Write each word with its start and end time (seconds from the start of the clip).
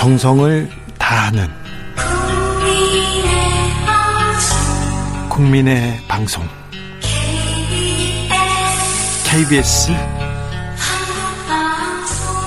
정성을 0.00 0.66
다하는 0.98 1.46
국민의 5.28 5.98
방송 6.08 6.42
KBS 9.26 9.92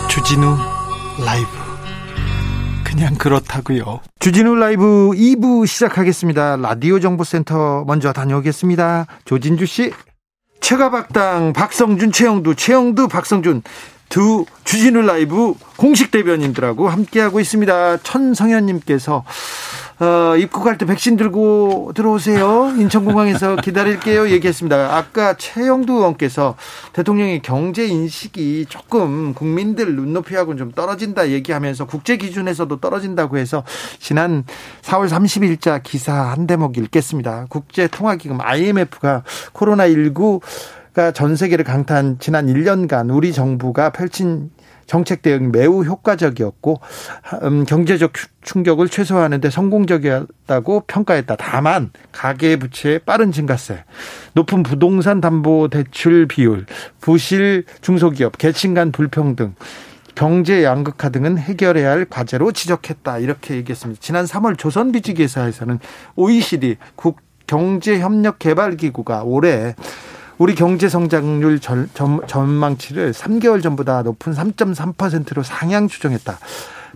주진우 0.10 0.58
라이브 1.24 1.48
그냥 2.84 3.14
그렇다고요. 3.20 4.00
주진우 4.18 4.56
라이브 4.56 5.12
2부 5.12 5.68
시작하겠습니다. 5.68 6.56
라디오 6.56 7.00
정보센터 7.00 7.84
먼저 7.86 8.12
다녀오겠습니다. 8.14 9.06
조진주 9.26 9.68
씨. 9.68 9.94
최가박당 10.60 11.54
박성준 11.54 12.14
최영두 12.14 12.56
최영두 12.56 13.08
박성준 13.08 13.62
두 14.14 14.46
주진우 14.64 15.02
라이브 15.02 15.56
공식 15.76 16.12
대변인들하고 16.12 16.88
함께하고 16.88 17.40
있습니다. 17.40 17.98
천성현님께서 18.04 19.24
어, 20.00 20.36
입국할 20.38 20.78
때 20.78 20.86
백신 20.86 21.18
들고 21.18 21.94
들어오세요. 21.96 22.74
인천공항에서 22.78 23.56
기다릴게요. 23.64 24.30
얘기했습니다. 24.30 24.96
아까 24.96 25.34
최영두 25.36 25.94
의원께서 25.94 26.56
대통령의 26.94 27.42
경제 27.42 27.88
인식이 27.88 28.68
조금 28.70 29.34
국민들 29.34 29.96
눈높이하고는 29.96 30.58
좀 30.60 30.72
떨어진다 30.72 31.30
얘기하면서 31.30 31.86
국제 31.86 32.18
기준에서도 32.18 32.80
떨어진다고 32.80 33.40
해서 33.40 33.64
지난 34.00 34.44
4월 34.84 35.10
30일자 35.10 35.82
기사 35.82 36.14
한 36.14 36.46
대목 36.46 36.78
읽겠습니다. 36.78 37.48
국제통화기금 37.50 38.42
IMF가 38.42 39.24
코로나19 39.54 40.42
전 41.14 41.36
세계를 41.36 41.66
강타한 41.66 42.18
지난 42.20 42.48
1년간 42.48 43.14
우리 43.14 43.34
정부가 43.34 43.92
펼친 43.92 44.52
정책 44.86 45.22
대응이 45.22 45.48
매우 45.48 45.84
효과적이었고 45.84 46.80
음, 47.44 47.66
경제적 47.66 48.14
충격을 48.42 48.90
최소화하는데 48.90 49.50
성공적이었다고 49.50 50.84
평가했다. 50.88 51.36
다만 51.38 51.92
가계 52.12 52.58
부채의 52.58 53.00
빠른 53.00 53.32
증가세, 53.32 53.84
높은 54.34 54.62
부동산 54.62 55.22
담보 55.22 55.70
대출 55.70 56.28
비율, 56.28 56.66
부실 57.00 57.64
중소기업, 57.82 58.38
계층 58.38 58.74
간 58.74 58.92
불평등, 58.92 59.56
경제 60.16 60.64
양극화 60.64 61.10
등은 61.10 61.38
해결해야 61.38 61.90
할 61.90 62.06
과제로 62.06 62.52
지적했다. 62.52 63.18
이렇게 63.20 63.56
얘기했습니다. 63.56 64.00
지난 64.02 64.26
3월 64.26 64.58
조선비지기사에서는 64.58 65.80
OECD 66.16 66.78
국 66.96 67.20
경제협력개발기구가 67.48 69.24
올해 69.24 69.76
우리 70.38 70.56
경제 70.56 70.90
성장률 70.90 71.60
전망치를 71.60 73.14
3개월 73.14 73.62
전보다 73.62 74.02
높은 74.02 74.34
3.3%로 74.34 75.44
상향 75.44 75.88
추정했다. 75.88 76.40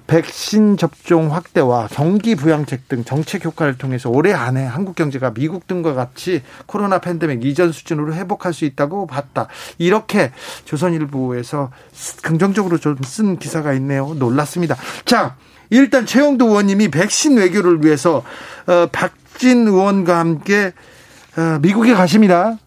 백신 0.08 0.78
접종 0.78 1.34
확대와 1.34 1.90
경기 1.92 2.36
부양책 2.36 2.88
등 2.88 3.04
정책 3.04 3.44
효과를 3.44 3.78
통해서 3.78 4.10
올해 4.10 4.32
안에 4.34 4.66
한국 4.66 4.96
경제가 4.96 5.34
미국 5.34 5.68
등과 5.68 5.94
같이 5.94 6.44
코로나 6.66 7.00
팬데믹 7.00 7.44
이전 7.44 7.74
수준으로 7.74 8.14
회복할 8.14 8.54
수 8.54 8.64
있다고 8.64 9.06
봤다. 9.06 9.48
이렇게 9.78 10.32
조선일보에서 10.66 11.72
긍정적으로 12.24 12.78
좀 12.78 12.98
쓴 13.04 13.38
기사가 13.38 13.74
있네요. 13.74 14.14
놀랐습니다. 14.18 14.76
자, 15.04 15.36
일단 15.70 16.06
최영도 16.06 16.48
의원님이 16.48 16.88
백신 16.88 17.38
외교를 17.38 17.84
위해서 17.84 18.24
어, 18.66 18.88
박진 18.92 19.68
의원과 19.68 20.18
함께 20.18 20.72
어, 21.38 21.60
미국에 21.62 21.94
가십니다. 21.94 22.58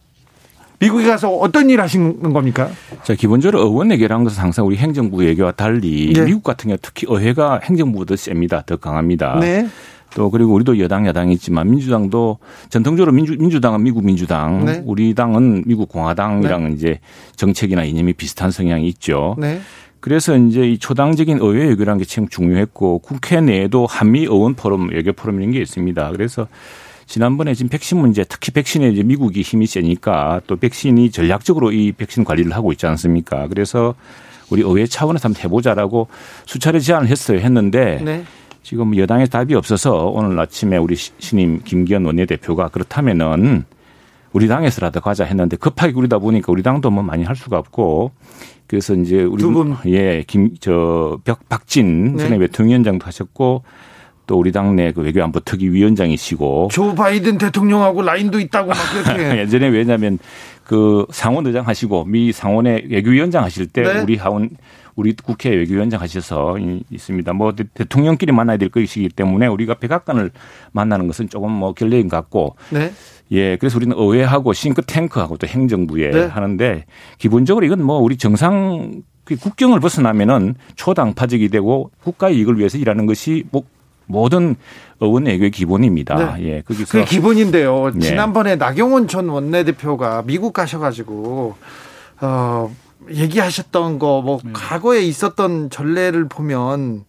미국에 0.81 1.07
가서 1.07 1.31
어떤 1.31 1.69
일 1.69 1.81
하시는 1.81 2.33
겁니까? 2.33 2.71
자, 3.03 3.15
기본적으로 3.15 3.61
의원 3.63 3.91
외교라는 3.91 4.25
것은 4.25 4.43
항상 4.43 4.67
우리 4.67 4.77
행정부 4.77 5.19
외교와 5.19 5.53
달리 5.53 6.13
네. 6.15 6.25
미국 6.25 6.43
같은 6.43 6.69
경우 6.69 6.79
특히 6.81 7.07
의회가 7.09 7.61
행정부보다 7.63 8.17
셉니다. 8.17 8.63
더 8.65 8.77
강합니다. 8.77 9.39
네. 9.41 9.69
또 10.15 10.31
그리고 10.31 10.55
우리도 10.55 10.79
여당 10.81 11.07
야당이 11.07 11.35
있지만 11.35 11.71
민주당도 11.71 12.39
전통적으로 12.69 13.13
민주 13.13 13.37
민주당은 13.39 13.83
미국 13.83 14.05
민주당, 14.05 14.65
네. 14.65 14.83
우리 14.85 15.15
당은 15.15 15.65
미국 15.67 15.89
공화당이랑 15.91 16.65
네. 16.65 16.73
이제 16.73 17.01
정책이나 17.37 17.85
이념이 17.85 18.15
비슷한 18.15 18.51
성향이 18.51 18.89
있죠. 18.89 19.37
네. 19.39 19.61
그래서 20.01 20.35
이제 20.37 20.67
이 20.67 20.79
초당적인 20.79 21.39
의회 21.43 21.67
외교라는 21.69 21.99
게 21.99 22.07
참 22.07 22.27
중요했고 22.27 23.01
국회 23.01 23.41
내에도 23.43 23.87
한미 23.87 24.21
의원 24.23 24.55
포럼 24.55 24.89
외교 24.91 25.13
포럼 25.13 25.41
이런 25.41 25.53
게 25.53 25.61
있습니다. 25.61 26.11
그래서 26.13 26.49
지난번에 27.11 27.55
지금 27.55 27.71
백신 27.71 27.99
문제, 27.99 28.23
특히 28.23 28.53
백신에 28.53 28.89
이제 28.89 29.03
미국이 29.03 29.43
힘이 29.43 29.67
세니까 29.67 30.43
또 30.47 30.55
백신이 30.55 31.11
전략적으로 31.11 31.73
이 31.73 31.91
백신 31.91 32.23
관리를 32.23 32.53
하고 32.53 32.71
있지 32.71 32.87
않습니까? 32.87 33.49
그래서 33.49 33.97
우리 34.49 34.63
의회 34.63 34.87
차원에서 34.87 35.27
한번 35.27 35.43
해보자라고 35.43 36.07
수차례 36.47 36.79
제안을 36.79 37.09
했어요. 37.09 37.41
했는데 37.41 38.01
네. 38.05 38.23
지금 38.63 38.97
여당의 38.97 39.29
답이 39.29 39.57
없어서 39.57 40.07
오늘 40.07 40.39
아침에 40.39 40.77
우리 40.77 40.95
신임 40.95 41.61
김기현 41.65 42.05
원내대표가 42.05 42.69
그렇다면은 42.69 43.65
우리 44.33 44.47
당에서라도 44.47 45.01
가자 45.01 45.25
했는데 45.25 45.57
급하게 45.57 45.93
그러다 45.93 46.19
보니까 46.21 46.53
우리 46.53 46.63
당도 46.63 46.93
뭐 46.93 47.03
많이 47.03 47.25
할 47.25 47.35
수가 47.35 47.59
없고 47.59 48.13
그래서 48.69 48.95
이제 48.95 49.25
우리 49.25 49.43
두 49.43 49.51
분. 49.51 49.75
예, 49.87 50.23
김, 50.29 50.55
저, 50.61 51.19
벽, 51.25 51.49
박진 51.49 52.15
네. 52.15 52.23
전에 52.23 52.39
대통령위원장도 52.39 53.05
하셨고 53.05 53.65
또 54.31 54.39
우리 54.39 54.53
당내 54.53 54.93
그 54.93 55.01
외교안보 55.01 55.41
특위 55.41 55.69
위원장이시고 55.69 56.69
조 56.71 56.95
바이든 56.95 57.37
대통령하고 57.37 58.01
라인도 58.03 58.39
있다고 58.39 58.69
막 58.69 58.77
그렇게 58.93 59.41
예전에 59.43 59.67
왜냐하면 59.67 60.21
그 60.63 61.05
상원 61.11 61.49
의장 61.49 61.67
하시고 61.67 62.05
미 62.05 62.31
상원의 62.31 62.87
외교위원장 62.91 63.43
하실 63.43 63.67
때 63.67 63.83
네. 63.83 63.99
우리 63.99 64.15
하원 64.15 64.51
우리 64.95 65.17
국회 65.17 65.51
외교위원장 65.51 66.01
하셔서 66.01 66.59
있습니다. 66.91 67.33
뭐 67.33 67.53
대통령끼리 67.75 68.31
만나야 68.31 68.57
될 68.57 68.69
것이기 68.69 69.09
때문에 69.09 69.49
우리가 69.49 69.75
백악관을 69.75 70.31
만나는 70.71 71.09
것은 71.09 71.29
조금 71.29 71.51
뭐 71.51 71.73
결례인 71.73 72.09
것 72.09 72.17
같고 72.19 72.55
네. 72.71 72.93
예, 73.33 73.57
그래서 73.57 73.79
우리는 73.79 73.97
의회하고 73.99 74.53
싱크탱크하고 74.53 75.39
또 75.39 75.49
행정부에 75.49 76.11
네. 76.11 76.27
하는데 76.27 76.85
기본적으로 77.19 77.67
이건 77.67 77.83
뭐 77.83 77.99
우리 77.99 78.17
정상 78.17 79.03
그 79.25 79.35
국경을 79.35 79.81
벗어나면은 79.81 80.55
초당파적이 80.77 81.49
되고 81.49 81.91
국가 82.01 82.31
이익을 82.31 82.59
위해서 82.59 82.79
일하는 82.79 83.07
것이 83.07 83.43
뭐 83.51 83.65
모든 84.11 84.57
의원 85.01 85.27
외교의 85.27 85.51
기본입니다. 85.51 86.37
네. 86.37 86.45
예, 86.45 86.61
거기서 86.63 86.99
그 86.99 87.05
기본인데요. 87.05 87.93
네. 87.95 88.01
지난번에 88.01 88.57
나경원 88.57 89.09
전 89.09 89.29
원내대표가 89.29 90.23
미국 90.27 90.53
가셔가지고 90.53 91.55
어 92.21 92.75
얘기하셨던 93.11 93.99
거뭐 93.99 94.41
네. 94.45 94.51
과거에 94.53 95.01
있었던 95.01 95.71
전례를 95.71 96.29
보면 96.29 97.05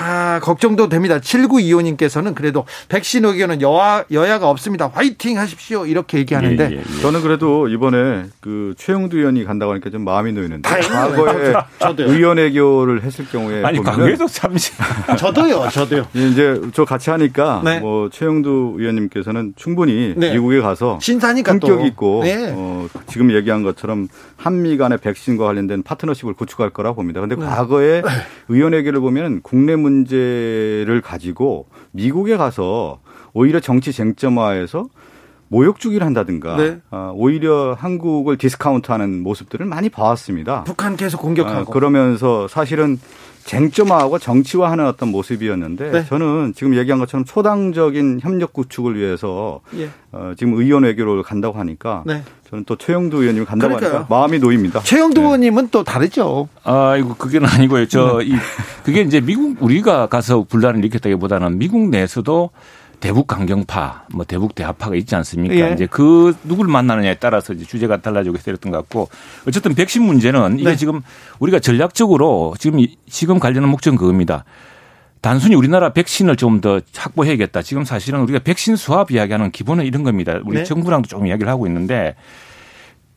아, 0.00 0.40
걱정도 0.42 0.88
됩니다. 0.88 1.18
7925님께서는 1.18 2.34
그래도 2.34 2.64
백신 2.88 3.24
의견은 3.24 3.60
여야, 3.60 4.04
여야가 4.10 4.48
없습니다. 4.48 4.90
화이팅 4.92 5.38
하십시오. 5.38 5.86
이렇게 5.86 6.18
얘기하는데. 6.18 6.64
예, 6.70 6.76
예, 6.76 6.78
예. 6.78 7.00
저는 7.02 7.20
그래도 7.22 7.68
이번에 7.68 8.24
그 8.40 8.74
최영두 8.78 9.18
의원이 9.18 9.44
간다고 9.44 9.72
하니까 9.72 9.90
좀 9.90 10.04
마음이 10.04 10.32
놓이는데. 10.32 10.68
과거에 10.68 11.52
의원 11.98 12.38
외교를 12.38 13.02
했을 13.02 13.26
경우에. 13.26 13.62
아니, 13.64 13.82
과거에도 13.82 14.26
참. 14.26 14.52
저도요, 15.18 15.68
저도요. 15.70 16.06
예, 16.16 16.28
이제 16.28 16.60
저 16.72 16.84
같이 16.84 17.10
하니까 17.10 17.60
네. 17.64 17.80
뭐 17.80 18.08
최영두 18.10 18.76
의원님께서는 18.78 19.54
충분히 19.56 20.14
네. 20.16 20.32
미국에 20.32 20.60
가서. 20.60 20.98
신사니까 21.00 21.52
품격 21.52 21.78
또. 21.80 21.86
있고. 21.86 22.20
네. 22.24 22.52
어, 22.54 22.88
지금 23.08 23.32
얘기한 23.32 23.62
것처럼 23.62 24.08
한미 24.36 24.76
간의 24.76 24.98
백신과 24.98 25.44
관련된 25.44 25.82
파트너십을 25.82 26.34
구축할 26.34 26.70
거라 26.70 26.92
봅니다. 26.92 27.20
근데 27.20 27.36
네. 27.36 27.44
과거에 27.44 28.02
네. 28.02 28.08
의원 28.48 28.72
외교를 28.72 29.00
보면 29.00 29.40
국내 29.42 29.76
문제를 29.82 31.00
가지고 31.02 31.66
미국에 31.90 32.36
가서 32.36 33.00
오히려 33.34 33.60
정치 33.60 33.92
쟁점화해서 33.92 34.88
모욕 35.48 35.78
주기를 35.78 36.06
한다든가 36.06 36.56
네. 36.56 36.80
어, 36.90 37.12
오히려 37.14 37.76
한국을 37.78 38.38
디스카운트하는 38.38 39.22
모습들을 39.22 39.66
많이 39.66 39.90
봐왔습니다. 39.90 40.64
북한 40.64 40.96
계속 40.96 41.20
공격하고 41.20 41.70
어, 41.70 41.74
그러면서 41.74 42.48
사실은 42.48 42.98
쟁점화하고 43.44 44.18
정치화하는 44.18 44.86
어떤 44.86 45.10
모습이었는데 45.10 45.90
네. 45.90 46.04
저는 46.06 46.52
지금 46.54 46.76
얘기한 46.76 46.98
것처럼 46.98 47.24
초당적인 47.24 48.20
협력 48.22 48.52
구축을 48.52 48.96
위해서 48.96 49.60
예. 49.76 49.90
어, 50.12 50.32
지금 50.36 50.54
의원 50.54 50.84
외교를 50.84 51.22
간다고 51.22 51.58
하니까 51.58 52.02
네. 52.06 52.22
저는 52.50 52.64
또 52.64 52.76
최영도 52.76 53.22
의원님이 53.22 53.46
간다고 53.46 53.74
그러니까요. 53.74 54.00
하니까 54.00 54.14
마음이 54.14 54.38
놓입니다. 54.38 54.80
최영도 54.80 55.20
네. 55.20 55.26
의원님은 55.26 55.68
또 55.70 55.82
다르죠. 55.84 56.48
아, 56.64 56.96
이거 56.96 57.14
그게는 57.14 57.48
아니고요. 57.48 57.86
저, 57.88 58.20
이, 58.22 58.34
그게 58.84 59.00
이제 59.02 59.20
미국, 59.20 59.56
우리가 59.62 60.06
가서 60.06 60.44
분란을 60.44 60.80
일으켰다기보다는 60.80 61.58
미국 61.58 61.88
내에서도 61.88 62.50
대북 63.02 63.26
강경파, 63.26 64.04
뭐 64.14 64.24
대북 64.24 64.54
대화파가 64.54 64.94
있지 64.94 65.16
않습니까? 65.16 65.56
예. 65.56 65.72
이제 65.72 65.88
그 65.90 66.36
누구를 66.44 66.70
만나느냐에 66.70 67.16
따라서 67.16 67.52
이제 67.52 67.64
주제가 67.64 68.00
달라지고 68.00 68.36
있었던 68.36 68.70
것 68.70 68.78
같고 68.78 69.08
어쨌든 69.46 69.74
백신 69.74 70.04
문제는 70.04 70.60
이게 70.60 70.70
네. 70.70 70.76
지금 70.76 71.02
우리가 71.40 71.58
전략적으로 71.58 72.54
지금 72.60 72.78
지금 73.08 73.40
관련한 73.40 73.70
목적은 73.70 73.98
그겁니다. 73.98 74.44
단순히 75.20 75.56
우리나라 75.56 75.92
백신을 75.92 76.36
좀 76.36 76.60
더 76.60 76.80
확보해야겠다. 76.96 77.62
지금 77.62 77.82
사실은 77.84 78.20
우리가 78.20 78.38
백신 78.38 78.76
수합 78.76 79.10
이야기하는 79.10 79.50
기본은 79.50 79.84
이런 79.84 80.04
겁니다. 80.04 80.38
우리 80.44 80.58
네. 80.58 80.64
정부랑도 80.64 81.08
조금 81.08 81.26
이야기를 81.26 81.50
하고 81.50 81.66
있는데 81.66 82.14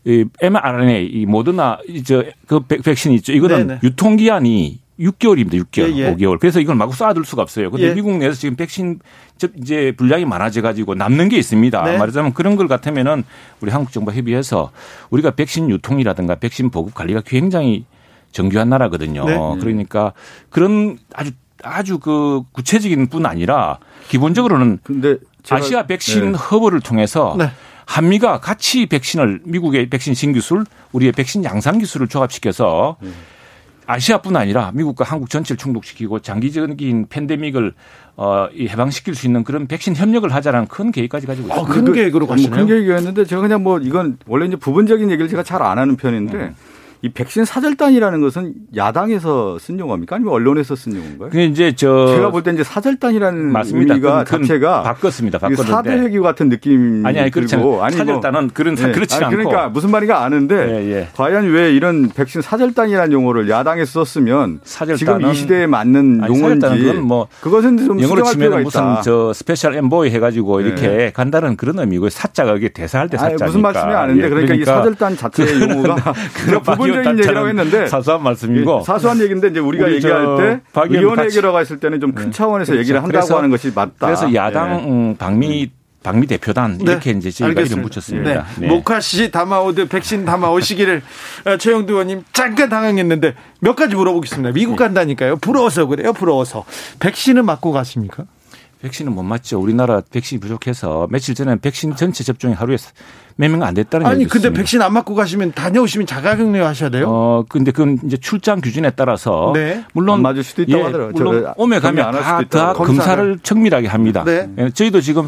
이 0.03 0.25
mRNA 0.41 1.05
이 1.05 1.27
모더나 1.27 1.77
이저 1.87 2.23
그 2.47 2.61
백신 2.61 3.11
있죠. 3.11 3.33
이거는 3.33 3.67
네네. 3.67 3.79
유통기한이 3.83 4.79
6개월입니다. 4.99 5.63
6개월, 5.65 5.93
예, 5.93 5.97
예. 5.97 6.15
5개월. 6.15 6.39
그래서 6.39 6.59
이걸 6.59 6.75
마구 6.75 6.93
쏴둘 6.93 7.25
수가 7.25 7.41
없어요. 7.41 7.69
근데 7.69 7.89
예. 7.89 7.93
미국 7.93 8.17
내에서 8.17 8.35
지금 8.35 8.55
백신 8.55 8.99
이제 9.57 9.93
분량이 9.97 10.25
많아져 10.25 10.61
가지고 10.61 10.95
남는 10.95 11.29
게 11.29 11.37
있습니다. 11.37 11.83
네. 11.83 11.97
말하자면 11.97 12.33
그런 12.33 12.55
걸 12.55 12.67
같으면은 12.67 13.23
우리 13.61 13.71
한국 13.71 13.91
정부 13.91 14.11
협의해서 14.11 14.71
우리가 15.09 15.31
백신 15.31 15.69
유통이라든가 15.69 16.35
백신 16.35 16.69
보급 16.69 16.93
관리가 16.93 17.21
굉장히 17.25 17.85
정교한 18.31 18.69
나라거든요. 18.69 19.25
네. 19.25 19.37
그러니까 19.59 20.13
그런 20.49 20.97
아주 21.13 21.31
아주 21.63 21.99
그 21.99 22.43
구체적인 22.51 23.07
뿐 23.07 23.25
아니라 23.25 23.79
기본적으로는 24.07 24.79
근데 24.83 25.17
아시아 25.49 25.85
백신 25.85 26.33
네. 26.33 26.37
허브를 26.37 26.79
통해서 26.81 27.35
네. 27.37 27.49
한미가 27.85 28.39
같이 28.39 28.87
백신을 28.87 29.41
미국의 29.45 29.89
백신 29.89 30.13
신기술, 30.13 30.65
우리의 30.91 31.11
백신 31.11 31.43
양산 31.43 31.79
기술을 31.79 32.07
조합시켜서 32.07 32.97
네. 33.01 33.09
아시아뿐 33.87 34.35
아니라 34.35 34.71
미국과 34.73 35.05
한국 35.05 35.29
전체를 35.29 35.57
충족시키고 35.57 36.19
장기적인 36.19 37.07
팬데믹을 37.09 37.73
어, 38.17 38.47
해방시킬 38.57 39.13
수 39.15 39.25
있는 39.27 39.43
그런 39.43 39.67
백신 39.67 39.95
협력을 39.95 40.31
하자라는 40.33 40.67
큰 40.67 40.91
계획까지 40.91 41.27
가지고 41.27 41.49
있습니다. 41.49 41.71
아, 41.71 41.73
큰 41.75 41.91
계획으로 41.93 42.27
가시네요. 42.27 42.55
큰 42.55 42.67
계획이었는데 42.67 43.25
제가 43.25 43.41
그냥 43.41 43.63
뭐 43.63 43.79
이건 43.79 44.17
원래 44.25 44.45
이제 44.45 44.55
부분적인 44.55 45.09
얘기를 45.11 45.27
제가 45.29 45.43
잘 45.43 45.61
안 45.61 45.79
하는 45.79 45.95
편인데 45.95 46.37
음. 46.37 46.55
이 47.05 47.09
백신 47.09 47.45
사절단이라는 47.45 48.19
것은 48.21 48.53
야당에서 48.75 49.59
쓴 49.59 49.79
용어입니까? 49.79 50.15
아니면 50.15 50.33
언론에서 50.33 50.75
쓴 50.75 50.95
용어인가요? 50.95 51.29
그 51.29 51.39
이제 51.39 51.75
저 51.75 52.07
제가 52.07 52.31
볼 52.31 52.41
때 52.41 52.51
이제 52.51 52.63
사절단이라는 52.63 53.51
맞습니다. 53.51 53.93
의미가 53.93 54.23
자체가 54.23 54.81
바꿨습니다. 54.81 55.37
바꿨는데 55.37 55.71
사대회기 55.71 56.19
같은 56.19 56.49
느낌 56.49 57.05
아니 57.05 57.19
아니 57.19 57.29
그렇지 57.29 57.55
않고 57.57 57.83
아니 57.83 57.95
뭐 57.95 58.05
사절단은 58.05 58.49
그런 58.55 58.73
네. 58.75 58.91
그렇지 58.91 59.23
아니, 59.23 59.35
그러니까 59.35 59.65
않고 59.65 59.73
무슨 59.73 59.91
말인가 59.91 60.23
아는데 60.23 60.55
예, 60.55 60.91
예. 60.93 61.07
과연 61.15 61.45
왜 61.51 61.71
이런 61.75 62.09
백신 62.09 62.41
사절단이라는 62.41 63.11
용어를 63.11 63.49
야당에서 63.49 64.03
썼으면 64.03 64.61
지금 64.97 65.21
이 65.21 65.33
시대에 65.35 65.67
맞는 65.67 66.23
아니, 66.23 66.35
용어인지 66.35 66.93
뭐 67.01 67.27
그것은 67.41 67.77
좀 67.85 68.01
영어로 68.01 68.23
치면 68.23 68.63
무슨 68.63 68.81
저 69.03 69.31
스페셜 69.31 69.75
엠보이 69.75 70.09
해가지고 70.09 70.59
네. 70.61 70.67
이렇게 70.67 71.11
간다는 71.13 71.55
그런 71.55 71.77
의미고 71.77 72.09
사자가 72.09 72.55
이게 72.55 72.69
대사할 72.69 73.09
때 73.09 73.17
사자니까 73.17 73.45
무슨 73.45 73.61
말씀이 73.61 73.93
아는데 73.93 74.23
예, 74.23 74.29
그러니까, 74.29 74.53
그러니까, 74.55 74.55
이 74.55 74.75
사절단 74.75 75.17
자체의 75.17 75.61
용어가 75.61 76.13
부분 76.65 76.94
적인 77.03 77.19
얘기라고 77.19 77.47
했는데 77.47 77.87
사소한 77.87 78.23
말씀이고 78.23 78.79
예, 78.81 78.85
사소한 78.85 79.19
얘기인데 79.19 79.49
이제 79.49 79.59
우리가 79.59 79.85
우리 79.85 79.95
얘기할 79.95 80.37
때 80.37 80.61
의원회계라고 80.89 81.59
했을 81.59 81.79
때는 81.79 81.99
좀큰 81.99 82.25
네. 82.25 82.31
차원에서 82.31 82.71
그렇죠. 82.71 82.79
얘기를 82.81 83.03
한다고 83.03 83.35
하는 83.35 83.49
것이 83.49 83.71
맞다. 83.73 84.07
그래서 84.07 84.33
야당 84.33 85.09
네. 85.09 85.15
방미 85.17 85.71
방미 86.05 86.27
대표단 86.27 86.77
네. 86.77 86.91
이렇게 86.91 87.11
이제 87.11 87.31
저희가 87.31 87.61
이름 87.61 87.81
붙였습니다. 87.81 88.33
네. 88.33 88.41
네. 88.59 88.67
모카시 88.67 89.31
담아오듯 89.31 89.89
백신 89.89 90.23
담아오시기를 90.23 91.01
어, 91.45 91.57
최영두 91.57 91.93
의원님 91.93 92.23
잠깐 92.31 92.69
당황했는데 92.69 93.33
몇 93.59 93.75
가지 93.75 93.95
물어보겠습니다. 93.95 94.51
미국 94.51 94.75
간다니까요. 94.75 95.37
부러워서 95.37 95.87
그래요. 95.87 96.13
부러워서 96.13 96.63
백신은 96.99 97.43
맞고 97.45 97.71
가십니까? 97.71 98.25
백신은 98.85 99.15
못 99.15 99.23
맞죠. 99.23 99.59
우리나라 99.59 100.01
백신이 100.11 100.39
부족해서 100.39 101.07
며칠 101.09 101.33
전에 101.33 101.55
백신 101.55 101.95
전체 101.95 102.23
접종이 102.23 102.53
하루에 102.53 102.77
몇 103.35 103.49
명 103.49 103.63
안 103.63 103.73
됐다는 103.73 104.05
아니 104.05 104.25
근데 104.25 104.53
백신 104.53 104.81
안 104.81 104.93
맞고 104.93 105.15
가시면 105.15 105.53
다녀오시면 105.53 106.05
자가격리 106.07 106.59
하셔야 106.59 106.89
돼요? 106.89 107.05
어 107.09 107.43
근데 107.49 107.71
그건 107.71 107.97
이제 108.05 108.15
출장 108.15 108.61
규준에 108.61 108.91
따라서 108.91 109.51
네. 109.55 109.83
물론 109.93 110.21
맞을 110.21 110.43
수도 110.43 110.61
있다고 110.61 110.79
예, 110.79 110.85
하더라고요. 110.85 111.11
물론 111.15 111.53
오메 111.57 111.79
가면 111.79 112.11
다, 112.11 112.41
다 112.47 112.73
검사를 112.73 113.39
청밀하게 113.41 113.87
합니다. 113.87 114.23
네. 114.23 114.47
예, 114.59 114.69
저희도 114.69 115.01
지금 115.01 115.27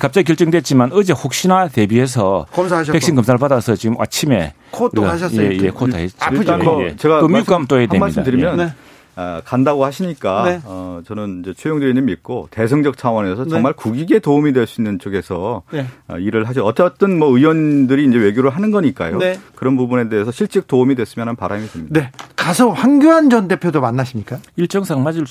갑자기 0.00 0.24
결정됐지만 0.26 0.90
어제 0.92 1.12
혹시나 1.12 1.68
대비해서 1.68 2.44
검사하셨고. 2.52 2.92
백신 2.92 3.14
검사를 3.14 3.38
받아서 3.38 3.76
지금 3.76 3.94
아침에 4.00 4.52
코도 4.72 5.04
하셨어요? 5.06 5.52
예, 5.52 5.58
예, 5.62 5.70
코도 5.70 5.96
했죠. 5.96 6.16
아프죠. 6.20 6.58
예. 6.82 6.96
제가 6.96 7.20
그 7.20 7.26
미국 7.26 7.68
또 7.68 7.76
해야 7.78 7.86
됩니다. 7.86 8.00
말씀드리면 8.00 8.56
네. 8.56 8.74
아, 9.18 9.40
간다고 9.46 9.84
하시니까 9.86 10.44
네. 10.44 10.60
어, 10.64 11.00
저는 11.06 11.40
이제 11.40 11.54
최영도 11.54 11.84
의원님 11.84 12.04
믿고 12.04 12.48
대승적 12.50 12.98
차원에서 12.98 13.44
네. 13.44 13.50
정말 13.50 13.72
국익에 13.72 14.18
도움이 14.18 14.52
될 14.52 14.66
수 14.66 14.80
있는 14.80 14.98
쪽에서 14.98 15.62
네. 15.72 15.86
어, 16.08 16.18
일을 16.18 16.44
하죠. 16.48 16.64
어쨌든 16.66 17.18
뭐 17.18 17.28
의원들이 17.36 18.04
이제 18.04 18.18
외교를 18.18 18.50
하는 18.50 18.70
거니까요. 18.70 19.16
네. 19.18 19.38
그런 19.54 19.76
부분에 19.76 20.08
대해서 20.10 20.30
실직 20.32 20.66
도움이 20.66 20.96
됐으면 20.96 21.28
하는 21.28 21.36
바람이 21.36 21.66
듭니다. 21.68 21.98
네. 22.00 22.10
가서 22.36 22.70
황교안 22.70 23.30
전 23.30 23.48
대표도 23.48 23.80
만나십니까? 23.80 24.38
일정상 24.56 25.02
맞을 25.02 25.24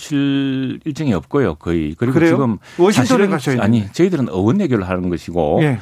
일정이 0.84 1.14
없고요. 1.14 1.56
거의 1.56 1.96
그리고 1.98 2.14
그래요? 2.16 2.32
지금 2.32 2.58
워싱턴에 2.78 3.28
가셔야 3.28 3.62
아니 3.62 3.88
저희들은 3.92 4.30
어원 4.30 4.60
외교를 4.60 4.88
하는 4.90 5.10
것이고 5.10 5.60
예. 5.62 5.80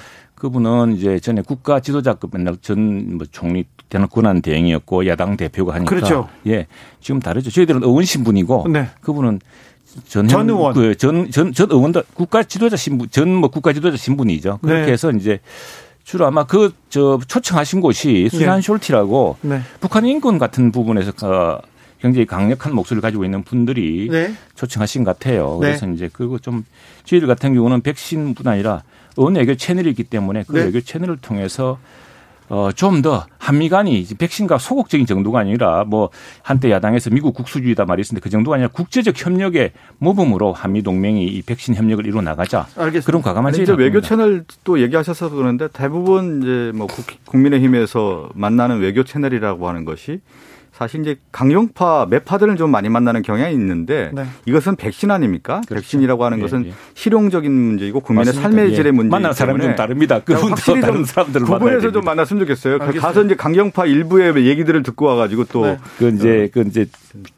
그분은 0.48 0.98
이제 0.98 1.20
전에 1.22 1.42
국가 1.42 1.80
지도자급 1.80 2.32
맨날 2.34 2.58
전 2.62 3.16
뭐 3.18 3.26
총리 3.32 3.64
되는 3.88 4.10
권한 4.10 4.42
대행이었고 4.42 5.08
야당 5.08 5.38
대표가 5.38 5.74
하니까 5.76 5.90
그렇죠. 5.90 6.28
예 6.48 6.68
지금 7.00 7.22
다르죠. 7.22 7.50
저희들은 7.50 7.82
의원 7.84 8.04
신분이고 8.04 8.68
네. 8.68 8.90
그분은 9.00 9.40
전, 10.10 10.28
전 10.28 10.50
의원 10.50 10.74
그 10.74 10.96
전, 10.98 11.32
전, 11.32 11.54
전 11.54 11.72
의원도 11.72 12.04
국가 12.14 12.44
지도자 12.44 12.76
신분 12.76 13.10
전 13.10 13.30
뭐 13.30 13.50
국가 13.50 13.72
지도자 13.72 13.96
신분이죠. 13.96 14.60
그렇게 14.62 14.86
네. 14.88 14.92
해서 14.92 15.12
이제 15.12 15.40
주로 16.04 16.26
아마 16.26 16.44
그 16.46 16.74
저 16.90 17.20
초청하신 17.26 17.80
곳이 17.80 18.28
수산 18.30 18.60
네. 18.60 18.68
숄티라고 18.68 19.36
네. 19.42 19.62
북한 19.80 20.06
인권 20.06 20.38
같은 20.40 20.74
부분에서 20.74 21.14
그 21.14 21.58
굉장히 22.02 22.26
강력한 22.26 22.76
목소리를 22.76 23.02
가지고 23.02 23.24
있는 23.24 23.44
분들이 23.44 24.10
네. 24.12 24.34
초청하신 24.56 25.06
것 25.06 25.18
같아요. 25.18 25.60
네. 25.62 25.68
그래서 25.68 25.88
이제 25.88 26.10
그거 26.12 26.38
좀 26.38 26.66
저희들 27.06 27.30
같은 27.30 27.54
경우는 27.54 27.80
백신뿐 27.82 28.46
아니라 28.46 28.84
은 29.20 29.36
외교 29.36 29.56
채널이 29.56 29.90
있기 29.92 30.04
때문에 30.06 30.44
그 30.48 30.54
네. 30.58 30.66
외교 30.66 30.82
채널을 30.82 31.18
통해서 31.18 31.78
어, 32.50 32.70
좀 32.76 33.02
더 33.02 33.26
한미 33.40 33.68
간이 33.70 34.06
백신과 34.18 34.58
소극적인 34.58 35.06
정도가 35.06 35.40
아니라 35.40 35.84
뭐 35.86 36.10
한때 36.44 36.70
야당에서 36.72 37.10
미국 37.10 37.34
국수주의다 37.34 37.86
말이 37.86 38.02
있었는데 38.02 38.24
그 38.24 38.30
정도가 38.30 38.56
아니라 38.56 38.70
국제적 38.70 39.16
협력의 39.18 39.72
모범으로 39.98 40.54
한미 40.54 40.84
동맹이 40.84 41.26
이 41.26 41.42
백신 41.42 41.74
협력을 41.74 42.06
이루어 42.06 42.22
나가자. 42.22 42.68
알겠습니다. 42.76 43.06
그런 43.06 43.22
과감한 43.22 43.54
제의 43.54 43.68
외교 43.78 44.02
채널 44.02 44.46
또 44.64 44.80
얘기하셔서 44.82 45.30
그러는데 45.30 45.68
대부분 45.70 46.42
이제 46.44 46.72
뭐 46.78 46.88
국민의힘에서 47.26 48.30
만나는 48.36 48.80
외교 48.80 49.04
채널이라고 49.04 49.68
하는 49.68 49.84
것이 49.86 50.20
사실 50.74 51.02
이제 51.02 51.18
강경파 51.32 52.08
매파들은 52.10 52.58
좀 52.58 52.72
많이 52.72 52.90
만나는 52.90 53.22
경향이 53.22 53.54
있는데 53.54 54.10
네. 54.12 54.26
이것은 54.48 54.76
백신 54.76 55.12
아닙니까? 55.12 55.62
그렇죠. 55.68 55.76
백신이라고 55.76 56.26
하는 56.26 56.40
예, 56.40 56.42
것은 56.42 56.66
예. 56.66 56.74
실용적인 56.96 57.52
문제이고 57.52 58.00
국민의 58.00 58.26
맞습니다. 58.26 58.50
삶의 58.50 58.72
예. 58.72 58.76
질의 58.76 58.92
문제. 58.92 59.10
만나는 59.10 59.36
사람이 59.36 59.62
좀 59.62 59.76
다릅니다. 59.76 60.20
그분도 60.22 60.48
확실히 60.50 60.82
다른 60.82 61.06
사람들을 61.06 61.46
구분해서 61.46 61.92
좀 61.92 62.04
만났으면 62.04 62.40
좋겠어요. 62.42 62.80
그 62.80 62.86
알겠습니다. 62.86 63.08
가서 63.08 63.24
이제 63.24 63.36
강경파 63.36 63.86
일부의 63.86 64.48
얘기들을 64.48 64.82
듣고 64.82 65.06
와가지고 65.06 65.46
또 65.46 65.66
네. 65.66 65.78
그 66.00 66.10
이제 66.10 66.50
그 66.52 66.62
이제 66.62 66.88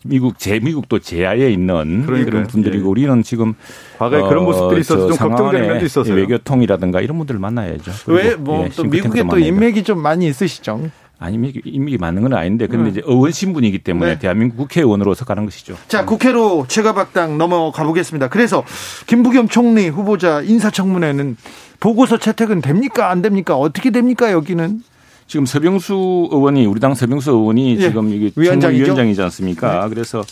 미국 0.05 0.39
제 0.39 0.59
미국도 0.61 0.99
제야에 0.99 1.51
있는 1.51 2.05
그러니까요. 2.05 2.25
그런 2.25 2.47
분들이고 2.47 2.85
예. 2.85 2.89
우리는 2.89 3.21
지금 3.21 3.53
과거에 3.99 4.21
어, 4.21 4.29
그런 4.29 4.45
모습들이 4.45 4.79
있어서 4.79 5.07
좀 5.09 5.17
걱정되는 5.17 5.67
면도 5.67 5.85
있었어요. 5.85 6.15
외교통이라든가 6.15 7.01
이런 7.01 7.17
분들을 7.17 7.37
만나야죠. 7.41 7.91
왜뭐 8.07 8.69
예, 8.69 8.87
미국에 8.87 9.23
또 9.29 9.37
인맥이 9.37 9.83
좀 9.83 10.01
많이 10.01 10.25
있으시죠? 10.27 10.89
아니 11.25 11.51
임익이 11.65 11.97
맞는 11.97 12.21
건 12.21 12.33
아닌데 12.33 12.67
근데 12.67 12.85
네. 12.85 12.89
이제 12.91 13.01
의원 13.05 13.31
신분이기 13.31 13.79
때문에 13.79 14.13
네. 14.13 14.19
대한민국 14.19 14.57
국회의원으로서 14.57 15.25
가는 15.25 15.43
것이죠. 15.45 15.75
자 15.87 16.05
국회로 16.05 16.65
최가박당 16.67 17.37
넘어가 17.37 17.83
보겠습니다. 17.83 18.29
그래서 18.29 18.63
김부겸 19.07 19.47
총리 19.47 19.87
후보자 19.89 20.41
인사청문회는 20.41 21.37
보고서 21.79 22.17
채택은 22.17 22.61
됩니까 22.61 23.09
안 23.09 23.21
됩니까 23.21 23.55
어떻게 23.55 23.89
됩니까 23.89 24.31
여기는? 24.31 24.81
지금 25.27 25.45
서병수 25.45 26.29
의원이 26.31 26.65
우리 26.67 26.79
당 26.79 26.93
서병수 26.93 27.31
의원이 27.31 27.77
예. 27.77 27.79
지금 27.81 28.13
이게 28.13 28.31
위원장이죠? 28.35 28.83
위원장이지 28.83 29.21
않습니까? 29.23 29.83
네. 29.83 29.89
그래서 29.89 30.23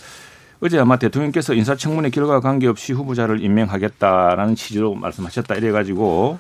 어제 0.61 0.79
아마 0.79 0.97
대통령께서 0.97 1.53
인사청문회 1.55 2.11
결과 2.11 2.39
관계없이 2.39 2.93
후보자를 2.93 3.43
임명하겠다라는 3.43 4.55
취지로 4.55 4.93
말씀하셨다 4.95 5.55
이래가지고 5.55 6.37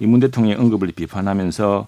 이 0.00 0.06
문 0.06 0.20
대통령의 0.20 0.58
언급을 0.58 0.92
비판하면서 0.94 1.86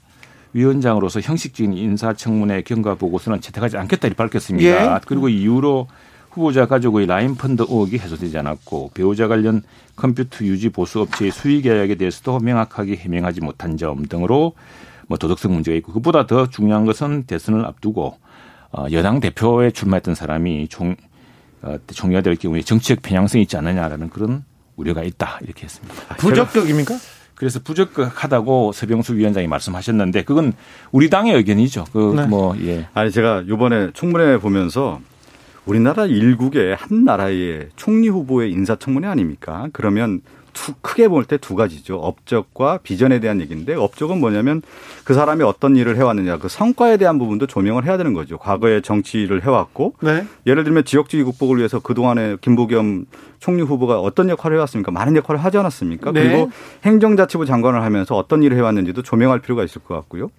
위원장으로서 0.53 1.21
형식적인 1.21 1.73
인사청문회 1.75 2.63
경과 2.63 2.95
보고서는 2.95 3.41
채택하지 3.41 3.77
않겠다 3.77 4.09
이렇게 4.09 4.17
밝혔습니다. 4.17 4.95
예. 4.97 5.01
그리고 5.07 5.29
이후로 5.29 5.89
후보자 6.31 6.67
가족의 6.67 7.07
라인 7.07 7.35
펀드 7.35 7.63
의혹이 7.63 7.99
해소되지 7.99 8.39
않았고 8.39 8.93
배우자 8.95 9.29
관련 9.29 9.63
컴퓨터 9.97 10.45
유지 10.45 10.69
보수 10.69 11.01
업체의 11.01 11.33
수의 11.33 11.63
계약에 11.63 11.97
대해서도 11.97 12.39
명확하게 12.39 12.97
해명하지 12.97 13.41
못한 13.41 13.77
점 13.77 14.05
등으로 14.07 14.55
뭐 15.09 15.19
도덕성 15.19 15.53
문제가 15.53 15.77
있고 15.79 15.93
그보다 15.93 16.27
더 16.27 16.49
중요한 16.49 16.85
것은 16.85 17.25
대선을 17.25 17.65
앞두고 17.65 18.19
어, 18.71 18.87
여당 18.93 19.21
대표에 19.21 19.71
출마했던 19.71 20.15
사람이 20.15 20.69
총 20.69 20.95
어, 21.63 21.77
총리가 21.93 22.21
될 22.21 22.37
경우에 22.37 22.63
정치적 22.63 23.03
편향성이 23.03 23.43
있지 23.43 23.57
않느냐라는 23.57 24.11
그런 24.11 24.45
우려가 24.77 25.03
있다 25.03 25.41
이렇게 25.43 25.65
했습니다. 25.65 26.17
부적격입니까? 26.17 26.95
그래서 27.39 27.61
부적격하다고 27.61 28.73
서병수 28.73 29.15
위원장이 29.17 29.47
말씀하셨는데 29.47 30.25
그건 30.25 30.53
우리 30.91 31.09
당의 31.09 31.35
의견이죠. 31.37 31.85
그뭐 31.93 32.57
네. 32.57 32.67
예. 32.67 32.87
아니 32.95 33.13
제가 33.13 33.45
요번에 33.49 33.91
총무회 33.95 34.39
보면서 34.39 35.01
우리나라 35.65 36.07
일국의 36.07 36.75
한 36.77 37.05
나라의 37.05 37.69
총리 37.77 38.09
후보의 38.09 38.51
인사청문회 38.53 39.07
아닙니까? 39.07 39.69
그러면 39.73 40.21
두, 40.55 40.73
크게 40.81 41.07
볼 41.07 41.25
때 41.27 41.37
두 41.37 41.55
가지죠. 41.55 41.99
업적과 41.99 42.79
비전에 42.83 43.21
대한 43.21 43.41
얘기인데 43.41 43.75
업적은 43.75 44.19
뭐냐면 44.19 44.63
그 45.05 45.15
사람이 45.15 45.45
어떤 45.45 45.77
일을 45.77 45.97
해왔느냐 45.97 46.39
그 46.39 46.49
성과에 46.49 46.97
대한 46.97 47.19
부분도 47.21 47.47
조명을 47.47 47.85
해야 47.85 47.97
되는 47.97 48.13
거죠. 48.15 48.39
과거에 48.39 48.81
정치를 48.81 49.45
해왔고 49.45 49.95
네. 50.01 50.27
예를 50.47 50.65
들면 50.65 50.85
지역주의 50.85 51.23
극복을 51.23 51.59
위해서 51.59 51.79
그동안에 51.79 52.39
김부겸 52.41 53.05
총리 53.39 53.63
후보가 53.63 54.01
어떤 54.01 54.29
역할을 54.29 54.57
해왔습니까? 54.57 54.91
많은 54.91 55.17
역할을 55.17 55.43
하지 55.43 55.59
않았습니까? 55.59 56.13
네. 56.13 56.29
그리고 56.29 56.51
행정자치부 56.85 57.47
장관을 57.47 57.83
하면서 57.83 58.17
어떤 58.17 58.43
일을 58.43 58.57
해왔는지도 58.57 59.03
조명할 59.03 59.41
필요가 59.41 59.63
있을 59.65 59.81
것 59.83 59.95
같고요. 59.95 60.31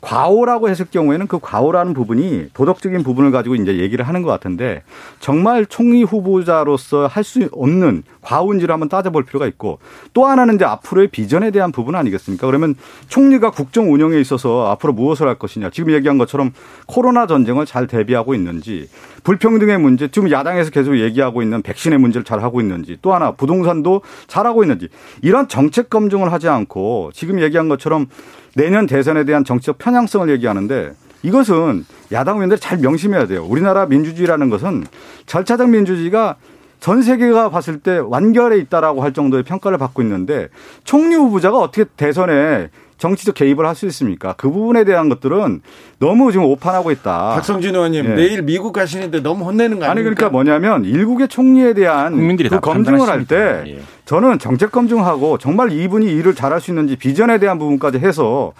과오라고 0.00 0.68
했을 0.68 0.86
경우에는 0.90 1.26
그 1.26 1.38
과오라는 1.40 1.92
부분이 1.94 2.50
도덕적인 2.54 3.02
부분을 3.02 3.30
가지고 3.30 3.56
이제 3.56 3.78
얘기를 3.78 4.06
하는 4.06 4.22
것 4.22 4.30
같은데 4.30 4.82
정말 5.20 5.66
총리 5.66 6.02
후보자로서 6.02 7.06
할 7.06 7.26
수 7.26 7.48
없는 7.50 8.04
과오인지를 8.22 8.72
한번 8.72 8.88
따져볼 8.88 9.24
필요가 9.24 9.48
있고 9.48 9.80
또 10.12 10.26
하나는 10.26 10.54
이제 10.54 10.64
앞으로의 10.64 11.08
비전에 11.08 11.50
대한 11.50 11.72
부분 11.72 11.96
아니겠습니까? 11.96 12.46
그러면 12.46 12.76
총리가 13.08 13.50
국정 13.50 13.92
운영에 13.92 14.18
있어서 14.20 14.68
앞으로 14.70 14.92
무엇을 14.92 15.26
할 15.26 15.34
것이냐. 15.40 15.70
지금 15.70 15.92
얘기한 15.92 16.18
것처럼 16.18 16.52
코로나 16.86 17.26
전쟁을 17.26 17.66
잘 17.66 17.88
대비하고 17.88 18.34
있는지 18.34 18.88
불평등의 19.24 19.78
문제 19.78 20.06
지금 20.08 20.30
야당에서 20.30 20.70
계속 20.70 20.96
얘기하고 20.98 21.42
있는 21.42 21.62
백신의 21.62 21.98
문제를 21.98 22.24
잘 22.24 22.40
하고 22.46 22.60
있는지 22.60 22.96
또 23.02 23.14
하나 23.14 23.32
부동산도 23.32 24.00
잘하고 24.26 24.64
있는지 24.64 24.88
이런 25.22 25.48
정책 25.48 25.90
검증을 25.90 26.32
하지 26.32 26.48
않고 26.48 27.10
지금 27.12 27.40
얘기한 27.40 27.68
것처럼 27.68 28.06
내년 28.54 28.86
대선에 28.86 29.24
대한 29.24 29.44
정치적 29.44 29.76
편향성을 29.78 30.30
얘기하는데 30.30 30.92
이것은 31.22 31.84
야당 32.12 32.36
의원들이 32.36 32.60
잘 32.60 32.78
명심해야 32.78 33.26
돼요. 33.26 33.44
우리나라 33.44 33.86
민주주의라는 33.86 34.48
것은 34.48 34.84
절차적 35.26 35.68
민주주의가 35.68 36.36
전 36.78 37.02
세계가 37.02 37.50
봤을 37.50 37.80
때 37.80 37.98
완결해 37.98 38.58
있다라고 38.58 39.02
할 39.02 39.12
정도의 39.12 39.42
평가를 39.42 39.78
받고 39.78 40.02
있는데 40.02 40.48
총리 40.84 41.14
후보자가 41.14 41.58
어떻게 41.58 41.84
대선에 41.96 42.70
정치적 42.98 43.34
개입을 43.34 43.66
할 43.66 43.76
수 43.76 43.86
있습니까? 43.86 44.32
그 44.38 44.50
부분에 44.50 44.84
대한 44.84 45.08
것들은 45.10 45.60
너무 45.98 46.32
지금 46.32 46.46
오판하고 46.46 46.90
있다. 46.90 47.34
박성진 47.34 47.74
의원님 47.74 48.04
예. 48.06 48.08
내일 48.14 48.42
미국 48.42 48.72
가시는데 48.72 49.20
너무 49.20 49.44
혼내는 49.44 49.78
거 49.78 49.84
아닙니까? 49.84 49.90
아니 49.90 50.02
그러니까 50.02 50.30
뭐냐면 50.30 50.84
일국의 50.86 51.28
총리에 51.28 51.74
대한 51.74 52.12
국민들이 52.14 52.48
그 52.48 52.58
검증을 52.60 53.06
할때 53.08 53.64
예. 53.66 53.80
저는 54.06 54.38
정책 54.38 54.72
검증하고 54.72 55.36
정말 55.38 55.72
이분이 55.72 56.06
일을 56.06 56.34
잘할 56.34 56.60
수 56.60 56.70
있는지 56.70 56.96
비전에 56.96 57.38
대한 57.38 57.58
부분까지 57.58 57.98
해서 57.98 58.52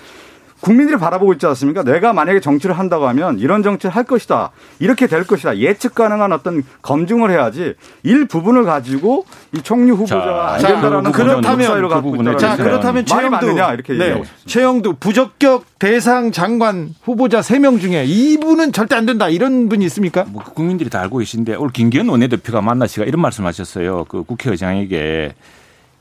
국민들이 0.66 0.98
바라보고 0.98 1.32
있지 1.34 1.46
않습니까? 1.46 1.84
내가 1.84 2.12
만약에 2.12 2.40
정치를 2.40 2.76
한다고 2.76 3.06
하면 3.06 3.38
이런 3.38 3.62
정치를 3.62 3.94
할 3.94 4.02
것이다. 4.02 4.50
이렇게 4.80 5.06
될 5.06 5.24
것이다. 5.24 5.58
예측 5.58 5.94
가능한 5.94 6.32
어떤 6.32 6.64
검증을 6.82 7.30
해야지 7.30 7.74
일부분을 8.02 8.64
가지고 8.64 9.26
이 9.52 9.62
총리 9.62 9.92
후보자가 9.92 10.54
안 10.54 10.60
된다라는 10.60 11.12
그렇다면 11.12 11.88
그 11.88 12.02
부분에 12.02 12.36
자, 12.36 12.56
그렇다면 12.56 13.06
최영두 13.06 13.46
이렇게 13.46 13.92
네. 13.92 14.20
최영두 14.46 14.96
부적격 14.98 15.78
대상 15.78 16.32
장관 16.32 16.92
후보자 17.04 17.38
3명 17.42 17.80
중에 17.80 18.04
이분은 18.04 18.72
절대 18.72 18.96
안 18.96 19.06
된다. 19.06 19.28
이런 19.28 19.68
분이 19.68 19.84
있습니까? 19.84 20.24
뭐 20.26 20.42
국민들이 20.42 20.90
다 20.90 21.00
알고 21.00 21.18
계신데 21.18 21.54
오늘 21.54 21.70
김기현 21.70 22.08
원내대표가 22.08 22.60
만나 22.60 22.88
씨가 22.88 23.06
이런 23.06 23.22
말씀하셨어요. 23.22 24.06
그 24.08 24.24
국회의장에게 24.24 25.32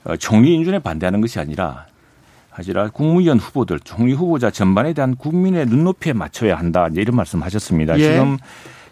어, 0.06 0.16
총리 0.18 0.56
인준에 0.56 0.80
반대하는 0.80 1.22
것이 1.22 1.40
아니라 1.40 1.86
하지라 2.56 2.90
국무위원 2.90 3.38
후보들, 3.38 3.82
총리 3.82 4.14
후보자 4.14 4.50
전반에 4.50 4.94
대한 4.94 5.16
국민의 5.16 5.66
눈높이에 5.66 6.14
맞춰야 6.14 6.58
한다. 6.58 6.88
이제 6.90 7.02
이런 7.02 7.18
말씀 7.18 7.44
하셨습니다. 7.44 8.00
예. 8.00 8.04
지금 8.04 8.38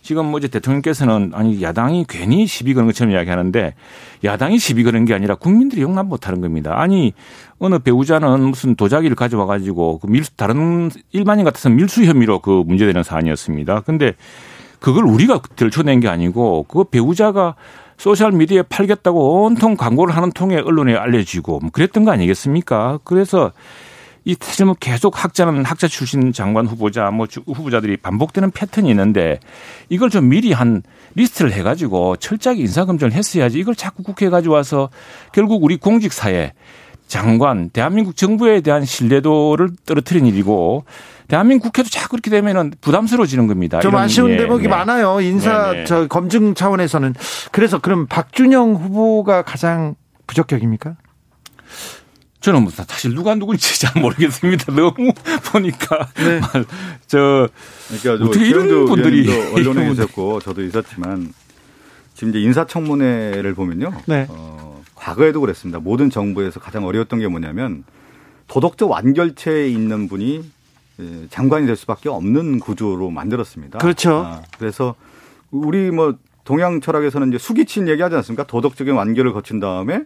지금 0.02 0.26
뭐 0.26 0.38
이제 0.38 0.50
대통령께서는 0.50 1.32
아니 1.34 1.62
야당이 1.62 2.06
괜히 2.10 2.46
시비 2.46 2.74
거는 2.74 2.88
것처럼 2.88 3.14
이야기하는데 3.14 3.74
야당이 4.26 4.60
시비 4.60 4.84
거는 4.84 5.06
게 5.06 5.14
아니라 5.14 5.36
국민들이 5.36 5.82
용납 5.82 6.08
못 6.08 6.28
하는 6.28 6.42
겁니다. 6.42 6.74
아니 6.76 7.14
어느 7.58 7.80
배우자는 7.80 8.42
무슨 8.42 8.76
도자기를 8.76 9.16
가져와 9.16 9.46
가지고 9.46 10.00
그 10.00 10.08
밀수 10.08 10.36
다른 10.36 10.92
일반인 11.14 11.46
같아서 11.46 11.70
밀수 11.70 12.04
혐의로 12.04 12.40
그 12.40 12.64
문제되는 12.68 13.02
사안이었습니다. 13.02 13.82
근데 13.82 14.16
그걸 14.80 15.06
우리가 15.06 15.40
들춰낸 15.56 16.02
게 16.02 16.10
아니고 16.10 16.66
그 16.68 16.84
배우자가 16.84 17.56
소셜 17.98 18.32
미디어에 18.32 18.64
팔겠다고 18.64 19.44
온통 19.44 19.76
광고를 19.76 20.16
하는 20.16 20.32
통에 20.32 20.58
언론에 20.58 20.96
알려지고 20.96 21.60
뭐 21.60 21.70
그랬던 21.72 22.06
거 22.06 22.12
아니겠습니까? 22.12 23.00
그래서 23.04 23.52
이 24.26 24.36
사실 24.40 24.66
뭐 24.66 24.76
계속 24.80 25.22
학자는 25.22 25.66
학자 25.66 25.88
출신 25.88 26.32
장관 26.32 26.66
후보자 26.66 27.12
뭐 27.12 27.28
후보자들이 27.46 27.98
반복되는 27.98 28.52
패턴이 28.52 28.90
있는데 28.90 29.40
이걸 29.90 30.10
좀 30.10 30.30
미리 30.30 30.54
한 30.54 30.82
리스트를 31.16 31.52
해가지고 31.52 32.16
철저하게 32.18 32.62
인사검증을 32.62 33.12
했어야지 33.12 33.60
이걸 33.60 33.76
자꾸 33.76 34.02
국회에 34.02 34.30
가져와서 34.30 34.90
결국 35.34 35.64
우리 35.64 35.76
공직사회 35.76 36.54
장관 37.08 37.70
대한민국 37.70 38.16
정부에 38.16 38.62
대한 38.62 38.86
신뢰도를 38.86 39.72
떨어뜨린 39.86 40.26
일이고 40.26 40.86
대한민국 41.28 41.66
국회도 41.66 41.90
자꾸 41.90 42.10
그렇게 42.12 42.30
되면은 42.30 42.74
부담스러워지는 42.82 43.48
겁니다. 43.48 43.80
좀 43.80 43.96
아쉬운 43.96 44.32
예, 44.32 44.38
대목이 44.38 44.64
네. 44.64 44.70
많아요. 44.70 45.22
인사 45.22 45.72
네, 45.72 45.80
네. 45.80 45.86
저 45.86 46.08
검증 46.08 46.54
차원에서는 46.54 47.16
그래서 47.52 47.80
그럼 47.80 48.08
박준영 48.08 48.76
후보가 48.76 49.44
가장 49.44 49.96
부적격입니까? 50.28 50.96
저는 52.42 52.64
뭐 52.64 52.72
사실 52.72 53.16
누가 53.16 53.36
누군지 53.36 53.80
잘 53.80 54.02
모르겠습니다. 54.02 54.74
너무 54.74 54.94
보니까 55.52 56.10
네. 56.16 56.42
저 57.08 57.48
그러니까 57.88 58.26
어떻게 58.26 58.48
이런 58.48 58.86
분들이 58.86 59.28
언론에 59.54 59.90
있었고 59.92 60.42
저도 60.42 60.64
있었지만 60.64 61.34
지금 62.14 62.30
이제 62.30 62.42
인사청문회를 62.42 63.54
보면요. 63.56 63.94
네. 64.08 64.28
어, 64.30 64.82
과거에도 64.94 65.40
그랬습니다. 65.40 65.80
모든 65.80 66.10
정부에서 66.10 66.60
가장 66.60 66.86
어려웠던 66.86 67.20
게 67.20 67.28
뭐냐면 67.28 67.86
도덕적 68.48 68.92
완결체에 68.92 69.70
있는 69.70 70.08
분이 70.10 70.38
예, 70.38 70.44
장관이 71.30 71.66
될 71.66 71.76
수밖에 71.76 72.10
없는 72.10 72.60
구조로 72.60 73.10
만들었습니다. 73.10 73.80
그렇죠. 73.80 74.24
아, 74.26 74.42
그래서 74.58 74.96
우리 75.52 75.92
뭐 75.92 76.16
동양 76.44 76.82
철학에서는 76.82 77.30
이제 77.30 77.38
수기친 77.38 77.88
얘기하지 77.88 78.16
않습니까? 78.18 78.46
도덕적인 78.46 78.94
완결을 78.94 79.34
거친 79.34 79.60
다음에 79.60 80.04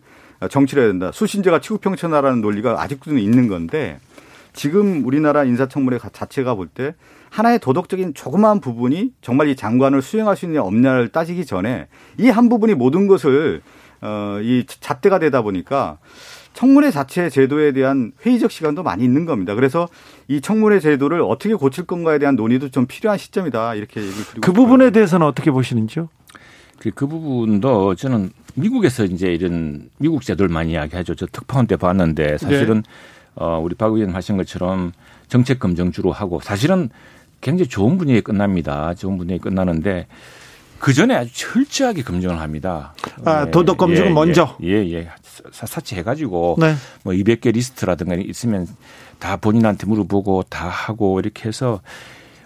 정치를 0.50 0.84
해야 0.84 0.92
된다. 0.92 1.12
수신제가 1.12 1.62
치국평천하라는 1.62 2.42
논리가 2.42 2.82
아직도 2.82 3.18
있는 3.18 3.48
건데 3.48 4.00
지금 4.54 5.04
우리나라 5.06 5.44
인사청문회 5.44 6.00
자체가 6.12 6.56
볼 6.56 6.70
때 6.74 6.96
하나의 7.30 7.60
도덕적인 7.60 8.14
조그마한 8.14 8.62
부분이 8.62 9.12
정말 9.22 9.50
이 9.50 9.56
장관을 9.56 10.02
수행할 10.02 10.38
수 10.38 10.46
있느냐 10.46 10.62
없냐를 10.64 11.10
따지기 11.10 11.46
전에 11.46 11.88
이 12.18 12.30
한 12.30 12.48
부분이 12.50 12.74
모든 12.76 13.08
것을 13.08 13.62
어이 14.02 14.66
잣대가 14.68 15.20
되다 15.20 15.42
보니까 15.42 15.98
청문회 16.58 16.90
자체 16.90 17.30
제도에 17.30 17.72
대한 17.72 18.14
회의적 18.26 18.50
시간도 18.50 18.82
많이 18.82 19.04
있는 19.04 19.28
겁니다. 19.28 19.54
그래서 19.54 19.88
이 20.28 20.42
청문회 20.42 20.80
제도를 20.80 21.22
어떻게 21.22 21.54
고칠 21.54 21.86
건가에 21.86 22.18
대한 22.18 22.36
논의도 22.36 22.70
좀 22.70 22.88
필요한 22.88 23.20
시점이다 23.20 23.76
이렇게 23.76 24.02
얘기를 24.02 24.26
드리고 24.26 24.42
그 24.42 24.54
부분에 24.54 24.90
대해서는 24.90 25.28
어떻게 25.28 25.52
보시는지요? 25.52 26.10
그, 26.80 26.90
그 26.90 27.06
부분도 27.06 27.94
저는 27.94 28.32
미국에서 28.56 29.06
이제 29.06 29.32
이런 29.32 29.92
미국 30.00 30.24
제도를 30.24 30.52
많이 30.52 30.72
이야기하죠. 30.72 31.14
저 31.14 31.28
특파원 31.28 31.68
때 31.68 31.76
봤는데 31.76 32.40
사실은 32.40 32.78
네. 32.78 32.92
어, 33.36 33.60
우리 33.64 33.76
박 33.76 33.94
의원 33.94 34.16
하신 34.16 34.36
것처럼 34.38 34.94
정책 35.28 35.60
검증 35.60 35.92
주로 35.92 36.12
하고 36.12 36.40
사실은 36.42 36.90
굉장히 37.40 37.70
좋은 37.70 38.00
분위기에 38.00 38.22
끝납니다. 38.22 38.96
좋은 38.96 39.20
분위기에 39.20 39.38
끝나는데 39.38 40.08
그 40.80 40.94
전에 40.94 41.16
아주 41.16 41.32
철저하게 41.34 42.04
검증을 42.04 42.40
합니다. 42.40 42.94
아, 43.26 43.46
예, 43.48 43.52
도덕 43.52 43.78
검증은 43.78 44.10
예, 44.10 44.14
먼저. 44.14 44.56
예, 44.64 44.74
예. 44.92 45.10
사치 45.52 45.96
해가지고 45.96 46.58
네. 46.60 46.74
뭐 47.04 47.14
200개 47.14 47.54
리스트라든가 47.54 48.16
있으면 48.16 48.68
다 49.20 49.38
본인한테 49.38 49.88
물어보고 49.88 50.44
다 50.50 50.68
하고 50.68 51.20
이렇게 51.20 51.48
해서 51.48 51.82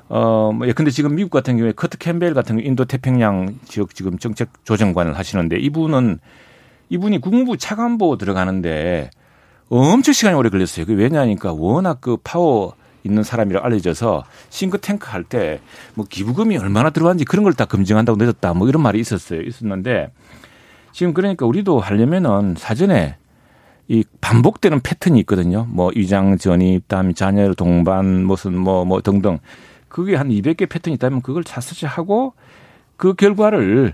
어, 0.08 0.52
뭐, 0.54 0.68
예, 0.68 0.74
근데 0.74 0.92
지금 0.92 1.16
미국 1.16 1.30
같은 1.30 1.58
경우에 1.58 1.72
커트 1.72 1.98
캠벨 1.98 2.34
같은 2.34 2.60
인도 2.60 2.86
태평양 2.86 3.60
지역 3.66 3.96
지금 3.96 4.18
정책 4.18 4.50
조정관을 4.66 5.18
하시는데 5.18 5.58
이분은 5.58 6.20
이분이 6.90 7.22
국무부 7.22 7.58
차관보 7.58 8.18
들어가는데 8.18 9.10
엄청 9.70 10.14
시간이 10.14 10.36
오래 10.36 10.50
걸렸어요. 10.50 10.86
그 10.86 10.94
왜냐하니까 10.94 11.54
워낙 11.54 12.00
그 12.02 12.18
파워 12.22 12.76
있는 13.04 13.24
사람이라 13.24 13.62
알려져서 13.64 14.24
싱크탱크 14.50 15.10
할 15.10 15.24
때 15.24 15.60
뭐 15.96 16.06
기부금이 16.10 16.58
얼마나 16.58 16.90
들어왔는지 16.90 17.26
그런 17.26 17.44
걸 17.44 17.54
다 17.54 17.66
검증한다고 17.66 18.18
늦었다 18.24 18.54
뭐 18.54 18.68
이런 18.70 18.82
말이 18.84 19.00
있었어요. 19.00 19.42
있었는데 19.42 20.12
지금 20.94 21.14
그러니까 21.14 21.46
우리도 21.46 21.80
하려면은 21.80 22.56
사전에 22.58 23.16
이 23.88 24.04
반복되는 24.22 24.80
패턴이 24.82 25.20
있거든요. 25.22 25.66
뭐 25.70 25.92
위장 25.96 26.38
전입, 26.38 26.88
다음에 26.88 27.14
자녀 27.14 27.54
동반 27.54 28.24
무슨 28.26 28.58
뭐뭐 28.58 28.86
뭐 28.86 29.02
등등. 29.02 29.40
그게 29.90 30.16
한 30.16 30.30
200개 30.30 30.70
패턴이 30.70 30.94
있다면 30.96 31.22
그걸 31.22 31.44
자스치 31.44 31.86
하고 31.86 32.34
그 32.96 33.14
결과를 33.14 33.92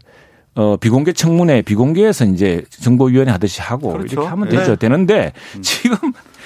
어 0.54 0.78
비공개 0.78 1.14
청문회 1.14 1.62
비공개에서 1.64 2.26
이제 2.26 2.64
정보위원회 2.70 3.32
하듯이 3.32 3.62
하고 3.62 3.94
그렇죠. 3.94 4.14
이렇게 4.14 4.28
하면 4.28 4.50
되죠. 4.50 4.72
네. 4.72 4.76
되는데 4.76 5.34
음. 5.56 5.62
지금 5.62 5.98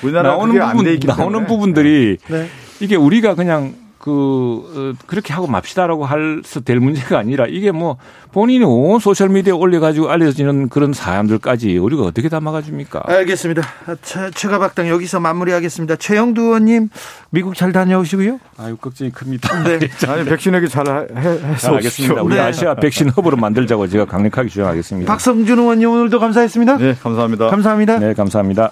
나오는 0.03 0.59
부분 0.59 0.99
나오는 1.05 1.45
부분들이 1.45 2.17
네. 2.27 2.47
이게 2.79 2.95
우리가 2.95 3.35
그냥 3.35 3.73
그 4.01 4.95
어, 4.97 5.03
그렇게 5.05 5.31
하고 5.31 5.45
맙시다라고 5.45 6.05
할수 6.05 6.61
될 6.61 6.79
문제가 6.79 7.19
아니라 7.19 7.45
이게 7.47 7.71
뭐 7.71 7.97
본인이 8.31 8.65
온 8.65 8.99
소셜 8.99 9.29
미디어에 9.29 9.55
올려가지고 9.55 10.09
알려지는 10.09 10.69
그런 10.69 10.91
사람들까지 10.91 11.77
우리가 11.77 12.03
어떻게 12.03 12.27
다 12.27 12.39
막아줍니까? 12.39 13.03
알겠습니다. 13.05 13.61
최, 14.01 14.31
최가박당 14.31 14.89
여기서 14.89 15.19
마무리하겠습니다. 15.19 15.97
최영두 15.97 16.41
의원님 16.41 16.89
미국 17.29 17.55
잘 17.55 17.71
다녀오시고요. 17.71 18.39
아유 18.57 18.75
걱정이 18.77 19.11
큽니다. 19.11 19.63
네. 19.63 19.79
아니 20.09 20.25
백신 20.25 20.55
얘기 20.55 20.67
잘 20.67 20.87
해서 21.15 21.75
알겠습니다. 21.75 22.23
우리 22.23 22.35
네. 22.35 22.41
아시아 22.41 22.73
백신 22.73 23.09
허브로 23.09 23.37
만들자고 23.37 23.87
제가 23.87 24.05
강력하게 24.05 24.49
주장하겠습니다. 24.49 25.11
박성준 25.11 25.59
의원님 25.59 25.89
오늘도 25.89 26.19
감사했습니다. 26.19 26.77
네, 26.77 26.95
감사합니다. 26.99 27.49
감사합니다. 27.49 27.99
네, 27.99 28.13
감사합니다. 28.15 28.71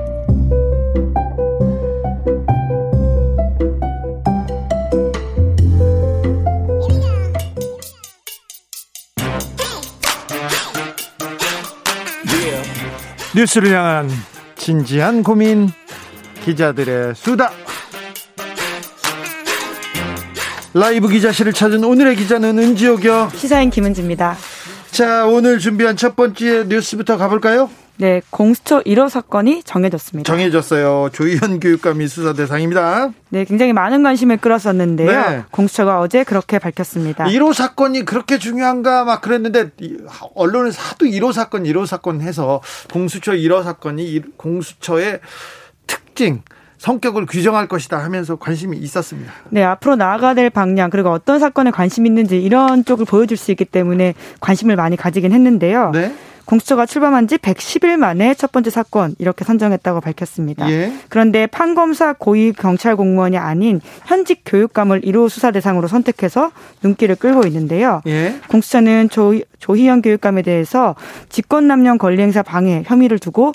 뉴스를 13.35 13.71
향한 13.71 14.09
진지한 14.55 15.23
고민 15.23 15.69
기자들의 16.43 17.15
수다. 17.15 17.51
라이브 20.73 21.07
기자실을 21.09 21.53
찾은 21.53 21.83
오늘의 21.83 22.15
기자는 22.15 22.57
은지옥이요. 22.57 23.31
시사인 23.35 23.69
김은지입니다 23.69 24.37
자 24.91 25.25
오늘 25.25 25.57
준비한 25.59 25.95
첫 25.95 26.15
번째 26.17 26.65
뉴스부터 26.67 27.17
가볼까요? 27.17 27.69
네, 27.95 28.21
공수처 28.29 28.81
1호 28.81 29.09
사건이 29.09 29.63
정해졌습니다. 29.63 30.31
정해졌어요. 30.31 31.09
조희연 31.13 31.59
교육감이 31.61 32.07
수사 32.07 32.33
대상입니다. 32.33 33.11
네, 33.29 33.45
굉장히 33.45 33.73
많은 33.73 34.03
관심을 34.03 34.37
끌었었는데요. 34.37 35.09
네. 35.09 35.43
공수처가 35.51 35.99
어제 35.99 36.23
그렇게 36.23 36.59
밝혔습니다. 36.59 37.25
1호 37.25 37.53
사건이 37.53 38.03
그렇게 38.03 38.37
중요한가 38.37 39.05
막 39.05 39.21
그랬는데 39.21 39.69
언론에서 40.35 40.81
하도 40.81 41.05
1호 41.05 41.31
사건, 41.31 41.63
1호 41.63 41.85
사건 41.85 42.21
해서 42.21 42.61
공수처 42.91 43.33
1호 43.33 43.63
사건이 43.63 44.21
공수처의 44.35 45.21
특징 45.87 46.41
성격을 46.81 47.27
규정할 47.27 47.67
것이다 47.67 47.99
하면서 47.99 48.35
관심이 48.37 48.75
있었습니다. 48.75 49.31
네, 49.49 49.63
앞으로 49.63 49.95
나아가야 49.95 50.33
될 50.33 50.49
방향 50.49 50.89
그리고 50.89 51.11
어떤 51.11 51.39
사건에 51.39 51.69
관심이 51.69 52.09
있는지 52.09 52.41
이런 52.41 52.83
쪽을 52.83 53.05
보여줄 53.05 53.37
수 53.37 53.51
있기 53.51 53.65
때문에 53.65 54.15
관심을 54.39 54.75
많이 54.75 54.97
가지긴 54.97 55.31
했는데요. 55.31 55.91
네. 55.91 56.11
공수처가 56.45 56.87
출범한 56.87 57.27
지 57.27 57.37
110일 57.37 57.97
만에 57.97 58.33
첫 58.33 58.51
번째 58.51 58.71
사건 58.71 59.15
이렇게 59.19 59.45
선정했다고 59.45 60.01
밝혔습니다. 60.01 60.69
예. 60.71 60.91
그런데 61.07 61.45
판검사 61.45 62.13
고위 62.13 62.51
경찰 62.51 62.95
공무원이 62.95 63.37
아닌 63.37 63.79
현직 64.05 64.41
교육감을 64.45 65.01
1호 65.01 65.29
수사 65.29 65.51
대상으로 65.51 65.87
선택해서 65.87 66.51
눈길을 66.81 67.15
끌고 67.15 67.45
있는데요. 67.47 68.01
예. 68.07 68.35
공수처는 68.49 69.09
조, 69.09 69.35
조희연 69.59 70.01
교육감에 70.01 70.41
대해서 70.41 70.95
직권남용 71.29 71.99
권리행사 71.99 72.41
방해 72.41 72.83
혐의를 72.85 73.19
두고 73.19 73.53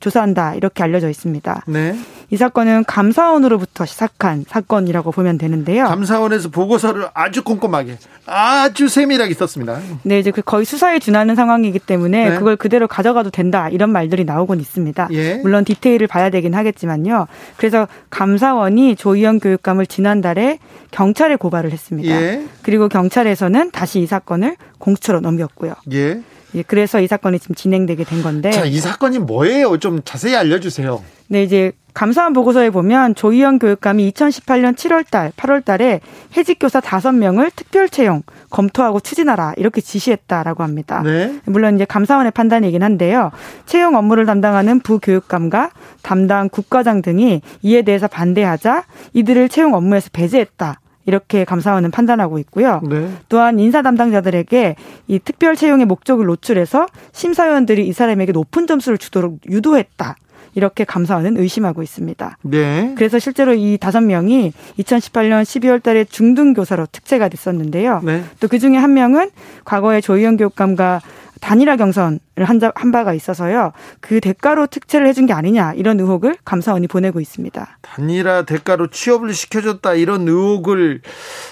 조사한다 0.00 0.54
이렇게 0.54 0.82
알려져 0.82 1.08
있습니다. 1.08 1.64
네. 1.66 1.96
이 2.30 2.36
사건은 2.36 2.84
감사원으로부터 2.84 3.86
시작한 3.86 4.44
사건이라고 4.48 5.12
보면 5.12 5.38
되는데요. 5.38 5.84
감사원에서 5.84 6.48
보고서를 6.50 7.06
아주 7.14 7.44
꼼꼼하게 7.44 7.98
아주 8.26 8.88
세밀하게 8.88 9.34
썼습니다. 9.34 9.78
네, 10.02 10.18
이제 10.18 10.32
그 10.32 10.42
거의 10.42 10.64
수사에 10.64 10.98
준하는 10.98 11.36
상황이기 11.36 11.78
때문에 11.78 12.30
네. 12.30 12.38
그걸 12.38 12.56
그대로 12.56 12.88
가져가도 12.88 13.30
된다 13.30 13.68
이런 13.68 13.90
말들이 13.90 14.24
나오곤 14.24 14.58
있습니다. 14.58 15.08
예. 15.12 15.36
물론 15.36 15.64
디테일을 15.64 16.08
봐야 16.08 16.30
되긴 16.30 16.54
하겠지만요. 16.54 17.26
그래서 17.56 17.86
감사원이 18.10 18.96
조희연 18.96 19.38
교육감을 19.38 19.86
지난달에 19.86 20.58
경찰에 20.90 21.36
고발을 21.36 21.70
했습니다. 21.70 22.10
예. 22.10 22.44
그리고 22.62 22.88
경찰에서는 22.88 23.70
다시 23.70 24.00
이 24.00 24.06
사건을 24.06 24.56
공수처로 24.78 25.20
넘겼고요. 25.20 25.74
예. 25.92 26.20
예, 26.54 26.62
그래서 26.62 27.00
이 27.00 27.06
사건이 27.06 27.38
지금 27.38 27.54
진행되게 27.54 28.04
된 28.04 28.22
건데. 28.22 28.50
자, 28.50 28.64
이 28.64 28.78
사건이 28.78 29.18
뭐예요? 29.20 29.78
좀 29.78 30.00
자세히 30.04 30.34
알려주세요. 30.36 31.02
네, 31.28 31.42
이제 31.42 31.72
감사원 31.96 32.34
보고서에 32.34 32.68
보면 32.68 33.14
조희연 33.14 33.58
교육감이 33.58 34.12
2018년 34.12 34.76
7월달, 34.76 35.32
8월달에 35.32 36.00
해직 36.36 36.58
교사 36.60 36.78
5명을 36.78 37.50
특별 37.56 37.88
채용 37.88 38.22
검토하고 38.50 39.00
추진하라 39.00 39.54
이렇게 39.56 39.80
지시했다라고 39.80 40.62
합니다. 40.62 41.02
네. 41.02 41.40
물론 41.46 41.76
이제 41.76 41.86
감사원의 41.86 42.32
판단이긴 42.32 42.82
한데요. 42.82 43.30
채용 43.64 43.96
업무를 43.96 44.26
담당하는 44.26 44.80
부교육감과 44.80 45.70
담당 46.02 46.50
국과장 46.50 47.00
등이 47.00 47.40
이에 47.62 47.80
대해서 47.80 48.08
반대하자 48.08 48.84
이들을 49.14 49.48
채용 49.48 49.72
업무에서 49.72 50.10
배제했다. 50.12 50.80
이렇게 51.06 51.44
감사원은 51.44 51.90
판단하고 51.92 52.38
있고요. 52.40 52.80
네. 52.88 53.08
또한 53.28 53.58
인사 53.58 53.82
담당자들에게 53.82 54.76
이 55.08 55.18
특별 55.20 55.56
채용의 55.56 55.86
목적을 55.86 56.26
노출해서 56.26 56.86
심사위원들이 57.12 57.86
이 57.86 57.92
사람에게 57.92 58.32
높은 58.32 58.66
점수를 58.66 58.98
주도록 58.98 59.38
유도했다. 59.48 60.16
이렇게 60.56 60.84
감사원은 60.84 61.36
의심하고 61.36 61.82
있습니다. 61.82 62.38
네. 62.42 62.94
그래서 62.96 63.18
실제로 63.18 63.52
이 63.52 63.76
다섯 63.78 64.00
명이 64.00 64.52
2018년 64.78 65.42
12월 65.42 65.82
달에 65.82 66.04
중등교사로 66.04 66.86
특채가 66.90 67.28
됐었는데요. 67.28 68.00
네. 68.02 68.24
또그 68.40 68.58
중에 68.58 68.76
한 68.76 68.94
명은 68.94 69.30
과거에 69.64 70.00
조희연 70.00 70.38
교육감과 70.38 71.02
단일화 71.40 71.76
경선을 71.76 72.18
한, 72.40 72.60
한 72.74 72.92
바가 72.92 73.14
있어서요. 73.14 73.72
그 74.00 74.20
대가로 74.20 74.66
특채를 74.66 75.06
해준 75.06 75.26
게 75.26 75.32
아니냐 75.32 75.74
이런 75.74 76.00
의혹을 76.00 76.36
감사원이 76.44 76.88
보내고 76.88 77.20
있습니다. 77.20 77.78
단일화 77.82 78.42
대가로 78.42 78.88
취업을 78.88 79.34
시켜줬다 79.34 79.94
이런 79.94 80.26
의혹을 80.28 81.02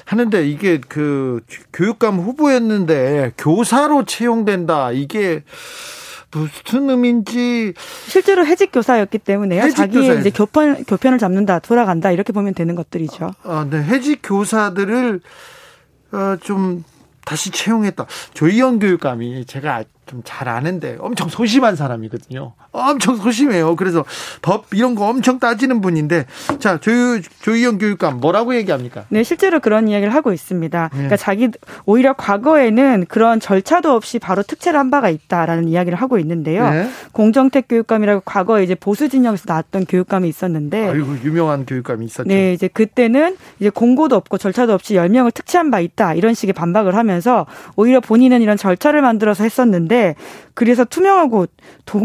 하는데 0.04 0.46
이게 0.48 0.80
그 0.88 1.40
교육감 1.72 2.18
후보였는데 2.18 3.32
교사로 3.38 4.04
채용된다 4.04 4.92
이게 4.92 5.42
무슨 6.34 6.90
의미인지 6.90 7.74
실제로 8.06 8.44
해직 8.44 8.72
교사였기 8.72 9.18
때문에요. 9.18 9.62
해직 9.62 9.76
자기의 9.76 10.08
교사. 10.08 10.20
이제 10.20 10.30
교편 10.30 10.84
교편을 10.84 11.18
잡는다, 11.18 11.60
돌아간다 11.60 12.10
이렇게 12.10 12.32
보면 12.32 12.54
되는 12.54 12.74
것들이죠. 12.74 13.30
아, 13.44 13.66
네. 13.70 13.82
해직 13.82 14.20
교사들을 14.22 15.20
어, 16.12 16.36
좀 16.40 16.84
다시 17.24 17.50
채용했다. 17.50 18.06
조희연 18.34 18.78
교육감이 18.78 19.44
제가 19.46 19.84
좀 20.06 20.24
잘 20.24 20.48
아는데 20.48 20.96
엄청 21.00 21.28
소심한 21.28 21.76
사람이거든요. 21.76 22.54
엄청 22.72 23.16
소심해요. 23.16 23.76
그래서 23.76 24.04
법 24.42 24.66
이런 24.72 24.94
거 24.94 25.06
엄청 25.06 25.38
따지는 25.38 25.80
분인데 25.80 26.26
자 26.58 26.78
조, 26.78 26.90
조희연 27.42 27.78
교육감 27.78 28.20
뭐라고 28.20 28.54
얘기합니까? 28.56 29.04
네 29.10 29.22
실제로 29.22 29.60
그런 29.60 29.86
이야기를 29.86 30.12
하고 30.12 30.32
있습니다. 30.32 30.82
네. 30.82 30.88
그러니까 30.90 31.16
자기 31.16 31.50
오히려 31.84 32.14
과거에는 32.14 33.06
그런 33.08 33.38
절차도 33.38 33.92
없이 33.92 34.18
바로 34.18 34.42
특채를 34.42 34.78
한 34.80 34.90
바가 34.90 35.08
있다라는 35.10 35.68
이야기를 35.68 35.96
하고 36.00 36.18
있는데요. 36.18 36.68
네. 36.68 36.88
공정택 37.12 37.68
교육감이라고 37.68 38.22
과거에 38.24 38.64
이제 38.64 38.74
보수 38.74 39.08
진영에서 39.08 39.44
나왔던 39.46 39.86
교육감이 39.86 40.28
있었는데 40.28 40.88
아이고 40.88 41.16
유명한 41.22 41.66
교육감이 41.66 42.06
있었죠. 42.06 42.28
네 42.28 42.52
이제 42.54 42.66
그때는 42.68 43.36
이제 43.60 43.70
공고도 43.70 44.16
없고 44.16 44.38
절차도 44.38 44.72
없이 44.72 44.94
10명을 44.94 45.32
특채한 45.32 45.70
바 45.70 45.80
있다 45.80 46.14
이런 46.14 46.34
식의 46.34 46.54
반박을 46.54 46.96
하면서 46.96 47.46
오히려 47.76 48.00
본인은 48.00 48.42
이런 48.42 48.56
절차를 48.56 49.02
만들어서 49.02 49.44
했었는데 49.44 49.93
그래서 50.54 50.84
투명하고 50.84 51.46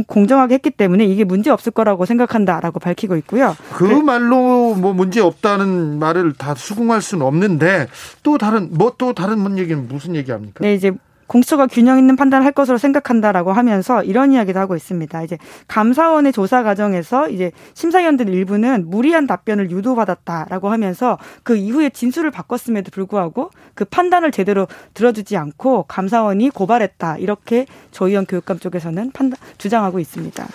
공정하게 0.08 0.56
했기 0.56 0.69
때문에 0.71 1.06
이게 1.06 1.23
문제 1.23 1.49
없을 1.49 1.71
거라고 1.71 2.06
생각한다라고 2.06 2.80
밝히고 2.80 3.15
있고요. 3.17 3.56
그 3.73 3.84
말로 3.84 4.75
뭐 4.75 4.93
문제 4.93 5.21
없다는 5.21 5.99
말을 5.99 6.34
다 6.34 6.56
수긍할 6.56 7.02
수는 7.02 7.25
없는데 7.25 7.88
또 8.23 8.38
다른 8.38 8.69
뭐 8.71 8.89
또 8.99 9.13
다른 9.13 9.58
얘기는 9.58 9.88
무슨 9.88 10.15
얘기합니까? 10.15 10.60
네, 10.62 10.73
이제 10.73 10.91
공수처가 11.30 11.68
균형 11.68 11.98
있는 12.00 12.15
판단을 12.15 12.44
할 12.44 12.52
것으로 12.52 12.78
생각한다라고 12.78 13.54
하면서 13.54 14.04
이런 14.04 14.34
이야기도 14.34 14.60
하고 14.60 14.76
있습니다. 14.76 15.24
이제 15.24 15.38
감사원의 15.68 16.34
조사 16.34 16.63
과정에서 16.63 17.30
이제 17.30 17.52
심사위원들 17.76 18.28
일부는 18.30 18.89
무리한 18.89 19.28
답변을 19.28 19.72
유도받았다라고 19.72 20.70
하면서 20.70 21.18
그 21.44 21.56
이후에 21.56 21.92
진술을 21.92 22.32
바꿨음에도 22.32 22.92
불구하고 22.92 23.52
그 23.76 23.86
판단을 23.86 24.32
제대로 24.32 24.68
들어주지 24.96 25.38
않고 25.38 25.84
감사원이 25.84 26.50
고발했다 26.50 27.18
이렇게 27.18 27.68
조희연 27.92 28.26
교육감 28.26 28.60
쪽에서는 28.60 29.12
판단 29.12 29.38
주장하고 29.58 30.00
있습니다. 30.00 30.48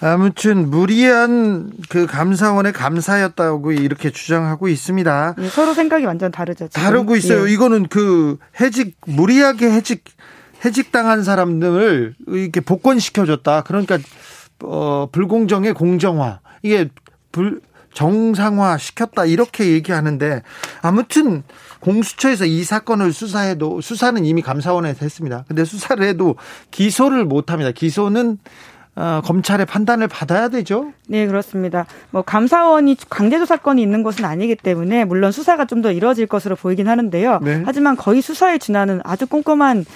아무튼 0.00 0.70
무리한 0.70 1.70
그 1.88 2.06
감사원의 2.06 2.72
감사였다고 2.72 3.72
이렇게 3.72 4.10
주장하고 4.10 4.68
있습니다. 4.68 5.34
네, 5.36 5.48
서로 5.48 5.74
생각이 5.74 6.04
완전 6.06 6.30
다르죠. 6.30 6.68
지금. 6.68 6.82
다르고 6.82 7.16
있어요. 7.16 7.48
예. 7.48 7.52
이거는 7.52 7.88
그 7.88 8.38
해직 8.60 8.96
무리하게 9.06 9.70
해직 9.70 10.04
해직당한 10.64 11.22
사람들을 11.22 12.14
이렇게 12.28 12.60
복권시켜줬다. 12.60 13.62
그러니까 13.62 13.98
어, 14.62 15.08
불공정의 15.10 15.74
공정화 15.74 16.40
이게 16.62 16.88
불 17.32 17.60
정상화 17.92 18.78
시켰다 18.78 19.24
이렇게 19.24 19.66
얘기하는데 19.72 20.42
아무튼 20.80 21.42
공수처에서 21.80 22.44
이 22.44 22.62
사건을 22.62 23.12
수사해도 23.12 23.80
수사는 23.80 24.24
이미 24.24 24.42
감사원에서 24.42 24.98
했습니다. 25.02 25.44
근데 25.48 25.64
수사를 25.64 26.06
해도 26.06 26.36
기소를 26.70 27.24
못 27.24 27.50
합니다. 27.50 27.72
기소는 27.72 28.38
어, 29.00 29.22
검찰의 29.24 29.64
판단을 29.64 30.08
받아야 30.08 30.48
되죠? 30.48 30.92
네, 31.08 31.26
그렇습니다. 31.26 31.86
뭐 32.10 32.20
감사원이 32.20 32.96
강제 33.08 33.38
조 33.38 33.46
사건이 33.46 33.80
있는 33.80 34.02
것은 34.02 34.26
아니기 34.26 34.54
때문에 34.56 35.04
물론 35.06 35.32
수사가 35.32 35.64
좀 35.64 35.80
더 35.80 35.90
이뤄질 35.90 36.26
것으로 36.26 36.56
보이긴 36.56 36.88
하는데요. 36.88 37.38
네. 37.40 37.62
하지만 37.64 37.96
거의 37.96 38.20
수사에 38.20 38.58
준하는 38.58 39.00
아주 39.02 39.26
꼼꼼한 39.26 39.86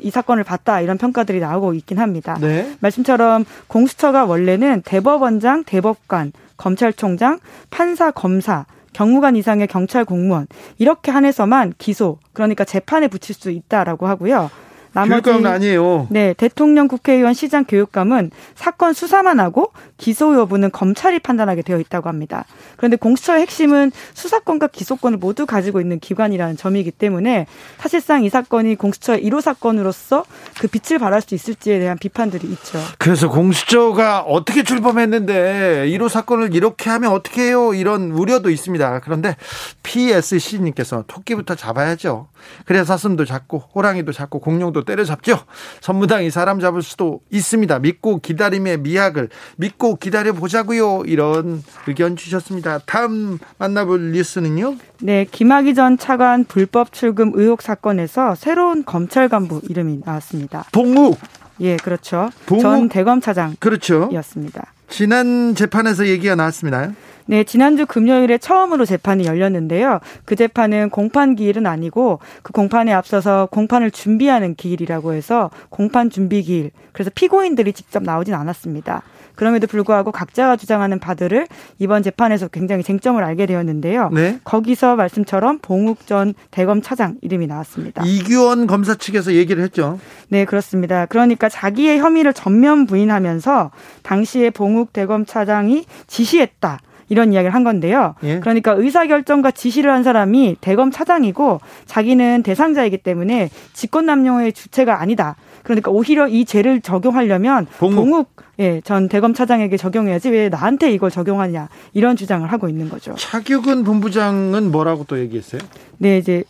이 0.00 0.10
사건을 0.10 0.44
봤다 0.44 0.80
이런 0.80 0.96
평가들이 0.96 1.40
나오고 1.40 1.74
있긴 1.74 1.98
합니다. 1.98 2.38
네. 2.40 2.74
말씀처럼 2.80 3.44
공수처가 3.66 4.24
원래는 4.24 4.80
대법원장, 4.86 5.64
대법관, 5.64 6.32
검찰총장, 6.56 7.40
판사, 7.68 8.10
검사 8.10 8.64
경무관 8.94 9.36
이상의 9.36 9.66
경찰 9.66 10.06
공무원 10.06 10.46
이렇게 10.78 11.10
한해서만 11.10 11.74
기소 11.76 12.18
그러니까 12.32 12.64
재판에 12.64 13.08
붙일 13.08 13.34
수 13.34 13.50
있다라고 13.50 14.06
하고요. 14.06 14.50
나머지 14.96 15.22
교육감은 15.22 15.50
아니에요. 15.50 16.06
네, 16.10 16.34
대통령, 16.34 16.88
국회의원, 16.88 17.34
시장, 17.34 17.64
교육감은 17.64 18.30
사건 18.54 18.94
수사만 18.94 19.38
하고 19.40 19.72
기소 19.98 20.34
여부는 20.34 20.70
검찰이 20.72 21.18
판단하게 21.18 21.60
되어 21.62 21.78
있다고 21.78 22.08
합니다. 22.08 22.46
그런데 22.76 22.96
공수처의 22.96 23.42
핵심은 23.42 23.92
수사권과 24.14 24.68
기소권을 24.68 25.18
모두 25.18 25.44
가지고 25.44 25.80
있는 25.80 26.00
기관이라는 26.00 26.56
점이기 26.56 26.92
때문에 26.92 27.46
사실상 27.78 28.24
이 28.24 28.30
사건이 28.30 28.76
공수처의 28.76 29.22
1호 29.22 29.42
사건으로서 29.42 30.24
그 30.58 30.66
빛을 30.66 30.98
발할 30.98 31.20
수 31.20 31.34
있을지에 31.34 31.78
대한 31.78 31.98
비판들이 31.98 32.46
있죠. 32.48 32.78
그래서 32.98 33.28
공수처가 33.28 34.22
어떻게 34.22 34.62
출범했는데 34.62 35.86
1호 35.88 36.08
사건을 36.08 36.54
이렇게 36.54 36.88
하면 36.88 37.12
어떻게 37.12 37.42
해요? 37.42 37.74
이런 37.74 38.12
우려도 38.12 38.48
있습니다. 38.48 39.00
그런데 39.00 39.36
PSC님께서 39.82 41.04
토끼부터 41.06 41.54
잡아야죠. 41.54 42.28
그래야 42.64 42.84
사슴도 42.84 43.26
잡고 43.26 43.64
호랑이도 43.74 44.12
잡고 44.12 44.40
공룡도 44.40 44.85
때려잡죠. 44.86 45.38
선무당이 45.82 46.30
사람 46.30 46.58
잡을 46.60 46.80
수도 46.80 47.20
있습니다. 47.30 47.78
믿고 47.80 48.20
기다림의 48.20 48.78
미학을 48.78 49.28
믿고 49.58 49.96
기다려 49.96 50.32
보자고요. 50.32 51.02
이런 51.04 51.62
의견 51.86 52.16
주셨습니다. 52.16 52.78
다음 52.86 53.38
만나볼 53.58 54.12
뉴스는요. 54.12 54.76
네, 55.02 55.26
김학의 55.30 55.74
전 55.74 55.98
차관 55.98 56.44
불법 56.44 56.92
출금 56.92 57.32
의혹 57.34 57.60
사건에서 57.60 58.34
새로운 58.34 58.84
검찰 58.84 59.28
간부 59.28 59.60
이름이 59.68 60.00
나왔습니다. 60.04 60.64
봉욱. 60.72 61.18
예, 61.60 61.76
그렇죠. 61.76 62.30
봉욱. 62.46 62.62
전 62.62 62.88
대검차장. 62.88 63.56
그렇죠. 63.58 64.08
이었습니다. 64.12 64.72
지난 64.88 65.54
재판에서 65.54 66.06
얘기가 66.06 66.34
나왔습니다. 66.34 66.92
네, 67.28 67.42
지난주 67.42 67.86
금요일에 67.86 68.38
처음으로 68.38 68.84
재판이 68.84 69.24
열렸는데요. 69.26 69.98
그 70.24 70.36
재판은 70.36 70.90
공판 70.90 71.34
기일은 71.34 71.66
아니고 71.66 72.20
그 72.42 72.52
공판에 72.52 72.92
앞서서 72.92 73.48
공판을 73.50 73.90
준비하는 73.90 74.54
기일이라고 74.54 75.12
해서 75.12 75.50
공판 75.70 76.10
준비 76.10 76.42
기일. 76.42 76.70
그래서 76.92 77.10
피고인들이 77.12 77.72
직접 77.72 78.04
나오진 78.04 78.34
않았습니다. 78.34 79.02
그럼에도 79.36 79.66
불구하고 79.66 80.10
각자가 80.10 80.56
주장하는 80.56 80.98
바들을 80.98 81.46
이번 81.78 82.02
재판에서 82.02 82.48
굉장히 82.48 82.82
쟁점을 82.82 83.22
알게 83.22 83.46
되었는데요. 83.46 84.10
네. 84.12 84.40
거기서 84.42 84.96
말씀처럼 84.96 85.60
봉욱 85.60 86.06
전 86.06 86.34
대검 86.50 86.82
차장 86.82 87.16
이름이 87.22 87.46
나왔습니다. 87.46 88.02
이규원 88.04 88.66
검사 88.66 88.94
측에서 88.96 89.34
얘기를 89.34 89.62
했죠. 89.62 90.00
네, 90.28 90.44
그렇습니다. 90.44 91.06
그러니까 91.06 91.48
자기의 91.48 91.98
혐의를 91.98 92.32
전면 92.32 92.86
부인하면서 92.86 93.70
당시에 94.02 94.50
봉욱 94.50 94.92
대검 94.92 95.24
차장이 95.24 95.84
지시했다. 96.06 96.80
이런 97.08 97.32
이야기를 97.32 97.54
한 97.54 97.64
건데요. 97.64 98.14
예. 98.24 98.40
그러니까 98.40 98.72
의사결정과 98.72 99.52
지시를 99.52 99.92
한 99.92 100.02
사람이 100.02 100.56
대검 100.60 100.90
차장이고 100.90 101.60
자기는 101.86 102.42
대상자이기 102.42 102.98
때문에 102.98 103.50
직권남용의 103.74 104.52
주체가 104.52 105.00
아니다. 105.00 105.36
그러니까 105.66 105.90
오히려 105.90 106.28
이 106.28 106.44
죄를 106.44 106.80
적용하려면 106.80 107.66
봉욱, 107.78 108.30
예, 108.60 108.80
전 108.82 109.08
대검 109.08 109.34
차장에게 109.34 109.76
적용해야지 109.76 110.30
왜 110.30 110.48
나한테 110.48 110.92
이걸 110.92 111.10
적용하냐 111.10 111.68
이런 111.92 112.14
주장을 112.14 112.50
하고 112.50 112.68
있는 112.68 112.88
거죠. 112.88 113.16
차규근 113.16 113.82
본부장은 113.82 114.70
뭐라고 114.70 115.04
또 115.08 115.18
얘기했어요? 115.18 115.60
네, 115.98 116.18
이제 116.18 116.44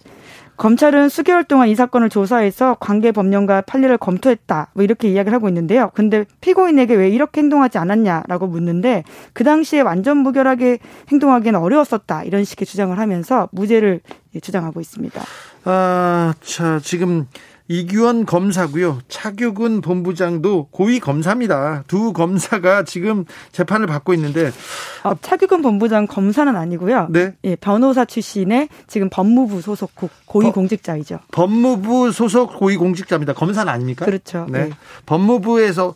검찰은 0.59 1.09
수개월 1.09 1.45
동안 1.45 1.69
이 1.69 1.75
사건을 1.75 2.11
조사해서 2.11 2.77
관계 2.79 3.11
법령과 3.11 3.63
판례를 3.63 3.97
검토했다. 3.97 4.69
뭐 4.75 4.85
이렇게 4.85 5.09
이야기를 5.09 5.35
하고 5.35 5.49
있는데요. 5.49 5.91
근데 5.95 6.27
피고인에게 6.43 6.95
왜 6.95 7.09
이렇게 7.09 7.41
행동하지 7.41 7.79
않았냐라고 7.79 8.47
묻는데 8.47 9.05
그 9.33 9.45
당시에 9.45 9.81
완전 9.81 10.19
무결하게 10.19 10.79
행동하기는 11.09 11.59
어려웠었다. 11.59 12.25
이런 12.25 12.45
식의 12.45 12.67
주장을 12.67 12.99
하면서 12.99 13.49
무죄를 13.53 14.01
주장하고 14.43 14.81
있습니다. 14.81 15.23
아, 15.65 16.35
자, 16.43 16.81
지금 16.83 17.27
이규원 17.69 18.27
검사고요. 18.27 19.01
차규근 19.09 19.81
본부장도 19.81 20.69
고위 20.71 21.01
검사입니다. 21.01 21.83
두 21.89 22.13
검사가 22.13 22.85
지금 22.85 23.25
재판을 23.51 23.87
받고 23.87 24.15
있는데 24.15 24.53
아, 25.03 25.15
차규근 25.21 25.63
본부장 25.63 26.07
검사는 26.07 26.55
아니고요. 26.55 27.09
네. 27.11 27.35
예, 27.45 27.57
변호사 27.57 28.05
출신의 28.05 28.69
지금 28.87 29.11
법무부 29.11 29.61
소속 29.61 29.91
고위 30.27 30.51
공직자이죠. 30.51 31.19
법무부 31.33 32.13
소속 32.13 32.57
고위 32.57 32.77
공직자입니다. 32.77 33.33
검사는 33.33 33.71
아닙니까? 33.71 34.05
그렇죠. 34.05 34.47
네. 34.49 34.67
네. 34.67 34.71
법무부에서 35.07 35.95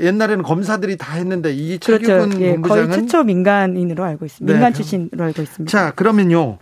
옛날에는 0.00 0.42
검사들이 0.42 0.96
다 0.96 1.14
했는데 1.14 1.52
이 1.52 1.78
차규근 1.78 2.30
그렇죠. 2.30 2.40
예, 2.40 2.52
본부장은 2.52 2.86
거의 2.88 3.00
최초 3.00 3.22
민간인으로 3.22 4.02
알고 4.02 4.24
있습니다. 4.24 4.52
네. 4.52 4.58
민간 4.58 4.74
출신으로 4.74 5.24
알고 5.24 5.42
있습니다. 5.42 5.70
자, 5.70 5.92
그러면요. 5.92 6.58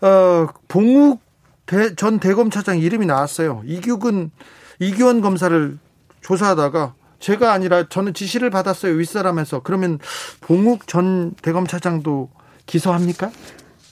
어, 0.00 0.46
봉욱 0.68 1.20
대, 1.66 1.94
전 1.94 2.18
대검차장 2.18 2.78
이름이 2.78 3.06
나왔어요. 3.06 3.62
이규근 3.64 4.30
이규원 4.80 5.20
검사를 5.20 5.78
조사하다가 6.20 6.94
제가 7.20 7.52
아니라 7.52 7.88
저는 7.88 8.12
지시를 8.12 8.50
받았어요 8.50 8.92
윗사람에서 8.94 9.60
그러면 9.60 9.98
봉욱 10.40 10.86
전 10.86 11.32
대검차장도 11.42 12.28
기소합니까? 12.66 13.30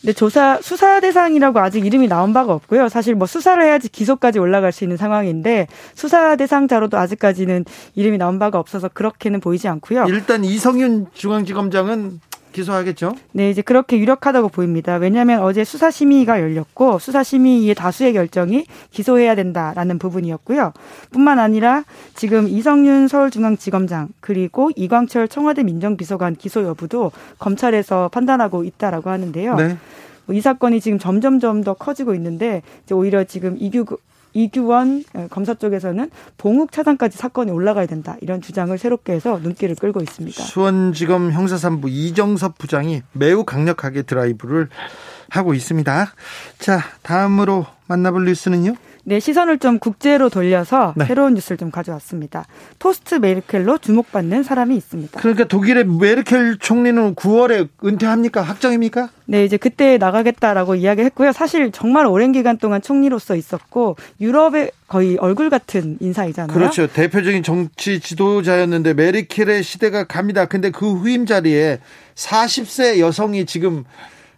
네, 0.04 0.12
조사 0.12 0.58
수사 0.60 0.98
대상이라고 0.98 1.60
아직 1.60 1.86
이름이 1.86 2.08
나온 2.08 2.32
바가 2.32 2.52
없고요. 2.52 2.88
사실 2.88 3.14
뭐 3.14 3.28
수사를 3.28 3.62
해야지 3.62 3.88
기소까지 3.88 4.40
올라갈 4.40 4.72
수 4.72 4.82
있는 4.82 4.96
상황인데 4.96 5.68
수사 5.94 6.34
대상자로도 6.34 6.98
아직까지는 6.98 7.64
이름이 7.94 8.18
나온 8.18 8.40
바가 8.40 8.58
없어서 8.58 8.88
그렇게는 8.88 9.40
보이지 9.40 9.68
않고요. 9.68 10.06
일단 10.08 10.44
이성윤 10.44 11.06
중앙지검장은 11.14 12.20
기소하겠죠? 12.52 13.14
네, 13.32 13.50
이제 13.50 13.62
그렇게 13.62 13.98
유력하다고 13.98 14.50
보입니다. 14.50 14.96
왜냐하면 14.96 15.42
어제 15.42 15.64
수사 15.64 15.90
심의가 15.90 16.40
열렸고 16.40 16.98
수사 16.98 17.22
심의의 17.22 17.74
다수의 17.74 18.12
결정이 18.12 18.66
기소해야 18.90 19.34
된다라는 19.34 19.98
부분이었고요. 19.98 20.72
뿐만 21.10 21.38
아니라 21.38 21.84
지금 22.14 22.48
이성윤 22.48 23.08
서울중앙지검장 23.08 24.10
그리고 24.20 24.70
이광철 24.76 25.28
청와대 25.28 25.62
민정비서관 25.62 26.36
기소 26.36 26.62
여부도 26.64 27.10
검찰에서 27.38 28.08
판단하고 28.08 28.64
있다라고 28.64 29.10
하는데요. 29.10 29.54
네. 29.56 29.76
이 30.30 30.40
사건이 30.40 30.80
지금 30.80 30.98
점점점 30.98 31.64
더 31.64 31.74
커지고 31.74 32.14
있는데 32.14 32.62
오히려 32.92 33.24
지금 33.24 33.56
이규 33.58 33.84
이규원 34.32 35.04
검사 35.30 35.54
쪽에서는 35.54 36.10
봉욱 36.38 36.72
차장까지 36.72 37.18
사건이 37.18 37.50
올라가야 37.50 37.86
된다 37.86 38.16
이런 38.20 38.40
주장을 38.40 38.76
새롭게 38.76 39.12
해서 39.12 39.38
눈길을 39.42 39.76
끌고 39.76 40.00
있습니다. 40.00 40.42
수원지검 40.42 41.32
형사삼부 41.32 41.88
이정섭 41.88 42.58
부장이 42.58 43.02
매우 43.12 43.44
강력하게 43.44 44.02
드라이브를 44.02 44.68
하고 45.28 45.54
있습니다. 45.54 46.12
자 46.58 46.80
다음으로 47.02 47.66
만나볼 47.86 48.24
뉴스는요. 48.24 48.74
네, 49.04 49.18
시선을 49.18 49.58
좀 49.58 49.80
국제로 49.80 50.28
돌려서 50.28 50.94
네. 50.96 51.06
새로운 51.06 51.34
뉴스를 51.34 51.56
좀 51.56 51.72
가져왔습니다. 51.72 52.46
토스트 52.78 53.16
메르켈로 53.16 53.78
주목받는 53.78 54.44
사람이 54.44 54.76
있습니다. 54.76 55.20
그러니까 55.20 55.44
독일의 55.44 55.84
메르켈 55.86 56.58
총리는 56.58 57.16
9월에 57.16 57.68
은퇴합니까? 57.84 58.42
확정입니까? 58.42 59.08
네, 59.26 59.44
이제 59.44 59.56
그때 59.56 59.98
나가겠다라고 59.98 60.76
이야기했고요. 60.76 61.32
사실 61.32 61.72
정말 61.72 62.06
오랜 62.06 62.30
기간 62.30 62.58
동안 62.58 62.80
총리로서 62.80 63.34
있었고 63.34 63.96
유럽의 64.20 64.70
거의 64.86 65.16
얼굴 65.16 65.50
같은 65.50 65.96
인사이잖아요. 66.00 66.56
그렇죠. 66.56 66.86
대표적인 66.86 67.42
정치 67.42 67.98
지도자였는데 67.98 68.94
메르켈의 68.94 69.64
시대가 69.64 70.04
갑니다. 70.04 70.44
근데 70.44 70.70
그 70.70 70.92
후임 70.92 71.26
자리에 71.26 71.80
40세 72.14 72.98
여성이 73.00 73.46
지금 73.46 73.84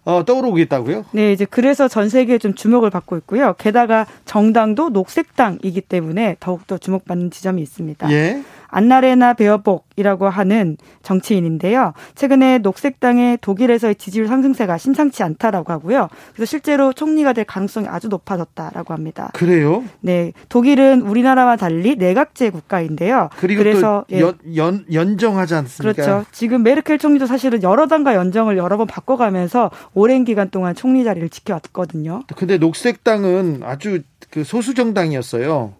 어, 0.05 0.25
떠오르고 0.25 0.59
있다고요? 0.59 1.07
네, 1.13 1.33
이제 1.33 1.45
그래서 1.45 1.89
전 1.89 2.09
세계에 2.09 2.39
좀 2.39 2.55
주목을 2.55 2.91
받고 2.91 3.17
있고요. 3.19 3.55
게다가 3.59 4.07
정당도 4.27 4.91
녹색당이기 4.91 5.81
때문에 5.83 6.37
더욱더 6.41 6.77
주목받는 6.77 7.31
지점이 7.31 7.63
있습니다. 7.63 8.11
예. 8.13 8.43
안나레나 8.75 9.35
베어복이라고 9.35 10.29
하는 10.29 10.77
정치인인데요. 11.03 11.93
최근에 12.17 12.59
녹색당의 12.59 13.39
독일에서의 13.41 13.95
지지율 13.95 14.27
상승세가 14.27 14.79
심상치 14.79 15.23
않다라고 15.23 15.73
하고요. 15.73 16.09
그래서 16.35 16.51
실제로 16.51 16.93
총리가 16.93 17.33
될 17.33 17.45
가능성이 17.45 17.87
아주 17.89 18.09
높아졌다라고 18.09 18.93
합니다. 18.93 19.31
그래요? 19.35 19.85
네, 20.01 20.33
독일은 20.49 21.03
우리나라와 21.03 21.57
달리 21.57 21.95
내각제 21.95 22.51
국가인데요. 22.51 23.31
그리고 23.37 23.63
그래서 23.63 24.05
또 24.11 24.19
연, 24.19 24.39
연, 24.57 24.85
연 24.93 25.19
정하지 25.19 25.55
않습니까? 25.55 25.93
그렇죠. 25.93 26.25
지금 26.33 26.65
메르켈 26.65 26.99
총리도 26.99 27.27
사실은 27.27 27.63
여러 27.63 27.87
당과 27.87 28.17
연정을 28.17 28.57
여러 28.57 28.77
번 28.77 28.89
바꿔가면서 28.89 29.71
오랜 29.95 30.25
기간 30.25 30.51
동안 30.51 30.75
총리 30.75 31.05
자리를 31.05 31.29
지켜왔거든요. 31.29 32.23
근데 32.35 32.59
녹색당은 32.59 33.61
아주 33.63 34.03
그 34.31 34.43
소수 34.43 34.75
정당이었어요. 34.75 35.75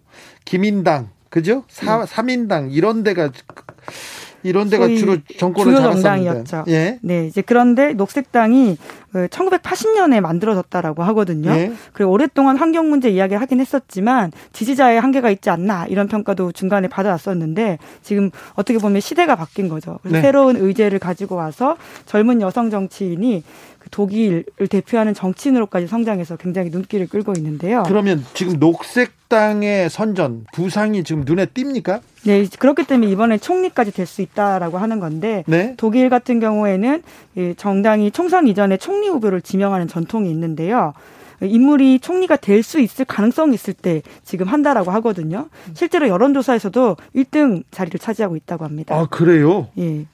기민당, 0.45 1.09
그죠? 1.29 1.63
사, 1.67 2.01
음. 2.01 2.05
3인당 2.05 2.69
이런 2.71 3.03
데가 3.03 3.31
이런 4.45 4.69
데가 4.69 4.87
주로 4.89 5.17
정권을 5.39 5.75
주요 5.75 5.91
정당이었죠. 5.91 6.65
예. 6.67 6.99
네, 7.01 7.25
이제 7.25 7.41
그런데 7.41 7.93
녹색당이 7.93 8.77
1980년에 9.11 10.17
그 10.17 10.21
만들어졌다라고 10.21 11.03
하거든요. 11.03 11.49
예. 11.51 11.71
그리고 11.93 12.11
오랫동안 12.11 12.55
환경 12.57 12.89
문제 12.89 13.09
이야기를 13.09 13.41
하긴 13.41 13.59
했었지만 13.59 14.31
지지자의 14.53 15.01
한계가 15.01 15.31
있지 15.31 15.49
않나 15.49 15.87
이런 15.87 16.07
평가도 16.07 16.51
중간에 16.51 16.87
받아왔었는데 16.87 17.79
지금 18.03 18.29
어떻게 18.53 18.77
보면 18.77 19.01
시대가 19.01 19.35
바뀐 19.35 19.67
거죠. 19.67 19.97
네. 20.03 20.21
새로운 20.21 20.57
의제를 20.57 20.99
가지고 20.99 21.35
와서 21.35 21.75
젊은 22.05 22.39
여성 22.39 22.69
정치인이 22.69 23.43
그 23.74 23.74
독일을 23.91 24.43
대표하는 24.69 25.13
정치인으로까지 25.13 25.87
성장해서 25.87 26.37
굉장히 26.37 26.69
눈길을 26.69 27.07
끌고 27.07 27.33
있는데요. 27.37 27.83
그러면 27.85 28.23
지금 28.33 28.57
녹색당의 28.59 29.89
선전 29.89 30.45
부상이 30.53 31.03
지금 31.03 31.23
눈에 31.25 31.45
띕니까? 31.45 32.01
네, 32.25 32.45
그렇기 32.57 32.85
때문에 32.85 33.11
이번에 33.11 33.37
총리까지 33.37 33.91
될 33.91 34.05
수 34.05 34.21
있다라고 34.21 34.77
하는 34.77 34.99
건데 34.99 35.43
네? 35.47 35.73
독일 35.77 36.09
같은 36.09 36.39
경우에는 36.39 37.03
정당이 37.57 38.11
총선 38.11 38.47
이전에 38.47 38.77
총리 38.77 39.07
후보를 39.07 39.41
지명하는 39.41 39.87
전통이 39.87 40.29
있는데요. 40.29 40.93
인물이 41.41 41.99
총리가 41.99 42.37
될 42.37 42.63
수 42.63 42.79
있을 42.79 43.03
가능성이 43.05 43.55
있을 43.55 43.73
때 43.73 44.01
지금 44.23 44.47
한다라고 44.47 44.91
하거든요. 44.91 45.49
실제로 45.73 46.07
여론조사에서도 46.07 46.95
1등 47.15 47.63
자리를 47.71 47.99
차지하고 47.99 48.35
있다고 48.37 48.63
합니다. 48.63 48.95
아, 48.95 49.05
그래요? 49.07 49.67
예. 49.77 50.05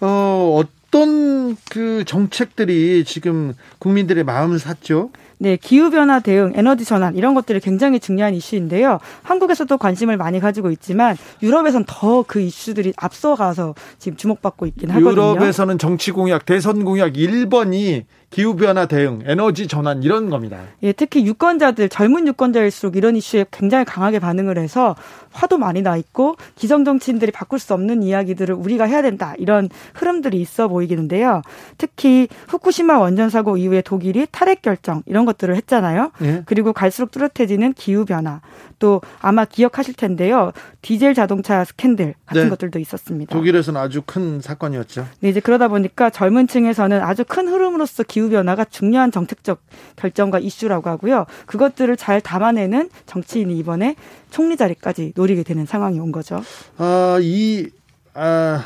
어, 0.00 0.62
어떤 0.94 1.56
그 1.70 2.04
정책들이 2.06 3.04
지금 3.04 3.52
국민들의 3.80 4.22
마음을 4.22 4.60
샀죠? 4.60 5.10
네, 5.38 5.56
기후변화 5.56 6.20
대응, 6.20 6.52
에너지 6.54 6.84
전환 6.84 7.16
이런 7.16 7.34
것들이 7.34 7.58
굉장히 7.58 7.98
중요한 7.98 8.32
이슈인데요. 8.32 9.00
한국에서도 9.24 9.76
관심을 9.76 10.16
많이 10.16 10.38
가지고 10.38 10.70
있지만 10.70 11.16
유럽에선 11.42 11.84
더 11.88 12.24
그 12.26 12.40
이슈들이 12.40 12.92
앞서가서 12.96 13.74
지금 13.98 14.16
주목받고 14.16 14.66
있긴 14.66 14.90
하거든요. 14.90 15.10
유럽에서는 15.10 15.78
정치 15.78 16.12
공약, 16.12 16.46
대선 16.46 16.84
공약 16.84 17.14
1번이 17.14 18.04
기후변화 18.34 18.86
대응, 18.86 19.20
에너지 19.26 19.68
전환 19.68 20.02
이런 20.02 20.28
겁니다. 20.28 20.58
예, 20.82 20.92
특히 20.92 21.24
유권자들, 21.24 21.88
젊은 21.88 22.26
유권자일수록 22.26 22.96
이런 22.96 23.14
이슈에 23.14 23.46
굉장히 23.52 23.84
강하게 23.84 24.18
반응을 24.18 24.58
해서 24.58 24.96
화도 25.30 25.58
많이 25.58 25.82
나 25.82 25.96
있고 25.96 26.36
기성 26.56 26.84
정치인들이 26.84 27.30
바꿀 27.30 27.60
수 27.60 27.74
없는 27.74 28.02
이야기들을 28.02 28.54
우리가 28.54 28.84
해야 28.86 29.02
된다 29.02 29.34
이런 29.38 29.68
흐름들이 29.94 30.40
있어 30.40 30.66
보이기는데요. 30.66 31.42
특히 31.78 32.28
후쿠시마 32.48 32.98
원전 32.98 33.30
사고 33.30 33.56
이후에 33.56 33.82
독일이 33.82 34.26
탈핵 34.30 34.62
결정 34.62 35.02
이런 35.06 35.24
것들을 35.24 35.54
했잖아요. 35.54 36.10
예. 36.22 36.42
그리고 36.46 36.72
갈수록 36.72 37.12
뚜렷해지는 37.12 37.74
기후 37.74 38.04
변화 38.04 38.40
또 38.78 39.00
아마 39.20 39.44
기억하실 39.44 39.94
텐데요. 39.94 40.52
디젤 40.82 41.14
자동차 41.14 41.64
스캔들 41.64 42.14
같은 42.26 42.44
네. 42.44 42.48
것들도 42.50 42.78
있었습니다. 42.80 43.34
독일에서는 43.34 43.80
아주 43.80 44.02
큰 44.04 44.40
사건이었죠. 44.40 45.06
네, 45.20 45.28
이제 45.30 45.40
그러다 45.40 45.68
보니까 45.68 46.10
젊은 46.10 46.46
층에서는 46.46 47.00
아주 47.00 47.24
큰 47.26 47.48
흐름으로서 47.48 48.02
기후 48.02 48.23
변화가 48.30 48.64
중요한 48.66 49.10
정책적 49.10 49.60
결정과 49.96 50.38
이슈라고 50.38 50.90
하고요. 50.90 51.26
그것들을 51.46 51.96
잘 51.96 52.20
담아내는 52.20 52.90
정치인이 53.06 53.56
이번에 53.58 53.96
총리 54.30 54.56
자리까지 54.56 55.12
노리게 55.16 55.42
되는 55.42 55.66
상황이 55.66 55.98
온 55.98 56.12
거죠. 56.12 56.42
아, 56.78 57.18
이 57.20 57.68
아, 58.14 58.64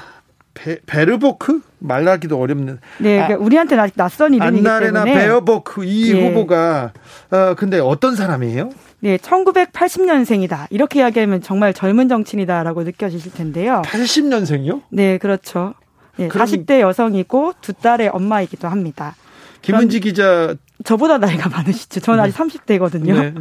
베, 0.54 0.78
베르보크 0.86 1.60
말하기도 1.78 2.38
어렵네. 2.38 2.72
네, 2.98 3.16
그러니까 3.16 3.34
아, 3.34 3.36
우리한테는 3.38 3.84
아직 3.84 3.96
낯선 3.96 4.34
이름이기 4.34 4.66
안나레나 4.66 5.04
때문에. 5.04 5.24
베어보크 5.24 5.84
이 5.84 6.14
예. 6.14 6.28
후보가 6.28 6.92
어, 7.30 7.54
근데 7.56 7.78
어떤 7.78 8.16
사람이에요? 8.16 8.70
네, 9.00 9.16
1980년생이다. 9.18 10.66
이렇게 10.70 10.98
이야기하면 10.98 11.40
정말 11.40 11.72
젊은 11.72 12.08
정치인이다라고 12.08 12.82
느껴지실 12.82 13.32
텐데요. 13.32 13.82
80년생이요? 13.84 14.82
네, 14.90 15.18
그렇죠. 15.18 15.74
네, 16.16 16.26
그럼... 16.26 16.46
40대 16.46 16.80
여성이고 16.80 17.54
두 17.60 17.72
딸의 17.72 18.08
엄마이기도 18.08 18.66
합니다. 18.66 19.14
김은지 19.62 20.00
기자 20.00 20.54
저보다 20.84 21.18
나이가 21.18 21.48
많으시죠. 21.48 22.00
저는 22.00 22.20
아직 22.24 22.36
30대거든요. 22.36 23.20
네. 23.20 23.34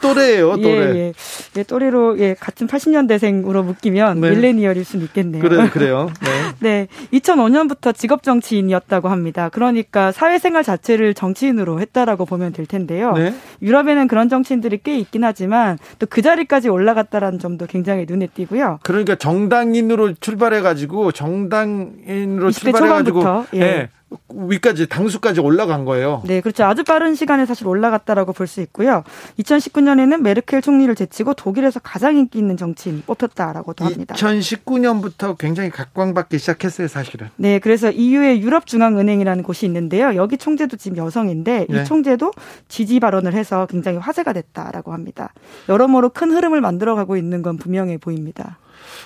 또래예요, 0.00 0.56
또래. 0.56 0.94
예, 0.94 0.98
예. 0.98 1.12
예, 1.56 1.62
또래로 1.62 2.18
예, 2.18 2.34
같은 2.34 2.66
80년대생으로 2.66 3.64
묶이면 3.64 4.20
네. 4.20 4.30
밀레니얼일 4.30 4.84
수는 4.84 5.04
있겠네요. 5.06 5.42
그래, 5.42 5.68
그래요. 5.70 6.10
네. 6.20 6.28
네. 6.60 6.88
2005년부터 7.12 7.94
직업 7.96 8.22
정치인이었다고 8.22 9.08
합니다. 9.08 9.48
그러니까 9.48 10.12
사회생활 10.12 10.62
자체를 10.62 11.14
정치인으로 11.14 11.80
했다라고 11.80 12.26
보면 12.26 12.52
될 12.52 12.66
텐데요. 12.66 13.12
네. 13.12 13.34
유럽에는 13.62 14.08
그런 14.08 14.28
정치인들이 14.28 14.80
꽤 14.82 14.98
있긴 14.98 15.24
하지만 15.24 15.78
또 15.98 16.08
그 16.10 16.22
자리까지 16.22 16.68
올라갔다라는 16.68 17.38
점도 17.38 17.66
굉장히 17.66 18.04
눈에 18.08 18.26
띄고요. 18.26 18.80
그러니까 18.82 19.14
정당인으로 19.14 20.14
출발해 20.14 20.62
가지고 20.62 21.12
정당인으로 21.12 22.50
출발해 22.50 22.88
가지고 22.88 23.44
예. 23.54 23.60
예. 23.60 23.88
위까지 24.34 24.88
당수까지 24.88 25.40
올라간 25.40 25.84
거예요. 25.84 26.22
네, 26.26 26.40
그렇죠. 26.40 26.64
아주 26.64 26.82
빠른 26.82 27.14
시간에 27.14 27.44
사실 27.46 27.68
올라갔다라고 27.68 28.32
볼 28.32 28.48
수 28.48 28.60
있고요. 28.62 29.04
2019년 29.38 29.87
에는 29.96 30.22
메르켈 30.22 30.60
총리를 30.60 30.94
제치고 30.94 31.34
독일에서 31.34 31.80
가장 31.80 32.16
인기 32.16 32.38
있는 32.38 32.56
정치인 32.56 33.02
뽑혔다라고도 33.06 33.84
합니다. 33.84 34.14
2019년부터 34.14 35.38
굉장히 35.38 35.70
각광받기 35.70 36.38
시작했어요, 36.38 36.88
사실은. 36.88 37.28
네, 37.36 37.58
그래서 37.58 37.90
EU의 37.90 38.42
유럽중앙은행이라는 38.42 39.42
곳이 39.42 39.66
있는데요. 39.66 40.14
여기 40.16 40.36
총재도 40.36 40.76
지금 40.76 40.96
여성인데 40.98 41.66
네. 41.68 41.82
이 41.82 41.84
총재도 41.84 42.32
지지 42.68 43.00
발언을 43.00 43.34
해서 43.34 43.66
굉장히 43.66 43.98
화제가 43.98 44.32
됐다라고 44.32 44.92
합니다. 44.92 45.32
여러모로 45.68 46.10
큰 46.10 46.32
흐름을 46.32 46.60
만들어가고 46.60 47.16
있는 47.16 47.42
건 47.42 47.56
분명해 47.56 47.98
보입니다. 47.98 48.58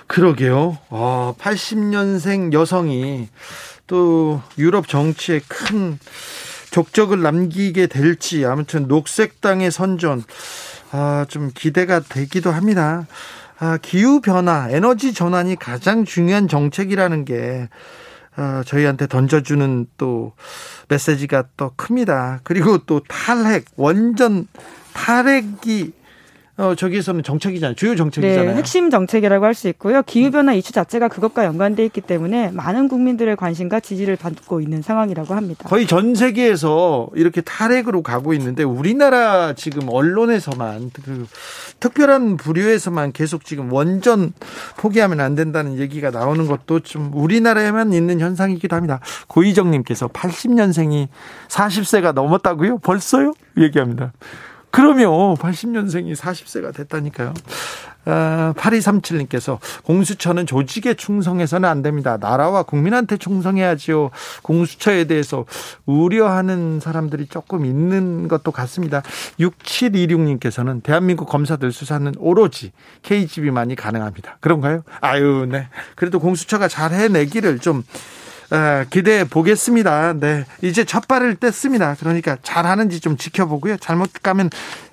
그러게요. 0.07 0.79
어, 0.90 1.35
80년생 1.38 2.53
여성이 2.53 3.29
또 3.87 4.40
유럽 4.59 4.88
정치에 4.88 5.40
큰 5.47 5.99
족적을 6.71 7.21
남기게 7.21 7.87
될지 7.87 8.45
아무튼 8.47 8.88
녹색당의 8.88 9.71
선전 9.71 10.25
아, 10.92 11.24
좀 11.28 11.50
기대가 11.55 12.00
되기도 12.00 12.50
합니다. 12.50 13.07
아, 13.59 13.78
기후 13.81 14.20
변화, 14.20 14.68
에너지 14.70 15.14
전환이 15.14 15.57
가장 15.57 16.05
중요한 16.05 16.48
정책이라는 16.48 17.24
게 17.24 17.68
아, 18.37 18.62
저희한테 18.66 19.07
던져주는 19.07 19.87
또 19.96 20.33
메시지가 20.88 21.44
또 21.57 21.72
큽니다. 21.76 22.40
그리고 22.44 22.78
또 22.78 23.00
탈핵, 23.09 23.64
원전 23.76 24.46
탈핵이 24.92 25.92
어, 26.62 26.77
저기에서는 26.77 27.25
정책이잖아요. 27.25 27.75
주요 27.75 27.96
정책이잖아요. 27.96 28.51
네, 28.53 28.57
핵심 28.57 28.88
정책이라고 28.88 29.44
할 29.44 29.53
수 29.53 29.68
있고요. 29.68 30.03
기후변화 30.03 30.55
이슈 30.55 30.72
자체가 30.72 31.09
그것과 31.09 31.44
연관돼 31.44 31.85
있기 31.87 32.01
때문에 32.01 32.51
많은 32.53 32.88
국민들의 32.88 33.37
관심과 33.37 33.81
지지를 33.81 34.16
받고 34.16 34.61
있는 34.61 34.81
상황이라고 34.81 35.35
합니다. 35.35 35.68
거의 35.68 35.87
전 35.87 36.14
세계에서 36.14 37.09
이렇게 37.14 37.40
탈핵으로 37.42 38.03
가고 38.03 38.33
있는데 38.33 38.62
우리나라 38.62 39.53
지금 39.55 39.88
언론에서만 39.90 40.90
그 41.05 41.27
특별한 41.81 42.37
부류에서만 42.38 43.12
계속 43.12 43.44
지금 43.44 43.72
원전 43.72 44.33
포기하면 44.79 45.20
안 45.20 45.35
된다는 45.35 45.79
얘기가 45.79 46.11
나오는 46.11 46.46
것도 46.46 46.81
좀 46.81 47.11
우리나라에만 47.12 47.92
있는 47.92 48.20
현상이기도 48.20 48.75
합니다. 48.77 49.01
고희정님께서 49.27 50.09
80년생이 50.09 51.09
40세가 51.48 52.14
넘었다고요? 52.14 52.79
벌써요? 52.79 53.33
얘기합니다. 53.59 54.12
그러면 54.73 55.37
80년생이 55.37 56.17
40세가 56.17 56.75
됐다니까요. 56.75 57.35
아, 58.05 58.53
8237님께서 58.57 59.59
공수처는 59.85 60.47
조직에 60.47 60.95
충성해서는 60.95 61.69
안 61.69 61.83
됩니다. 61.83 62.17
나라와 62.19 62.65
국민한테 62.65 63.17
충성해야지요. 63.17 64.11
공수처에 64.43 65.05
대해서 65.05 65.45
우려하는 65.87 66.81
사람들이 66.81 67.27
조금 67.27 67.65
있는 67.65 68.27
것도 68.27 68.51
같습니다. 68.51 69.03
6726님께서는 69.39 70.83
대한민국 70.83 71.27
검사들 71.27 71.71
수사는 71.71 72.13
오로지 72.19 72.73
KGB만이 73.03 73.77
가능합니다. 73.77 74.39
그런가요? 74.41 74.83
아유, 75.01 75.47
네. 75.49 75.69
그래도 75.95 76.19
공수처가 76.19 76.67
잘 76.67 76.93
해내기를 76.93 77.61
좀 77.61 77.85
아, 77.85 78.22
기대해 78.91 79.25
보겠습니다. 79.25 80.15
네. 80.15 80.45
이제 80.61 80.85
첫 80.85 81.09
발을 81.09 81.37
뗐습니다. 81.37 81.99
그러니까 81.99 82.37
잘하는지 82.43 83.01
좀 83.01 83.17
지켜보고요. 83.17 83.79
잘못 83.79 84.11
가면 84.23 84.51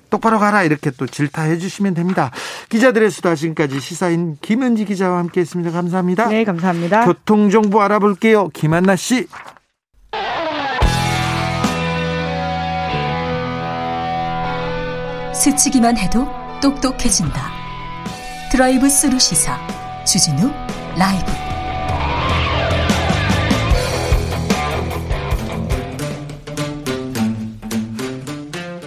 똑바로 0.08 0.38
가라 0.38 0.64
이렇게 0.64 0.90
또 0.90 1.06
질타해 1.06 1.58
주시면 1.58 1.94
됩니다. 1.94 2.30
기자들의 2.68 3.10
수다 3.10 3.34
지금까지 3.36 3.78
시사인 3.78 4.36
김은지 4.40 4.84
기자와 4.84 5.18
함께했습니다. 5.18 5.70
감사합니다. 5.70 6.26
네, 6.28 6.44
감사합니다. 6.44 7.04
교통 7.04 7.48
정보 7.50 7.80
알아볼게요. 7.80 8.48
김한나 8.48 8.96
씨. 8.96 9.28
스치기만 15.32 15.96
해도 15.96 16.28
똑똑해진다. 16.60 17.50
드라이브 18.50 18.88
스루 18.90 19.18
시사 19.18 19.58
주진우 20.04 20.50
라이브. 20.98 21.49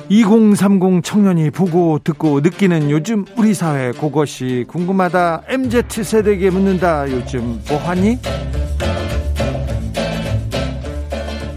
2030 0.10 1.04
청년이 1.04 1.50
보고 1.52 2.00
듣고 2.00 2.42
느끼는 2.42 2.89
요즘 2.92 3.26
우리 3.38 3.54
사회 3.54 3.92
그것이 3.92 4.66
궁금하다. 4.68 5.44
MZ 5.48 6.04
세대에게 6.04 6.50
묻는다. 6.50 7.10
요즘 7.10 7.62
뭐하니? 7.70 8.20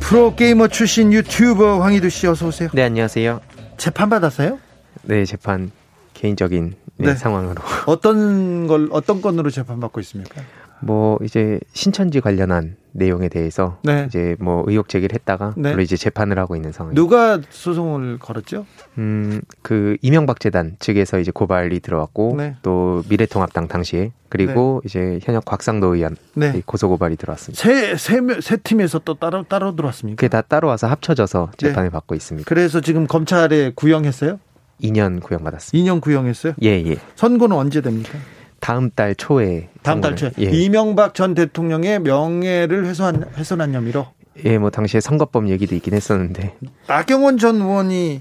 프로게이머 0.01 0.69
출신 0.69 1.13
유튜버 1.13 1.81
황희두 1.81 2.09
씨 2.09 2.27
어서 2.29 2.47
오세요. 2.47 2.69
네, 2.73 2.83
안녕하세요. 2.85 3.41
재판 3.77 4.09
받았어요? 4.09 4.59
네, 5.03 5.25
재판 5.25 5.73
개인적인 6.15 6.75
네, 6.99 7.07
네. 7.09 7.15
상황으로. 7.15 7.61
어떤 7.87 8.69
걸 8.69 8.89
어떤 8.93 9.21
건으로 9.21 9.51
재판 9.51 9.81
받고 9.81 10.01
있습니까? 10.01 10.41
뭐 10.81 11.19
이제 11.23 11.59
신천지 11.73 12.21
관련한 12.21 12.77
내용에 12.97 13.29
대해서 13.29 13.79
네. 13.83 14.07
이제 14.09 14.37
뭐 14.41 14.65
의혹 14.67 14.89
제기를 14.89 15.15
했다가 15.15 15.55
네. 15.57 15.71
물론 15.71 15.83
이제 15.83 15.97
재판을 15.97 16.39
하고 16.39 16.57
있는 16.57 16.73
상황입니다. 16.73 17.01
누가 17.01 17.41
소송을 17.51 18.19
걸었죠? 18.19 18.67
음, 18.99 19.41
그 19.63 19.97
이명박 20.03 20.41
재단 20.41 20.77
측에서 20.79 21.19
이제 21.19 21.31
고발이 21.31 21.81
들어왔고 21.81 22.35
네. 22.37 22.57
또 22.63 23.03
미래통합당 23.09 23.69
당시에 23.69 24.13
그리고 24.29 24.81
네. 24.85 24.87
이제 24.87 25.19
현역 25.23 25.45
곽상도 25.45 25.95
의원 25.95 26.17
네. 26.35 26.63
고소 26.65 26.89
고발이 26.89 27.17
들어왔습니다. 27.17 27.63
세세 27.63 28.21
세 28.41 28.57
팀에서 28.57 28.99
또 29.01 29.15
따로 29.15 29.43
따로 29.45 29.77
들어왔습니까? 29.77 30.17
그게 30.17 30.29
다 30.29 30.43
따로 30.43 30.69
와서 30.69 30.87
합쳐져서 30.87 31.51
네. 31.59 31.69
재판을 31.69 31.91
받고 31.91 32.15
있습니다. 32.15 32.49
그래서 32.49 32.81
지금 32.81 33.07
검찰에 33.07 33.73
구형했어요? 33.75 34.39
2년 34.83 35.23
구형받았습니다. 35.23 35.93
2년 35.93 36.01
구형했어요? 36.01 36.55
예, 36.63 36.69
예. 36.69 36.97
선고는 37.15 37.57
언제 37.57 37.81
됩니까? 37.81 38.19
다음 38.67 38.91
달 38.91 39.15
초에 39.15 39.69
다음 39.85 40.01
달 40.01 40.17
초에 40.17 40.33
예. 40.41 40.47
이명박 40.47 41.15
전 41.15 41.35
대통령의 41.35 42.01
명예를 42.01 42.85
훼손한 42.87 43.31
훼손한 43.37 43.73
혐의로 43.73 44.09
예, 44.45 44.59
뭐 44.59 44.71
당시에 44.71 44.99
선거법 45.01 45.49
얘기도 45.51 45.77
있긴 45.77 45.95
했었는데 45.95 46.57
나경원 46.89 47.39
전 47.39 47.61
의원이 47.61 48.21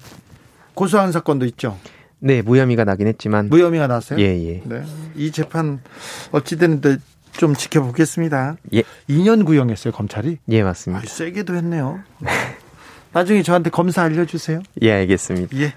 고소한 0.76 1.12
사건도 1.12 1.48
있죠. 1.48 1.80
네, 2.20 2.44
무혐의가 2.44 2.84
나긴 2.84 3.08
했지만 3.08 3.50
무혐의가 3.50 3.88
났어요. 3.88 4.20
예, 4.20 4.26
예. 4.26 4.62
네. 4.66 4.84
이 5.16 5.32
재판 5.32 5.80
어찌 6.32 6.58
되는데 6.58 6.98
좀 7.32 7.56
지켜보겠습니다. 7.56 8.58
예. 8.76 8.84
2년 9.10 9.48
구형했어요, 9.48 9.94
검찰이? 9.94 10.38
예, 10.50 10.62
맞습니다. 10.62 11.02
아, 11.04 11.08
세게도 11.08 11.56
했네요. 11.56 12.02
나중에 13.14 13.42
저한테 13.42 13.72
검사 13.72 14.04
알려주세요. 14.04 14.62
예, 14.84 14.92
알겠습니다. 14.92 15.58
예. 15.58 15.74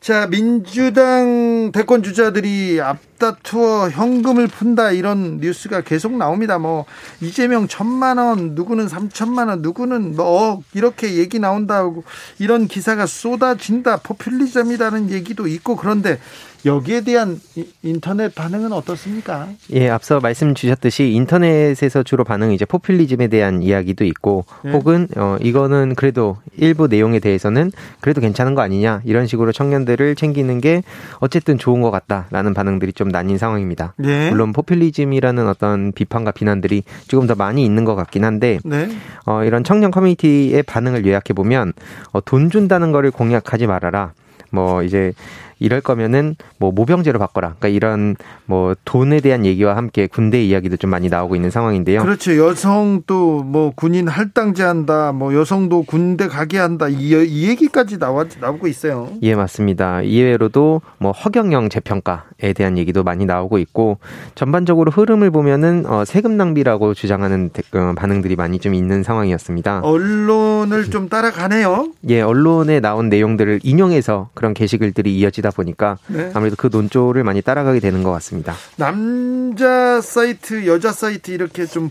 자, 0.00 0.26
민주당 0.28 1.72
대권 1.72 2.02
주자들이 2.02 2.80
앞다투어 2.80 3.88
현금을 3.90 4.46
푼다 4.46 4.92
이런 4.92 5.38
뉴스가 5.38 5.80
계속 5.80 6.12
나옵니다. 6.16 6.58
뭐 6.58 6.84
이재명 7.20 7.66
천만 7.66 8.18
원, 8.18 8.54
누구는 8.54 8.88
삼천만 8.88 9.48
원, 9.48 9.62
누구는 9.62 10.14
뭐 10.14 10.62
이렇게 10.74 11.14
얘기 11.14 11.38
나온다고 11.38 12.04
이런 12.38 12.68
기사가 12.68 13.06
쏟아진다. 13.06 13.98
포퓰리즘이라는 13.98 15.10
얘기도 15.10 15.46
있고 15.48 15.76
그런데 15.76 16.20
여기에 16.66 17.02
대한 17.02 17.40
인터넷 17.82 18.34
반응은 18.34 18.72
어떻습니까? 18.72 19.48
예, 19.72 19.88
앞서 19.88 20.18
말씀 20.18 20.54
주셨듯이 20.54 21.12
인터넷에서 21.12 22.02
주로 22.02 22.24
반응은 22.24 22.52
이제 22.52 22.64
포퓰리즘에 22.64 23.28
대한 23.28 23.62
이야기도 23.62 24.04
있고 24.04 24.44
예. 24.64 24.70
혹은 24.70 25.06
어 25.16 25.36
이거는 25.40 25.94
그래도 25.94 26.36
일부 26.56 26.88
내용에 26.88 27.20
대해서는 27.20 27.70
그래도 28.00 28.20
괜찮은 28.20 28.54
거 28.56 28.62
아니냐 28.62 29.02
이런 29.04 29.26
식으로 29.26 29.52
청년들을 29.52 30.16
챙기는 30.16 30.60
게 30.60 30.82
어쨌든 31.20 31.56
좋은 31.56 31.80
것 31.80 31.92
같다라는 31.92 32.52
반응들이 32.52 32.92
좀 32.92 33.08
나뉜 33.08 33.38
상황입니다. 33.38 33.94
예. 34.04 34.30
물론 34.30 34.52
포퓰리즘이라는 34.52 35.48
어떤 35.48 35.92
비판과 35.92 36.32
비난들이 36.32 36.82
조금 37.06 37.28
더 37.28 37.36
많이 37.36 37.64
있는 37.64 37.84
것 37.84 37.94
같긴 37.94 38.24
한데 38.24 38.58
네. 38.64 38.88
어 39.24 39.44
이런 39.44 39.62
청년 39.62 39.92
커뮤니티의 39.92 40.64
반응을 40.64 41.06
요약해 41.06 41.32
보면 41.32 41.72
어, 42.10 42.20
돈 42.20 42.50
준다는 42.50 42.90
거를 42.90 43.12
공약하지 43.12 43.68
말아라. 43.68 44.12
뭐 44.50 44.82
이제 44.82 45.12
이럴 45.58 45.80
거면은 45.80 46.36
뭐 46.58 46.70
모병제로 46.70 47.18
바꿔라. 47.18 47.54
그러니까 47.58 47.68
이런 47.68 48.16
뭐 48.44 48.74
돈에 48.84 49.20
대한 49.20 49.46
얘기와 49.46 49.76
함께 49.76 50.06
군대 50.06 50.42
이야기도 50.42 50.76
좀 50.76 50.90
많이 50.90 51.08
나오고 51.08 51.34
있는 51.34 51.50
상황인데요. 51.50 52.02
그렇죠. 52.02 52.36
여성도 52.36 53.42
뭐 53.42 53.72
군인 53.74 54.08
할당제 54.08 54.62
한다. 54.62 55.12
뭐 55.12 55.34
여성도 55.34 55.82
군대 55.82 56.28
가게 56.28 56.58
한다. 56.58 56.88
이, 56.88 57.10
이 57.10 57.48
얘기까지 57.48 57.98
나와 57.98 58.24
나오고 58.40 58.66
있어요. 58.66 59.08
예, 59.22 59.34
맞습니다. 59.34 60.02
이외로도 60.02 60.82
뭐 60.98 61.12
허경영 61.12 61.70
재평가에 61.70 62.52
대한 62.54 62.76
얘기도 62.76 63.02
많이 63.02 63.24
나오고 63.24 63.58
있고 63.58 63.98
전반적으로 64.34 64.90
흐름을 64.90 65.30
보면은 65.30 65.86
어, 65.86 66.04
세금 66.04 66.36
낭비라고 66.36 66.92
주장하는 66.94 67.50
어, 67.74 67.94
반응들이 67.96 68.36
많이 68.36 68.58
좀 68.58 68.74
있는 68.74 69.02
상황이었습니다. 69.02 69.80
언론을 69.80 70.90
좀 70.90 71.08
따라가네요. 71.08 71.92
예, 72.10 72.20
언론에 72.20 72.80
나온 72.80 73.08
내용들을 73.08 73.60
인용해서 73.62 74.28
그런 74.34 74.52
게시글들이 74.52 75.16
이어지다 75.16 75.45
되다 75.46 75.50
보니까 75.50 75.98
네. 76.08 76.30
아무래도 76.34 76.56
그 76.56 76.68
논조를 76.70 77.22
많이 77.22 77.40
따라가게 77.42 77.80
되는 77.80 78.02
것 78.02 78.10
같습니다. 78.12 78.54
남자 78.76 80.00
사이트, 80.00 80.66
여자 80.66 80.92
사이트 80.92 81.30
이렇게 81.30 81.66
좀, 81.66 81.90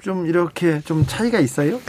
좀 0.00 0.26
이렇게 0.26 0.80
좀 0.80 1.04
차이가 1.06 1.38
있어요? 1.38 1.80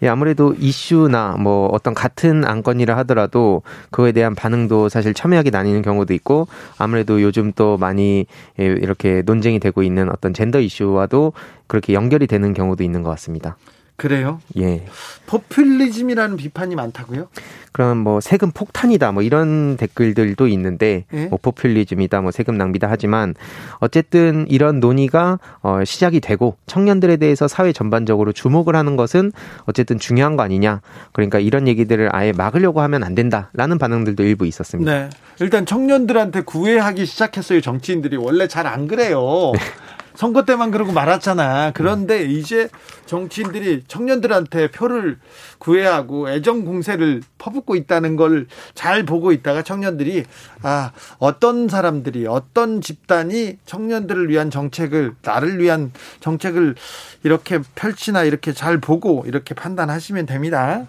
예, 0.00 0.08
아무래도 0.08 0.54
이슈나 0.56 1.36
뭐 1.40 1.66
어떤 1.72 1.92
같은 1.92 2.44
안건이라 2.44 2.96
하더라도 2.98 3.62
그거에 3.90 4.12
대한 4.12 4.36
반응도 4.36 4.88
사실 4.88 5.12
첨예하게 5.12 5.50
나뉘는 5.50 5.82
경우도 5.82 6.14
있고 6.14 6.46
아무래도 6.78 7.20
요즘 7.20 7.52
또 7.52 7.76
많이 7.76 8.26
예, 8.60 8.64
이렇게 8.64 9.22
논쟁이 9.26 9.58
되고 9.58 9.82
있는 9.82 10.08
어떤 10.08 10.32
젠더 10.32 10.60
이슈와도 10.60 11.32
그렇게 11.66 11.94
연결이 11.94 12.28
되는 12.28 12.54
경우도 12.54 12.84
있는 12.84 13.02
것 13.02 13.10
같습니다. 13.10 13.56
그래요? 13.98 14.40
예. 14.56 14.84
포퓰리즘이라는 15.26 16.36
비판이 16.36 16.76
많다고요? 16.76 17.26
그럼 17.72 17.98
뭐 17.98 18.20
세금 18.20 18.52
폭탄이다 18.52 19.10
뭐 19.10 19.24
이런 19.24 19.76
댓글들도 19.76 20.46
있는데 20.48 21.04
예? 21.12 21.26
뭐 21.26 21.38
포퓰리즘이다 21.42 22.20
뭐 22.20 22.30
세금 22.30 22.56
낭비다 22.56 22.86
하지만 22.88 23.34
어쨌든 23.80 24.46
이런 24.48 24.78
논의가 24.78 25.40
어 25.62 25.84
시작이 25.84 26.20
되고 26.20 26.56
청년들에 26.66 27.16
대해서 27.16 27.48
사회 27.48 27.72
전반적으로 27.72 28.32
주목을 28.32 28.76
하는 28.76 28.94
것은 28.96 29.32
어쨌든 29.64 29.98
중요한 29.98 30.36
거 30.36 30.44
아니냐. 30.44 30.80
그러니까 31.12 31.40
이런 31.40 31.66
얘기들을 31.66 32.14
아예 32.14 32.30
막으려고 32.32 32.80
하면 32.82 33.02
안 33.02 33.16
된다라는 33.16 33.78
반응들도 33.78 34.22
일부 34.22 34.46
있었습니다. 34.46 34.90
네. 34.92 35.10
일단 35.40 35.66
청년들한테 35.66 36.42
구애하기 36.42 37.04
시작했어요. 37.04 37.60
정치인들이 37.60 38.16
원래 38.16 38.46
잘 38.46 38.68
안 38.68 38.86
그래요. 38.86 39.52
네. 40.18 40.20
선거 40.20 40.44
때만 40.44 40.70
그러고 40.70 40.92
말았잖아. 40.92 41.72
그런데 41.74 42.24
이제 42.24 42.68
정치인들이 43.06 43.84
청년들한테 43.86 44.70
표를 44.72 45.18
구애하고 45.58 46.28
애정 46.28 46.64
공세를 46.64 47.22
퍼붓고 47.38 47.76
있다는 47.76 48.16
걸 48.16 48.46
잘 48.74 49.04
보고 49.04 49.32
있다가 49.32 49.62
청년들이 49.62 50.24
아, 50.62 50.92
어떤 51.18 51.68
사람들이 51.68 52.26
어떤 52.26 52.80
집단이 52.80 53.58
청년들을 53.66 54.28
위한 54.28 54.50
정책을 54.50 55.14
나를 55.22 55.58
위한 55.58 55.92
정책을 56.20 56.74
이렇게 57.22 57.60
펼치나 57.74 58.24
이렇게 58.24 58.52
잘 58.52 58.78
보고 58.78 59.24
이렇게 59.26 59.54
판단하시면 59.54 60.26
됩니다. 60.26 60.86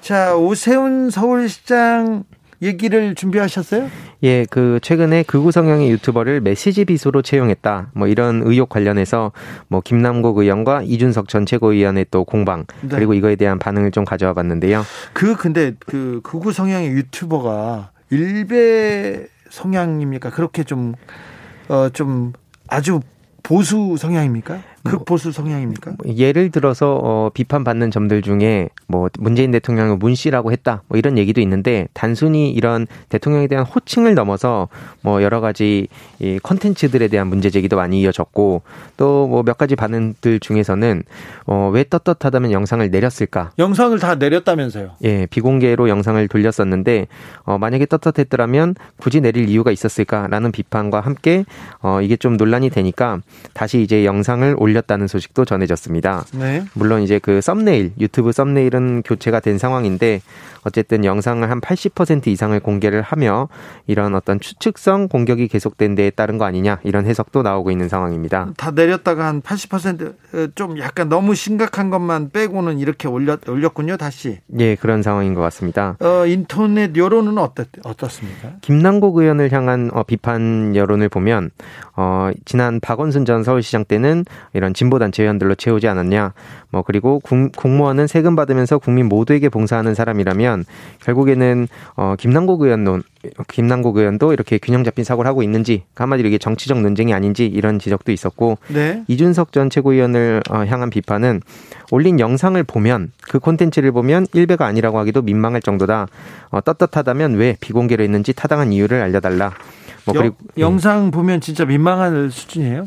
자, 0.00 0.36
오세훈 0.36 1.10
서울시장 1.10 2.24
얘기를 2.62 3.14
준비하셨어요? 3.14 3.88
예, 4.22 4.44
그 4.50 4.78
최근에 4.82 5.22
극우 5.24 5.52
성향의 5.52 5.90
유튜버를 5.90 6.40
메시지 6.40 6.84
비서로 6.84 7.22
채용했다. 7.22 7.90
뭐 7.94 8.08
이런 8.08 8.42
의혹 8.44 8.68
관련해서 8.68 9.32
뭐 9.68 9.80
김남국 9.80 10.38
의원과 10.38 10.82
이준석 10.82 11.28
전 11.28 11.46
최고위원의 11.46 12.06
또 12.10 12.24
공방 12.24 12.64
네. 12.82 12.88
그리고 12.96 13.14
이거에 13.14 13.36
대한 13.36 13.58
반응을 13.58 13.90
좀 13.90 14.04
가져와 14.04 14.32
봤는데요. 14.32 14.84
그 15.12 15.36
근데 15.36 15.74
그 15.86 16.20
극우 16.22 16.52
성향의 16.52 16.90
유튜버가 16.90 17.90
일베 18.10 19.26
성향입니까? 19.50 20.30
그렇게 20.30 20.64
좀 20.64 20.94
어좀 21.68 21.76
어, 21.76 21.88
좀 21.90 22.32
아주 22.68 23.00
보수 23.42 23.96
성향입니까? 23.98 24.60
극보수 24.88 25.32
성향입니까? 25.32 25.92
뭐 26.02 26.14
예를 26.14 26.50
들어서 26.50 27.00
어, 27.02 27.30
비판받는 27.32 27.90
점들 27.90 28.22
중에 28.22 28.68
뭐 28.86 29.08
문재인 29.18 29.50
대통령을 29.52 29.96
문 29.96 30.14
씨라고 30.14 30.52
했다 30.52 30.82
뭐 30.88 30.98
이런 30.98 31.16
얘기도 31.16 31.40
있는데 31.40 31.88
단순히 31.94 32.50
이런 32.50 32.86
대통령에 33.08 33.46
대한 33.46 33.64
호칭을 33.64 34.14
넘어서 34.14 34.68
뭐 35.00 35.22
여러 35.22 35.40
가지 35.40 35.88
이 36.18 36.38
컨텐츠들에 36.42 37.08
대한 37.08 37.28
문제 37.28 37.48
제기도 37.50 37.76
많이 37.76 38.00
이어졌고 38.02 38.62
또 38.98 39.26
뭐 39.26 39.46
몇 39.46 39.56
가지 39.56 39.76
반응들 39.76 40.40
중에서는 40.40 41.02
어, 41.46 41.70
왜 41.72 41.84
떳떳하다면 41.88 42.52
영상을 42.52 42.90
내렸을까? 42.90 43.52
영상을 43.58 43.98
다 43.98 44.16
내렸다면서요? 44.16 44.90
예, 45.04 45.26
비공개로 45.26 45.88
영상을 45.88 46.26
돌렸었는데 46.28 47.06
어, 47.44 47.56
만약에 47.56 47.86
떳떳했더라면 47.86 48.74
굳이 48.98 49.20
내릴 49.20 49.48
이유가 49.48 49.70
있었을까라는 49.70 50.52
비판과 50.52 51.00
함께 51.00 51.44
어, 51.80 52.00
이게 52.02 52.16
좀 52.16 52.36
논란이 52.36 52.70
되니까 52.70 53.20
다시 53.54 53.80
이제 53.82 54.04
영상을 54.04 54.56
올 54.58 54.74
렸다는 54.76 55.08
소식도 55.08 55.44
전해졌습니다. 55.44 56.24
네. 56.34 56.64
물론 56.74 57.02
이제 57.02 57.18
그 57.18 57.40
썸네일 57.40 57.92
유튜브 57.98 58.32
썸네일은 58.32 59.02
교체가 59.02 59.40
된 59.40 59.58
상황인데 59.58 60.20
어쨌든 60.66 61.04
영상을 61.04 61.48
한 61.48 61.60
80% 61.60 62.26
이상을 62.26 62.58
공개를 62.58 63.00
하며 63.00 63.48
이런 63.86 64.14
어떤 64.16 64.40
추측성 64.40 65.08
공격이 65.08 65.46
계속된 65.46 65.94
데에 65.94 66.10
따른 66.10 66.38
거 66.38 66.44
아니냐 66.44 66.80
이런 66.82 67.06
해석도 67.06 67.42
나오고 67.42 67.70
있는 67.70 67.88
상황입니다. 67.88 68.52
다 68.56 68.72
내렸다가 68.72 69.26
한 69.26 69.40
80%좀 69.42 70.78
약간 70.80 71.08
너무 71.08 71.36
심각한 71.36 71.90
것만 71.90 72.30
빼고는 72.30 72.78
이렇게 72.78 73.06
올렸 73.06 73.48
올렸군요 73.48 73.96
다시. 73.96 74.40
예 74.58 74.74
그런 74.74 75.02
상황인 75.02 75.34
것 75.34 75.40
같습니다. 75.42 75.96
어 76.00 76.26
인터넷 76.26 76.96
여론은 76.96 77.38
어떻 77.38 77.68
어떻습니까? 77.84 78.54
김남국 78.60 79.16
의원을 79.18 79.52
향한 79.52 79.90
어, 79.92 80.02
비판 80.02 80.74
여론을 80.74 81.08
보면 81.08 81.50
어 81.94 82.30
지난 82.44 82.80
박원순 82.80 83.24
전 83.24 83.44
서울시장 83.44 83.84
때는 83.84 84.24
이런 84.52 84.65
진보 84.74 84.98
단체 84.98 85.22
의원들로 85.22 85.54
채우지 85.54 85.88
않았냐. 85.88 86.32
뭐 86.70 86.82
그리고 86.82 87.20
국, 87.20 87.52
공무원은 87.56 88.06
세금 88.06 88.36
받으면서 88.36 88.78
국민 88.78 89.08
모두에게 89.08 89.48
봉사하는 89.48 89.94
사람이라면 89.94 90.64
결국에는 91.00 91.68
어 91.96 92.14
김남국 92.18 92.62
의원론 92.62 93.02
김남국 93.48 93.96
의원도 93.96 94.32
이렇게 94.32 94.58
균형 94.58 94.84
잡힌 94.84 95.04
사고를 95.04 95.28
하고 95.28 95.42
있는지 95.42 95.84
한마디로 95.94 96.28
이게 96.28 96.38
정치적 96.38 96.80
논쟁이 96.80 97.12
아닌지 97.14 97.46
이런 97.46 97.78
지적도 97.78 98.12
있었고 98.12 98.58
네. 98.68 99.02
이준석 99.08 99.52
전 99.52 99.70
최고위원을 99.70 100.42
어, 100.50 100.64
향한 100.66 100.90
비판은 100.90 101.40
올린 101.90 102.20
영상을 102.20 102.62
보면 102.64 103.12
그 103.22 103.38
콘텐츠를 103.38 103.92
보면 103.92 104.26
일배가 104.32 104.66
아니라고 104.66 104.98
하기도 104.98 105.22
민망할 105.22 105.62
정도다. 105.62 106.06
어, 106.50 106.60
떳떳하다면 106.60 107.34
왜 107.34 107.56
비공개로 107.60 108.02
했는지 108.02 108.32
타당한 108.32 108.72
이유를 108.72 109.00
알려달라. 109.02 109.52
뭐 110.04 110.14
그리고 110.14 110.36
영, 110.58 110.72
영상 110.72 111.10
보면 111.10 111.40
진짜 111.40 111.64
민망한 111.64 112.30
수준이에요? 112.30 112.86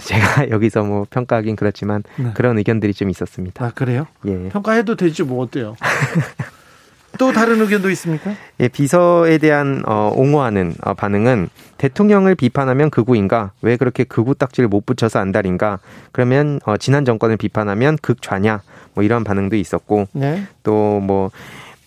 제가 0.00 0.50
여기서 0.50 0.82
뭐 0.82 1.06
평가하긴 1.08 1.56
그렇지만 1.56 2.02
네. 2.16 2.30
그런 2.34 2.58
의견들이 2.58 2.94
좀 2.94 3.10
있었습니다. 3.10 3.64
아 3.64 3.72
그래요? 3.74 4.06
예. 4.26 4.48
평가해도 4.50 4.96
되지 4.96 5.22
뭐 5.22 5.42
어때요? 5.42 5.76
또 7.18 7.32
다른 7.32 7.60
의견도 7.60 7.90
있습니까? 7.90 8.32
예, 8.60 8.68
비서에 8.68 9.38
대한 9.38 9.82
어, 9.86 10.12
옹호하는 10.14 10.74
어, 10.82 10.94
반응은 10.94 11.48
대통령을 11.76 12.34
비판하면 12.34 12.88
극우인가? 12.90 13.52
왜 13.62 13.76
그렇게 13.76 14.04
극우 14.04 14.36
딱지를 14.36 14.68
못 14.68 14.86
붙여서 14.86 15.18
안달인가? 15.18 15.80
그러면 16.12 16.60
어, 16.64 16.76
지난 16.76 17.04
정권을 17.04 17.36
비판하면 17.36 17.98
극좌냐? 18.00 18.62
뭐 18.94 19.04
이런 19.04 19.24
반응도 19.24 19.56
있었고 19.56 20.06
네. 20.12 20.44
또뭐 20.62 21.30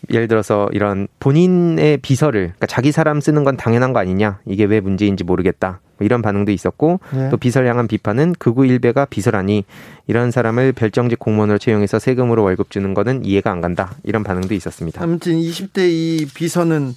예를 0.09 0.27
들어서 0.27 0.67
이런 0.73 1.07
본인의 1.19 1.97
비서를 1.97 2.41
그러니까 2.47 2.67
자기 2.67 2.91
사람 2.91 3.21
쓰는 3.21 3.43
건 3.43 3.55
당연한 3.57 3.93
거 3.93 3.99
아니냐 3.99 4.39
이게 4.45 4.65
왜 4.65 4.79
문제인지 4.81 5.23
모르겠다 5.23 5.79
뭐 5.97 6.05
이런 6.05 6.21
반응도 6.21 6.51
있었고 6.51 6.99
네. 7.13 7.29
또 7.29 7.37
비서를 7.37 7.69
향한 7.69 7.87
비판은 7.87 8.33
극우 8.37 8.65
일베가 8.65 9.05
비서라니 9.05 9.63
이런 10.07 10.31
사람을 10.31 10.73
별정직 10.73 11.19
공무원으로 11.19 11.57
채용해서 11.57 11.99
세금으로 11.99 12.43
월급 12.43 12.69
주는 12.69 12.93
거는 12.93 13.23
이해가 13.25 13.51
안 13.51 13.61
간다 13.61 13.95
이런 14.03 14.23
반응도 14.23 14.53
있었습니다. 14.55 15.01
아무튼 15.01 15.33
20대 15.33 15.89
이 15.89 16.27
비서는 16.33 16.93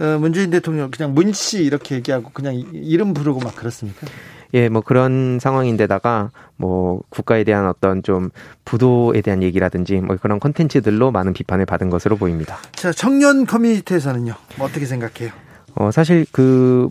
어, 0.00 0.16
문재인 0.20 0.50
대통령 0.50 0.90
그냥 0.90 1.12
문 1.12 1.32
씨 1.32 1.62
이렇게 1.64 1.96
얘기하고 1.96 2.30
그냥 2.32 2.54
이름 2.72 3.14
부르고 3.14 3.40
막 3.40 3.54
그렇습니까? 3.56 4.06
예, 4.54 4.68
뭐 4.68 4.80
그런 4.80 5.38
상황인데다가 5.40 6.30
뭐 6.56 7.02
국가에 7.10 7.44
대한 7.44 7.66
어떤 7.66 8.02
좀 8.02 8.30
부도에 8.64 9.20
대한 9.20 9.42
얘기라든지 9.42 9.96
뭐 9.96 10.16
그런 10.16 10.40
컨텐츠들로 10.40 11.10
많은 11.10 11.32
비판을 11.32 11.66
받은 11.66 11.90
것으로 11.90 12.16
보입니다. 12.16 12.58
자, 12.72 12.92
청년 12.92 13.46
커뮤니티에서는요. 13.46 14.34
뭐 14.56 14.66
어떻게 14.66 14.86
생각해요? 14.86 15.30
어, 15.74 15.90
사실 15.90 16.26
그 16.32 16.88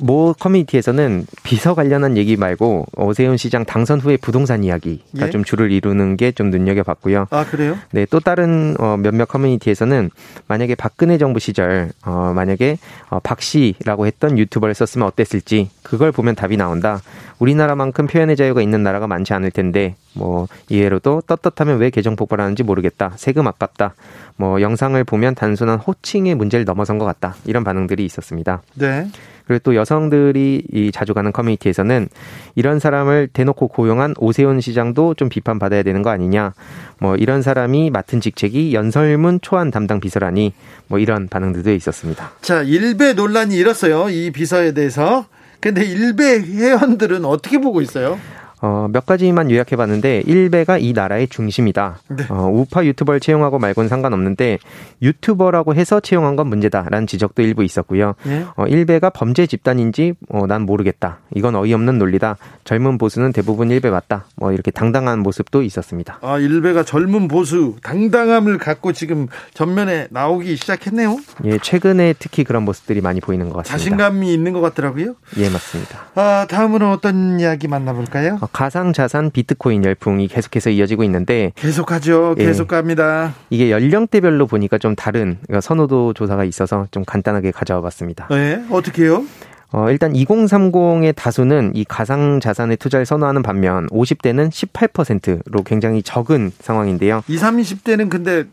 모 0.00 0.34
커뮤니티에서는 0.38 1.26
비서 1.42 1.74
관련한 1.74 2.16
얘기 2.16 2.36
말고 2.36 2.86
오세훈 2.96 3.36
시장 3.36 3.64
당선 3.64 4.00
후의 4.00 4.18
부동산 4.18 4.62
이야기가 4.64 5.26
예? 5.26 5.30
좀 5.30 5.42
주를 5.44 5.72
이루는 5.72 6.16
게 6.16 6.32
좀 6.36 6.50
눈여겨봤고요. 6.50 7.28
아 7.30 7.44
그래요? 7.46 7.78
네, 7.92 8.06
또 8.10 8.20
다른 8.20 8.74
어, 8.78 8.96
몇몇 8.98 9.24
커뮤니티에서는 9.26 10.10
만약에 10.48 10.74
박근혜 10.74 11.16
정부 11.18 11.38
시절 11.40 11.90
어, 12.04 12.32
만약에 12.34 12.76
어, 13.08 13.20
박 13.20 13.40
씨라고 13.40 14.06
했던 14.06 14.36
유튜버를 14.38 14.74
썼으면 14.74 15.06
어땠을지 15.08 15.70
그걸 15.82 16.12
보면 16.12 16.34
답이 16.34 16.56
나온다. 16.58 17.00
우리나라만큼 17.38 18.06
표현의 18.06 18.36
자유가 18.36 18.60
있는 18.60 18.82
나라가 18.82 19.06
많지 19.06 19.32
않을 19.34 19.50
텐데 19.50 19.94
뭐 20.14 20.46
이해로도 20.68 21.22
떳떳하면 21.26 21.78
왜 21.78 21.90
계정 21.90 22.16
폭발하는지 22.16 22.62
모르겠다. 22.62 23.12
세금 23.16 23.46
아깝다. 23.46 23.94
뭐 24.36 24.60
영상을 24.60 25.02
보면 25.04 25.34
단순한 25.34 25.78
호칭의 25.78 26.34
문제를 26.34 26.64
넘어선 26.66 26.98
것 26.98 27.04
같다. 27.06 27.36
이런 27.46 27.64
반응들이 27.64 28.04
있었습니다. 28.04 28.62
네. 28.74 29.08
그리고 29.46 29.60
또 29.64 29.74
여성들이 29.74 30.64
이 30.72 30.92
자주 30.92 31.14
가는 31.14 31.32
커뮤니티에서는 31.32 32.08
이런 32.54 32.78
사람을 32.78 33.28
대놓고 33.32 33.68
고용한 33.68 34.14
오세훈 34.18 34.60
시장도 34.60 35.14
좀 35.14 35.28
비판받아야 35.28 35.82
되는 35.82 36.02
거 36.02 36.10
아니냐. 36.10 36.52
뭐 36.98 37.16
이런 37.16 37.42
사람이 37.42 37.90
맡은 37.90 38.20
직책이 38.20 38.74
연설문 38.74 39.40
초안 39.42 39.70
담당 39.70 40.00
비서라니 40.00 40.52
뭐 40.88 40.98
이런 40.98 41.28
반응들도 41.28 41.72
있었습니다. 41.72 42.32
자, 42.40 42.62
일배 42.62 43.12
논란이 43.12 43.56
일었어요. 43.56 44.08
이 44.10 44.30
비서에 44.30 44.72
대해서. 44.72 45.26
근데 45.60 45.84
일베 45.84 46.40
회원들은 46.40 47.24
어떻게 47.24 47.58
보고 47.58 47.80
있어요? 47.80 48.18
어, 48.62 48.88
몇 48.90 49.04
가지만 49.04 49.50
요약해 49.50 49.76
봤는데 49.76 50.22
1배가 50.22 50.80
이 50.80 50.92
나라의 50.92 51.28
중심이다. 51.28 51.98
네. 52.08 52.24
어, 52.30 52.48
우파 52.50 52.84
유튜버를 52.84 53.20
채용하고 53.20 53.58
말고는 53.58 53.88
상관없는데 53.88 54.58
유튜버라고 55.02 55.74
해서 55.74 56.00
채용한 56.00 56.36
건 56.36 56.48
문제다라는 56.48 57.06
지적도 57.06 57.42
일부 57.42 57.64
있었고요. 57.64 58.14
네. 58.24 58.44
어, 58.56 58.64
1배가 58.64 59.12
범죄 59.12 59.46
집단인지 59.46 60.14
어, 60.30 60.46
난 60.46 60.62
모르겠다. 60.62 61.18
이건 61.34 61.54
어이없는 61.54 61.98
논리다. 61.98 62.36
젊은 62.64 62.96
보수는 62.98 63.32
대부분 63.32 63.68
1배 63.68 63.90
맞다. 63.90 64.24
뭐 64.36 64.52
이렇게 64.52 64.70
당당한 64.70 65.20
모습도 65.20 65.62
있었습니다. 65.62 66.18
아, 66.22 66.38
1배가 66.38 66.84
젊은 66.86 67.28
보수 67.28 67.76
당당함을 67.82 68.58
갖고 68.58 68.92
지금 68.92 69.28
전면에 69.54 70.08
나오기 70.10 70.56
시작했네요. 70.56 71.18
예, 71.44 71.58
최근에 71.58 72.14
특히 72.18 72.42
그런 72.44 72.64
모습들이 72.64 73.00
많이 73.00 73.20
보이는 73.20 73.48
것 73.50 73.56
같습니다. 73.58 73.76
자신감이 73.78 74.32
있는 74.32 74.52
것 74.52 74.60
같더라고요. 74.62 75.14
예, 75.36 75.50
맞습니다. 75.50 76.06
아, 76.14 76.46
다음으로 76.48 76.90
어떤 76.90 77.38
이야기 77.38 77.68
만나볼까요? 77.68 78.38
어, 78.46 78.48
가상 78.52 78.92
자산 78.92 79.30
비트코인 79.30 79.84
열풍이 79.84 80.28
계속해서 80.28 80.70
이어지고 80.70 81.02
있는데 81.04 81.52
계속하죠. 81.56 82.36
계속 82.36 82.64
예, 82.72 82.76
갑니다. 82.76 83.34
이게 83.50 83.70
연령대별로 83.70 84.46
보니까 84.46 84.78
좀 84.78 84.94
다른 84.94 85.38
그러니까 85.46 85.60
선호도 85.60 86.14
조사가 86.14 86.44
있어서 86.44 86.86
좀 86.90 87.04
간단하게 87.04 87.50
가져와 87.50 87.80
봤습니다. 87.82 88.28
네, 88.30 88.64
어떻게요? 88.70 89.24
어, 89.72 89.90
일단 89.90 90.12
2030의 90.12 91.14
다수는 91.16 91.72
이 91.74 91.84
가상 91.84 92.38
자산에 92.40 92.76
투자를 92.76 93.04
선호하는 93.04 93.42
반면 93.42 93.88
50대는 93.88 94.50
18%로 94.50 95.62
굉장히 95.64 96.02
적은 96.02 96.52
상황인데요. 96.60 97.22
20, 97.28 97.42
30대는 97.42 98.08
근데 98.08 98.44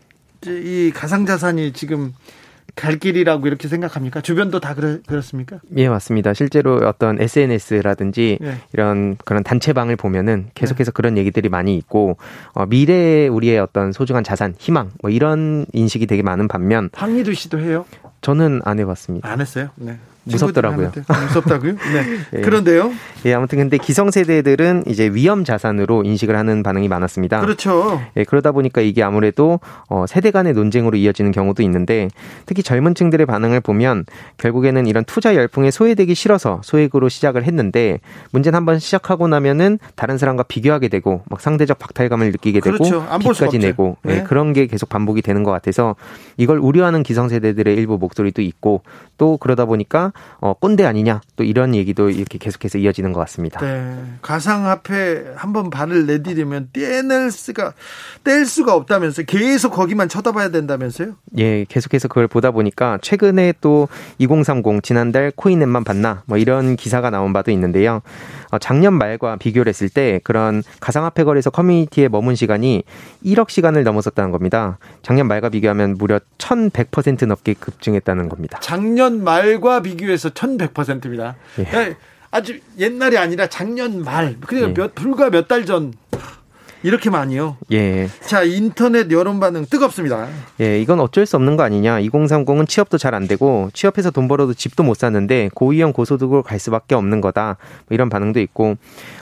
이 0.44 0.90
가상 0.92 1.24
자산이 1.24 1.72
지금 1.72 2.12
갈 2.74 2.98
길이라고 2.98 3.46
이렇게 3.46 3.68
생각합니까? 3.68 4.20
주변도 4.20 4.60
다 4.60 4.74
그렇, 4.74 4.98
그렇 5.06 5.20
습니까? 5.20 5.60
예, 5.76 5.88
맞습니다. 5.88 6.34
실제로 6.34 6.76
어떤 6.86 7.20
SNS라든지 7.20 8.38
예. 8.42 8.56
이런 8.72 9.16
그런 9.24 9.42
단체방을 9.44 9.96
보면은 9.96 10.50
계속해서 10.54 10.88
예. 10.88 10.92
그런 10.92 11.16
얘기들이 11.16 11.48
많이 11.48 11.76
있고 11.76 12.16
어, 12.52 12.66
미래의 12.66 13.28
우리의 13.28 13.58
어떤 13.58 13.92
소중한 13.92 14.24
자산, 14.24 14.54
희망 14.58 14.90
뭐 15.02 15.10
이런 15.10 15.66
인식이 15.72 16.06
되게 16.06 16.22
많은 16.22 16.48
반면 16.48 16.90
황희두 16.92 17.34
씨도 17.34 17.60
해요? 17.60 17.84
저는 18.20 18.62
안 18.64 18.78
해봤습니다. 18.80 19.28
안 19.30 19.40
했어요? 19.40 19.68
네. 19.76 19.98
무섭더라고요. 20.24 20.92
무섭다고요? 21.28 21.72
네. 21.72 22.04
예. 22.38 22.40
그런데요? 22.40 22.92
예, 23.26 23.34
아무튼 23.34 23.58
근데 23.58 23.78
기성세대들은 23.78 24.84
이제 24.86 25.08
위험 25.08 25.44
자산으로 25.44 26.02
인식을 26.04 26.36
하는 26.36 26.62
반응이 26.62 26.88
많았습니다. 26.88 27.40
그렇죠. 27.40 28.02
예, 28.16 28.24
그러다 28.24 28.52
보니까 28.52 28.80
이게 28.80 29.02
아무래도 29.02 29.60
어, 29.88 30.06
세대 30.08 30.30
간의 30.30 30.54
논쟁으로 30.54 30.96
이어지는 30.96 31.30
경우도 31.32 31.62
있는데 31.62 32.08
특히 32.46 32.62
젊은 32.62 32.94
층들의 32.94 33.26
반응을 33.26 33.60
보면 33.60 34.04
결국에는 34.38 34.86
이런 34.86 35.04
투자 35.04 35.34
열풍에 35.34 35.70
소외되기 35.70 36.14
싫어서 36.14 36.60
소액으로 36.64 37.08
시작을 37.08 37.44
했는데 37.44 38.00
문제는 38.32 38.56
한번 38.56 38.78
시작하고 38.78 39.28
나면은 39.28 39.78
다른 39.94 40.18
사람과 40.18 40.44
비교하게 40.44 40.88
되고 40.88 41.22
막 41.28 41.40
상대적 41.40 41.78
박탈감을 41.78 42.32
느끼게 42.32 42.60
되고 42.60 42.76
그렇죠. 42.76 43.06
빚까지 43.18 43.58
내고 43.58 43.96
예, 44.06 44.08
네. 44.08 44.16
예, 44.16 44.22
그런 44.22 44.52
게 44.52 44.66
계속 44.66 44.88
반복이 44.88 45.22
되는 45.22 45.42
것 45.42 45.50
같아서 45.50 45.96
이걸 46.36 46.58
우려하는 46.58 47.02
기성세대들의 47.02 47.74
일부 47.74 47.98
목소리도 47.98 48.42
있고 48.42 48.82
또 49.18 49.36
그러다 49.36 49.64
보니까 49.66 50.12
어, 50.40 50.54
꼰대 50.54 50.84
아니냐 50.84 51.20
또 51.36 51.44
이런 51.44 51.74
얘기도 51.74 52.10
이렇게 52.10 52.38
계속해서 52.38 52.78
이어지는 52.78 53.12
것 53.12 53.20
같습니다. 53.20 53.60
네. 53.60 53.96
가상화폐 54.22 55.32
한번 55.36 55.70
발을 55.70 56.06
내디디면 56.06 56.70
떼낼 56.72 57.30
수가 57.30 57.74
뗄 58.22 58.46
수가 58.46 58.74
없다면서 58.74 59.22
계속 59.22 59.70
거기만 59.70 60.08
쳐다봐야 60.08 60.50
된다면서요? 60.50 61.14
예, 61.38 61.64
계속해서 61.64 62.08
그걸 62.08 62.28
보다 62.28 62.50
보니까 62.50 62.98
최근에 63.02 63.54
또 63.60 63.88
2030 64.18 64.82
지난달 64.82 65.32
코인앱만 65.34 65.84
봤나 65.84 66.22
뭐 66.26 66.38
이런 66.38 66.76
기사가 66.76 67.10
나온 67.10 67.32
바도 67.32 67.50
있는데요. 67.50 68.02
어, 68.54 68.58
작년 68.58 68.94
말과 68.94 69.36
비교를 69.36 69.68
했을 69.68 69.88
때 69.88 70.20
그런 70.22 70.62
가상화폐 70.80 71.24
거래소 71.24 71.50
커뮤니티에 71.50 72.06
머문 72.08 72.36
시간이 72.36 72.84
1억 73.24 73.50
시간을 73.50 73.82
넘어섰다는 73.82 74.30
겁니다. 74.30 74.78
작년 75.02 75.26
말과 75.26 75.48
비교하면 75.48 75.96
무려 75.98 76.20
1100% 76.38 77.26
넘게 77.26 77.54
급증했다는 77.54 78.28
겁니다. 78.28 78.58
작년 78.62 79.24
말과 79.24 79.82
비교해서 79.82 80.30
1100%입니다. 80.30 81.34
예. 81.58 81.96
아주 82.30 82.58
옛날이 82.78 83.18
아니라 83.18 83.48
작년 83.48 84.02
말, 84.02 84.36
그러니까 84.40 84.70
예. 84.70 84.74
몇, 84.74 84.94
불과 84.94 85.30
몇 85.30 85.48
달 85.48 85.64
전. 85.66 85.92
이렇게 86.84 87.08
많이요? 87.08 87.56
예. 87.72 88.10
자, 88.20 88.42
인터넷 88.42 89.10
여론 89.10 89.40
반응 89.40 89.64
뜨겁습니다. 89.64 90.28
예, 90.60 90.78
이건 90.78 91.00
어쩔 91.00 91.24
수 91.24 91.34
없는 91.36 91.56
거 91.56 91.62
아니냐. 91.62 91.98
2030은 92.02 92.68
취업도 92.68 92.98
잘 92.98 93.14
안 93.14 93.26
되고 93.26 93.70
취업해서 93.72 94.10
돈 94.10 94.28
벌어도 94.28 94.52
집도 94.54 94.82
못 94.82 94.94
사는데 94.96 95.48
고위험 95.54 95.92
고소득으로 95.94 96.42
갈 96.42 96.58
수밖에 96.58 96.94
없는 96.94 97.22
거다. 97.22 97.56
뭐 97.86 97.94
이런 97.94 98.10
반응도 98.10 98.38
있고 98.40 98.76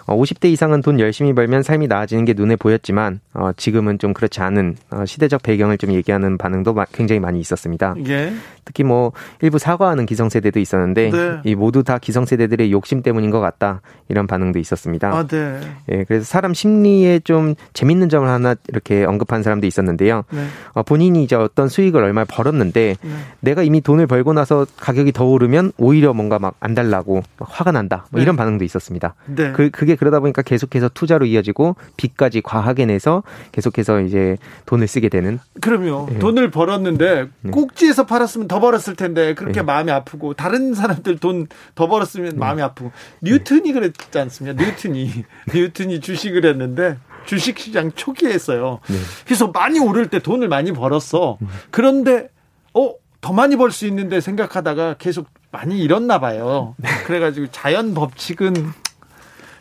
50대 0.07 0.46
어, 0.46 0.48
이상은 0.48 0.80
돈 0.80 0.98
열심히 0.98 1.32
벌면 1.34 1.62
삶이 1.62 1.88
나아지는 1.88 2.24
게 2.24 2.32
눈에 2.34 2.57
보였지만 2.57 3.20
어, 3.34 3.50
지금은 3.57 3.98
좀 3.98 4.14
그렇지 4.14 4.40
않은 4.40 4.76
어, 4.90 5.05
시대적 5.05 5.42
배경을 5.42 5.78
좀 5.78 5.92
얘기하는 5.92 6.38
반응도 6.38 6.74
굉장히 6.92 7.20
많이 7.20 7.38
있었습니다. 7.40 7.94
예. 8.07 8.32
특히 8.64 8.84
뭐 8.84 9.12
일부 9.40 9.59
사과하는 9.59 10.07
기성세대도 10.07 10.61
있었는데 10.61 11.11
네. 11.11 11.40
이 11.44 11.55
모두 11.55 11.82
다 11.82 11.98
기성세대들의 11.98 12.70
욕심 12.72 13.03
때문인 13.03 13.30
것 13.30 13.40
같다 13.40 13.80
이런 14.09 14.26
반응도 14.26 14.59
있었습니다. 14.59 15.12
아, 15.12 15.26
네. 15.26 15.61
예, 15.90 16.05
그래서 16.05 16.24
사람 16.24 16.55
심리에 16.55 17.18
좀 17.20 17.55
재밌는 17.72 18.09
점을 18.09 18.28
하나 18.28 18.55
이렇게 18.68 19.05
언급한 19.05 19.42
사람도 19.42 19.66
있었는데요. 19.66 20.22
네. 20.30 20.46
어, 20.74 20.82
본인이 20.82 21.24
이제 21.24 21.34
어떤 21.34 21.68
수익을 21.68 22.03
얼마 22.03 22.24
벌었는데 22.24 22.96
네. 23.00 23.11
내가 23.40 23.62
이미 23.62 23.80
돈을 23.80 24.07
벌고 24.07 24.32
나서 24.32 24.66
가격이 24.78 25.12
더 25.12 25.24
오르면 25.24 25.72
오히려 25.76 26.14
뭔가 26.14 26.38
막 26.38 26.55
안 26.62 26.74
달라고 26.74 27.22
화가 27.40 27.72
난다 27.72 28.07
뭐 28.11 28.18
네. 28.18 28.22
이런 28.22 28.36
반응도 28.36 28.64
있었습니다. 28.64 29.14
네. 29.26 29.50
그 29.53 29.70
그게 29.93 29.97
그러다 29.97 30.20
보니까 30.20 30.43
계속해서 30.43 30.88
투자로 30.88 31.26
이어지고 31.26 31.76
빚까지 31.97 32.40
과하게 32.40 32.86
내서 32.86 33.22
계속해서 33.53 34.01
이제 34.01 34.36
돈을 34.66 34.86
쓰게 34.86 35.09
되는. 35.09 35.38
그럼요. 35.61 36.09
네. 36.11 36.18
돈을 36.18 36.51
벌었는데 36.51 37.28
네. 37.40 37.51
꼭지에서 37.51 38.07
팔았으면 38.07 38.49
더 38.49 38.61
벌었을 38.61 38.97
텐데 38.97 39.34
그렇게 39.34 39.61
네. 39.61 39.62
마음이 39.62 39.90
아프고 39.90 40.34
다른 40.34 40.74
사람들 40.74 41.18
돈 41.18 41.47
더 41.74 41.88
벌었으면 41.88 42.38
마음이 42.38 42.62
아프고 42.62 42.93
뉴턴이 43.22 43.72
그랬지 43.72 44.18
않습니까? 44.18 44.62
뉴턴이 44.62 45.11
뉴턴이 45.55 46.01
주식을 46.01 46.45
했는데 46.47 46.97
주식 47.26 47.59
시장 47.59 47.93
초기에 47.93 48.30
했어요. 48.30 48.80
네. 48.88 48.97
그래서 49.24 49.49
많이 49.49 49.78
오를 49.80 50.09
때 50.09 50.18
돈을 50.20 50.49
많이 50.49 50.72
벌었어. 50.72 51.38
음. 51.43 51.49
그런데 51.70 52.28
어, 52.74 52.95
더 53.20 53.32
많이 53.32 53.57
벌 53.57 53.70
수 53.70 53.86
있는데 53.86 54.20
생각하다가 54.20 54.95
계속 54.99 55.26
많이 55.51 55.78
잃었나 55.80 56.18
봐요. 56.20 56.74
네. 56.78 56.88
그래가지고 57.07 57.49
자연 57.53 57.95
법칙은 57.95 58.55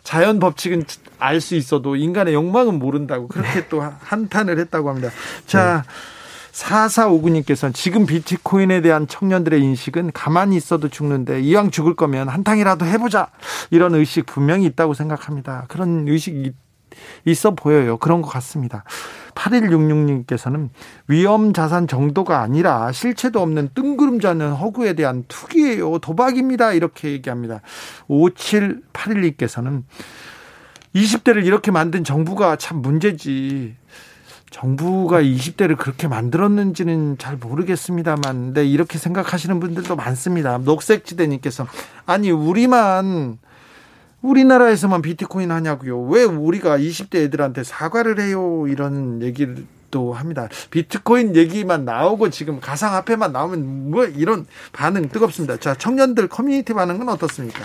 자연 0.04 0.40
법칙은 0.40 0.86
알 1.20 1.40
수 1.40 1.56
있어도 1.56 1.96
인간의 1.96 2.34
욕망은 2.34 2.80
모른다고 2.80 3.28
그렇게 3.28 3.62
네. 3.62 3.68
또 3.70 3.82
한탄을 3.82 4.60
했다고 4.60 4.90
합니다. 4.90 5.10
자, 5.46 5.84
네. 5.84 5.90
4459님께서는 6.52 7.74
지금 7.74 8.06
비트코인에 8.06 8.82
대한 8.82 9.08
청년들의 9.08 9.62
인식은 9.62 10.12
가만히 10.14 10.58
있어도 10.58 10.90
죽는데 10.90 11.42
이왕 11.42 11.72
죽을 11.72 11.96
거면 11.96 12.28
한탕이라도 12.28 12.86
해보자. 12.86 13.28
이런 13.70 13.96
의식 13.96 14.26
분명히 14.26 14.66
있다고 14.66 14.94
생각합니다. 14.94 15.66
그런 15.70 16.08
의식이 16.08 16.52
있어 17.26 17.52
보여요. 17.52 17.98
그런 17.98 18.22
것 18.22 18.30
같습니다. 18.30 18.84
8166님께서는 19.36 20.70
위험 21.08 21.54
자산 21.54 21.88
정도가 21.88 22.42
아니라 22.42 22.92
실체도 22.92 23.42
없는 23.42 23.70
뜬구름자는 23.74 24.54
허구에 24.54 24.94
대한 24.94 25.26
투기예요. 25.28 26.00
도박입니다. 26.00 26.74
이렇게 26.74 27.12
얘기합니다. 27.12 27.62
5781님께서는 28.10 29.84
20대를 30.96 31.46
이렇게 31.46 31.72
만든 31.72 32.04
정부가 32.04 32.56
참 32.56 32.82
문제지. 32.82 33.76
정부가 34.50 35.22
20대를 35.22 35.78
그렇게 35.78 36.10
만들었는지는 36.10 37.18
잘 37.18 37.38
모르겠습니다만, 37.38 38.54
네, 38.54 38.66
이렇게 38.66 38.98
생각하시는 38.98 39.62
분들도 39.62 39.96
많습니다. 39.96 40.58
녹색지대님께서, 40.58 41.66
아니, 42.06 42.32
우리만 42.32 43.38
우리나라에서만 44.22 45.02
비트코인 45.02 45.52
하냐고요. 45.52 46.02
왜 46.04 46.24
우리가 46.24 46.78
20대 46.78 47.16
애들한테 47.26 47.64
사과를 47.64 48.20
해요? 48.20 48.66
이런 48.68 49.22
얘기를 49.22 49.66
또 49.90 50.14
합니다. 50.14 50.48
비트코인 50.70 51.36
얘기만 51.36 51.86
나오고 51.86 52.30
지금 52.30 52.60
가상화폐만 52.60 53.32
나오면 53.32 53.92
뭐 53.92 54.06
이런 54.06 54.46
반응 54.72 55.10
뜨겁습니다. 55.10 55.58
자, 55.58 55.76
청년들 55.76 56.30
커뮤니티 56.30 56.74
반응은 56.74 57.10
어떻습니까? 57.10 57.60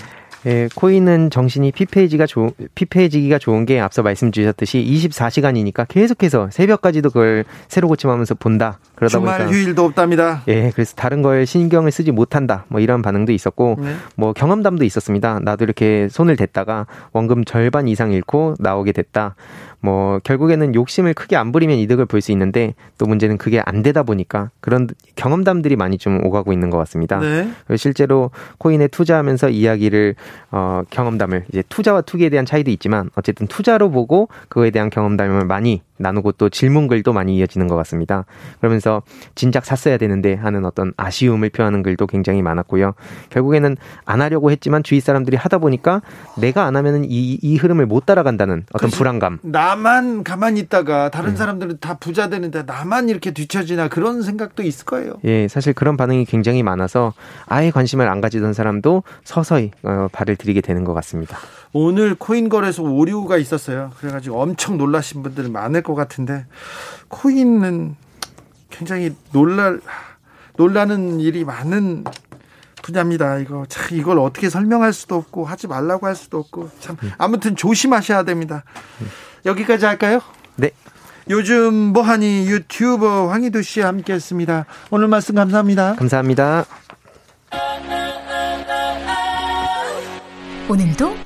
예, 0.46 0.68
코인은 0.74 1.30
정신이 1.30 1.72
피폐해지가 1.72 2.26
좋, 2.26 2.52
피폐해지기가 2.74 3.38
좋은 3.38 3.64
게 3.64 3.80
앞서 3.80 4.02
말씀 4.02 4.30
주셨듯이 4.30 4.78
24시간이니까 4.78 5.88
계속해서 5.88 6.50
새벽까지도 6.52 7.10
그걸 7.10 7.44
새로 7.68 7.88
고침하면서 7.88 8.36
본다. 8.36 8.78
그러다 8.96 9.18
주말 9.18 9.38
보니까 9.38 9.52
휴일도 9.52 9.84
없답니다. 9.84 10.42
예, 10.48 10.70
그래서 10.74 10.94
다른 10.96 11.22
걸 11.22 11.46
신경을 11.46 11.90
쓰지 11.90 12.12
못한다. 12.12 12.64
뭐 12.68 12.80
이런 12.80 13.02
반응도 13.02 13.32
있었고, 13.32 13.76
네. 13.78 13.94
뭐 14.16 14.32
경험담도 14.32 14.84
있었습니다. 14.84 15.38
나도 15.40 15.64
이렇게 15.64 16.08
손을 16.10 16.36
댔다가 16.36 16.86
원금 17.12 17.44
절반 17.44 17.88
이상 17.88 18.12
잃고 18.12 18.56
나오게 18.58 18.92
됐다. 18.92 19.36
뭐 19.80 20.18
결국에는 20.24 20.74
욕심을 20.74 21.14
크게 21.14 21.36
안 21.36 21.52
부리면 21.52 21.76
이득을 21.76 22.06
볼 22.06 22.16
수 22.20 22.32
있는데 22.32 22.74
또 22.98 23.06
문제는 23.06 23.36
그게 23.36 23.62
안 23.64 23.82
되다 23.82 24.02
보니까 24.02 24.50
그런 24.60 24.88
경험담들이 25.14 25.76
많이 25.76 25.98
좀 25.98 26.24
오가고 26.24 26.52
있는 26.52 26.70
것 26.70 26.78
같습니다. 26.78 27.20
네. 27.20 27.48
실제로 27.76 28.30
코인에 28.58 28.88
투자하면서 28.88 29.50
이야기를 29.50 30.14
어 30.50 30.82
경험담을 30.90 31.44
이제 31.50 31.62
투자와 31.68 32.00
투기에 32.00 32.30
대한 32.30 32.46
차이도 32.46 32.70
있지만 32.70 33.10
어쨌든 33.14 33.46
투자로 33.46 33.90
보고 33.90 34.28
그거에 34.48 34.70
대한 34.70 34.88
경험담을 34.90 35.44
많이 35.44 35.82
나누고 35.98 36.32
또 36.32 36.48
질문글도 36.48 37.12
많이 37.12 37.36
이어지는 37.36 37.68
것 37.68 37.76
같습니다. 37.76 38.24
그러면서 38.58 39.02
진작 39.34 39.64
샀어야 39.64 39.96
되는데 39.98 40.34
하는 40.34 40.64
어떤 40.64 40.92
아쉬움을 40.96 41.50
표하는 41.50 41.82
글도 41.82 42.06
굉장히 42.06 42.42
많았고요. 42.42 42.94
결국에는 43.30 43.76
안 44.04 44.20
하려고 44.20 44.50
했지만 44.50 44.82
주위 44.82 45.00
사람들이 45.00 45.36
하다 45.36 45.58
보니까 45.58 46.02
내가 46.38 46.64
안 46.64 46.76
하면은 46.76 47.04
이, 47.04 47.38
이 47.40 47.56
흐름을 47.56 47.86
못 47.86 48.06
따라간다는 48.06 48.64
어떤. 48.72 48.90
불안감. 48.96 49.38
나만 49.42 50.24
가만히 50.24 50.60
있다가 50.60 51.10
다른 51.10 51.30
음. 51.30 51.36
사람들은 51.36 51.78
다 51.80 51.94
부자 51.94 52.28
되는데 52.28 52.62
나만 52.62 53.08
이렇게 53.08 53.30
뒤처지나 53.30 53.88
그런 53.88 54.22
생각도 54.22 54.62
있을 54.62 54.84
거예요. 54.86 55.14
예, 55.24 55.48
사실 55.48 55.72
그런 55.72 55.96
반응이 55.96 56.24
굉장히 56.24 56.62
많아서 56.62 57.12
아예 57.46 57.70
관심을 57.70 58.08
안 58.08 58.20
가지던 58.20 58.52
사람도 58.52 59.02
서서히 59.24 59.70
어, 59.82 60.08
발을 60.12 60.36
들이게 60.36 60.60
되는 60.60 60.84
것 60.84 60.94
같습니다. 60.94 61.38
오늘 61.78 62.14
코인 62.14 62.48
거래소 62.48 62.84
오류가 62.84 63.36
있었어요. 63.36 63.92
그래가지고 63.98 64.40
엄청 64.40 64.78
놀라신 64.78 65.22
분들 65.22 65.50
많을 65.50 65.82
것 65.82 65.94
같은데 65.94 66.46
코인은 67.08 67.96
굉장히 68.70 69.14
놀랄 69.32 69.82
놀라는 70.56 71.20
일이 71.20 71.44
많은 71.44 72.04
분야입니다. 72.82 73.38
이거 73.40 73.66
참 73.68 73.84
이걸 73.90 74.18
어떻게 74.18 74.48
설명할 74.48 74.94
수도 74.94 75.16
없고 75.16 75.44
하지 75.44 75.66
말라고 75.66 76.06
할 76.06 76.16
수도 76.16 76.38
없고 76.38 76.70
참 76.80 76.96
아무튼 77.18 77.56
조심하셔야 77.56 78.22
됩니다. 78.22 78.64
여기까지 79.44 79.84
할까요? 79.84 80.22
네. 80.54 80.70
요즘 81.28 81.74
뭐하니 81.74 82.46
유튜버 82.46 83.28
황희도 83.28 83.60
씨와 83.60 83.88
함께했습니다. 83.88 84.64
오늘 84.90 85.08
말씀 85.08 85.34
감사합니다. 85.34 85.96
감사합니다. 85.96 86.64
오늘도 90.70 91.25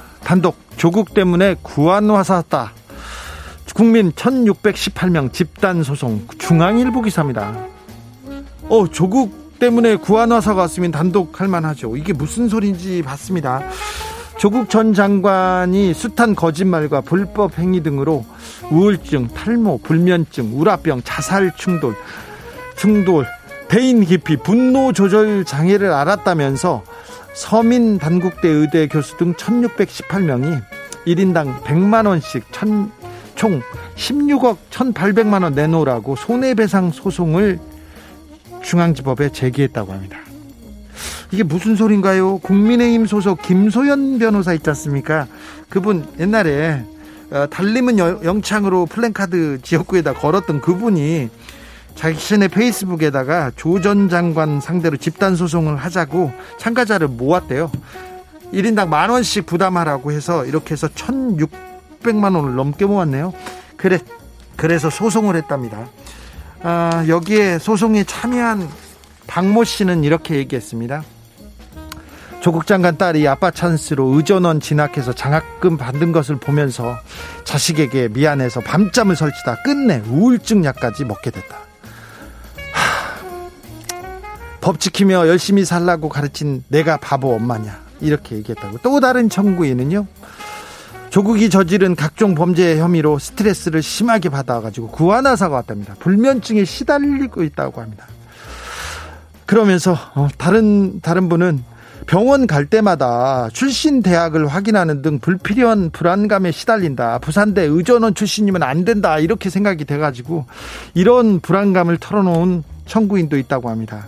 단독 0.23 0.55
조국 0.77 1.13
때문에 1.13 1.55
구한화사다. 1.61 2.73
국민 3.73 4.11
1618명 4.11 5.31
집단 5.31 5.81
소송 5.83 6.27
중앙일보 6.37 7.01
기사입니다. 7.01 7.55
어, 8.69 8.87
조국 8.87 9.59
때문에 9.59 9.95
구한화사가 9.95 10.61
왔으면 10.61 10.91
단독할 10.91 11.47
만하죠. 11.47 11.95
이게 11.95 12.13
무슨 12.13 12.49
소리인지 12.49 13.01
봤습니다. 13.03 13.61
조국 14.37 14.69
전 14.69 14.93
장관이 14.93 15.93
숱한 15.93 16.35
거짓말과 16.35 17.01
불법 17.01 17.59
행위 17.59 17.83
등으로 17.83 18.25
우울증, 18.71 19.27
탈모, 19.27 19.79
불면증, 19.83 20.59
우라병, 20.59 21.03
자살 21.03 21.51
충돌, 21.55 21.95
충돌, 22.75 23.27
대인 23.67 24.03
기피, 24.03 24.37
분노 24.37 24.93
조절 24.93 25.45
장애를 25.45 25.93
알았다면서 25.93 26.83
서민 27.33 27.97
단국대 27.97 28.47
의대 28.47 28.87
교수 28.87 29.17
등 29.17 29.33
1618명이 29.33 30.61
1인당 31.07 31.63
100만 31.63 32.07
원씩 32.07 32.45
천, 32.51 32.91
총 33.35 33.61
16억 33.95 34.57
1,800만 34.69 35.43
원 35.43 35.53
내놓으라고 35.53 36.15
손해배상 36.15 36.91
소송을 36.91 37.59
중앙지법에 38.61 39.31
제기했다고 39.31 39.93
합니다. 39.93 40.19
이게 41.31 41.43
무슨 41.43 41.75
소린가요? 41.75 42.39
국민의힘 42.39 43.05
소속 43.05 43.41
김소연 43.41 44.19
변호사 44.19 44.53
있지 44.53 44.69
않습니까? 44.69 45.27
그분 45.69 46.05
옛날에 46.19 46.83
어, 47.31 47.47
달림은 47.49 47.97
영창으로 47.97 48.85
플랜카드 48.85 49.59
지역구에다 49.61 50.13
걸었던 50.13 50.59
그분이 50.59 51.29
자신의 51.95 52.49
페이스북에다가 52.49 53.51
조 53.55 53.79
전 53.81 54.09
장관 54.09 54.59
상대로 54.61 54.97
집단 54.97 55.35
소송을 55.35 55.75
하자고 55.77 56.31
참가자를 56.59 57.07
모았대요. 57.07 57.71
1인당 58.53 58.89
만 58.89 59.09
원씩 59.09 59.45
부담하라고 59.45 60.11
해서 60.11 60.45
이렇게 60.45 60.73
해서 60.73 60.87
1,600만 60.87 62.35
원을 62.35 62.55
넘게 62.55 62.85
모았네요. 62.85 63.33
그래 63.77 63.99
그래서 64.55 64.89
소송을 64.89 65.35
했답니다. 65.35 65.87
아, 66.61 67.05
여기에 67.07 67.59
소송에 67.59 68.03
참여한 68.03 68.69
박모 69.27 69.63
씨는 69.63 70.03
이렇게 70.03 70.35
얘기했습니다. 70.35 71.03
조국 72.41 72.67
장관 72.67 72.97
딸이 72.97 73.27
아빠 73.27 73.51
찬스로 73.51 74.07
의전원 74.15 74.59
진학해서 74.59 75.13
장학금 75.13 75.77
받은 75.77 76.11
것을 76.11 76.35
보면서 76.37 76.97
자식에게 77.45 78.09
미안해서 78.09 78.61
밤잠을 78.61 79.15
설치다 79.15 79.61
끝내 79.63 80.01
우울증 80.07 80.65
약까지 80.65 81.05
먹게 81.05 81.31
됐다. 81.31 81.70
하, 84.61 84.67
법 84.71 84.79
지키며 84.79 85.27
열심히 85.27 85.65
살라고 85.65 86.07
가르친 86.07 86.63
내가 86.69 86.97
바보 86.97 87.33
엄마냐 87.33 87.81
이렇게 87.99 88.35
얘기했다고. 88.37 88.77
또 88.83 88.99
다른 88.99 89.29
청구인은요. 89.29 90.07
조국이 91.09 91.49
저지른 91.49 91.95
각종 91.95 92.35
범죄 92.35 92.79
혐의로 92.79 93.19
스트레스를 93.19 93.81
심하게 93.81 94.29
받아가지고 94.29 94.87
구하나사가 94.89 95.55
왔답니다. 95.55 95.95
불면증에 95.99 96.63
시달리고 96.63 97.43
있다고 97.43 97.81
합니다. 97.81 98.05
그러면서 99.45 99.97
어, 100.15 100.29
다른 100.37 101.01
다른 101.01 101.27
분은 101.27 101.65
병원 102.07 102.47
갈 102.47 102.65
때마다 102.65 103.49
출신 103.51 104.01
대학을 104.01 104.47
확인하는 104.47 105.01
등 105.01 105.19
불필요한 105.19 105.89
불안감에 105.91 106.51
시달린다. 106.51 107.19
부산대 107.19 107.63
의전원 107.63 108.15
출신이면 108.15 108.63
안 108.63 108.85
된다. 108.85 109.19
이렇게 109.19 109.49
생각이 109.49 109.83
돼가지고 109.85 110.45
이런 110.93 111.41
불안감을 111.41 111.97
털어놓은 111.97 112.63
청구인도 112.85 113.37
있다고 113.37 113.69
합니다. 113.69 114.07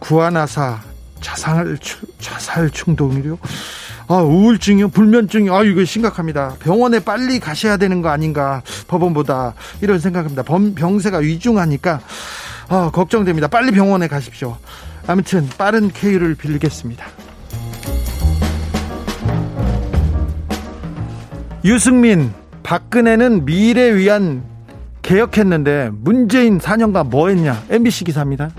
구하나사 0.00 0.80
자살 1.20 1.78
자살 2.18 2.70
충동이요. 2.70 3.38
아, 4.08 4.14
우울증이요, 4.14 4.88
불면증이요. 4.88 5.54
아, 5.54 5.62
이거 5.62 5.84
심각합니다. 5.84 6.56
병원에 6.58 6.98
빨리 6.98 7.38
가셔야 7.38 7.76
되는 7.76 8.02
거 8.02 8.08
아닌가, 8.08 8.62
법원보다. 8.88 9.54
이런 9.82 10.00
생각합니다. 10.00 10.42
범, 10.42 10.74
병세가 10.74 11.18
위중하니까, 11.18 12.00
아, 12.68 12.90
걱정됩니다. 12.92 13.46
빨리 13.46 13.70
병원에 13.70 14.08
가십시오. 14.08 14.56
아무튼, 15.06 15.48
빠른 15.56 15.92
쾌유를 15.92 16.34
빌리겠습니다. 16.34 17.06
유승민, 21.64 22.32
박근혜는 22.64 23.44
미래 23.44 23.94
위한 23.94 24.42
개혁했는데 25.02 25.90
문재인 25.92 26.58
4년간 26.58 27.08
뭐 27.08 27.28
했냐? 27.28 27.62
MBC 27.70 28.04
기사입니다. 28.04 28.50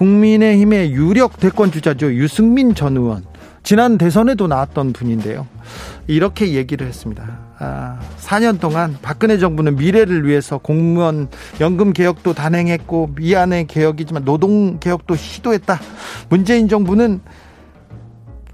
국민의힘의 0.00 0.92
유력 0.92 1.38
대권 1.38 1.70
주자죠. 1.70 2.14
유승민 2.14 2.74
전 2.74 2.96
의원. 2.96 3.22
지난 3.62 3.98
대선에도 3.98 4.46
나왔던 4.46 4.94
분인데요. 4.94 5.46
이렇게 6.06 6.54
얘기를 6.54 6.86
했습니다. 6.86 7.38
아, 7.58 8.00
4년 8.18 8.58
동안 8.58 8.96
박근혜 9.02 9.36
정부는 9.36 9.76
미래를 9.76 10.26
위해서 10.26 10.56
공무원 10.56 11.28
연금 11.60 11.92
개혁도 11.92 12.32
단행했고 12.32 13.10
미안의 13.14 13.66
개혁이지만 13.66 14.24
노동 14.24 14.78
개혁도 14.78 15.16
시도했다. 15.16 15.78
문재인 16.30 16.68
정부는 16.68 17.20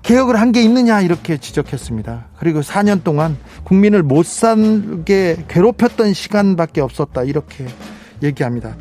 개혁을 0.02 0.40
한 0.40 0.50
게 0.50 0.62
있느냐 0.62 1.00
이렇게 1.00 1.36
지적했습니다. 1.38 2.26
그리고 2.38 2.60
4년 2.60 3.04
동안 3.04 3.36
국민을 3.62 4.02
못 4.02 4.26
살게 4.26 5.44
괴롭혔던 5.46 6.12
시간밖에 6.12 6.80
없었다 6.80 7.22
이렇게 7.22 7.66
얘기합니다. 8.24 8.76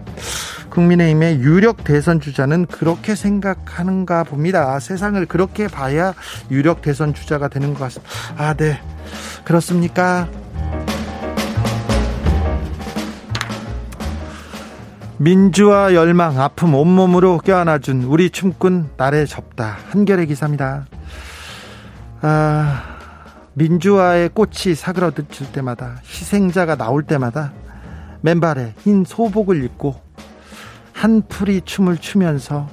국민의힘의 0.76 1.40
유력 1.40 1.86
대선 1.86 2.20
주자는 2.20 2.66
그렇게 2.66 3.16
생각하는가 3.16 4.26
봅니다. 4.26 4.78
세상을 4.80 5.26
그렇게 5.26 5.70
봐야 5.70 6.14
유력 6.52 6.82
대선 6.82 7.14
주자가 7.14 7.48
되는 7.48 7.74
것 7.74 7.80
같습니다. 7.80 8.12
아, 8.38 8.54
네. 8.54 8.82
그렇습니까? 9.46 10.28
민주화 15.18 15.94
열망 15.94 16.42
아픔 16.42 16.76
온몸으로 16.76 17.38
껴안아준 17.38 18.04
우리 18.04 18.30
춤꾼 18.30 18.90
날에 18.98 19.26
접다 19.26 19.78
한결의 19.92 20.28
기사입니다. 20.28 20.88
아, 22.22 22.98
민주화의 23.54 24.28
꽃이 24.34 24.76
사그러들 24.76 25.26
때마다 25.54 26.02
희생자가 26.04 26.76
나올 26.76 27.04
때마다 27.04 27.54
맨발에 28.20 28.74
흰 28.80 29.06
소복을 29.06 29.64
입고 29.64 30.05
한풀이 30.96 31.62
춤을 31.66 31.98
추면서 31.98 32.70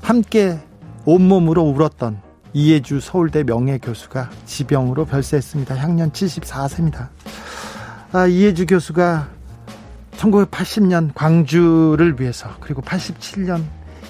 함께 0.00 0.60
온몸으로 1.04 1.62
울었던 1.62 2.20
이해주 2.52 3.00
서울대 3.00 3.42
명예교수가 3.42 4.30
지병으로 4.46 5.04
별세했습니다. 5.06 5.76
향년 5.76 6.12
74세입니다. 6.12 7.08
아, 8.12 8.26
이해주 8.26 8.66
교수가 8.66 9.28
1980년 10.16 11.10
광주를 11.14 12.20
위해서 12.20 12.48
그리고 12.60 12.80
87년 12.80 13.64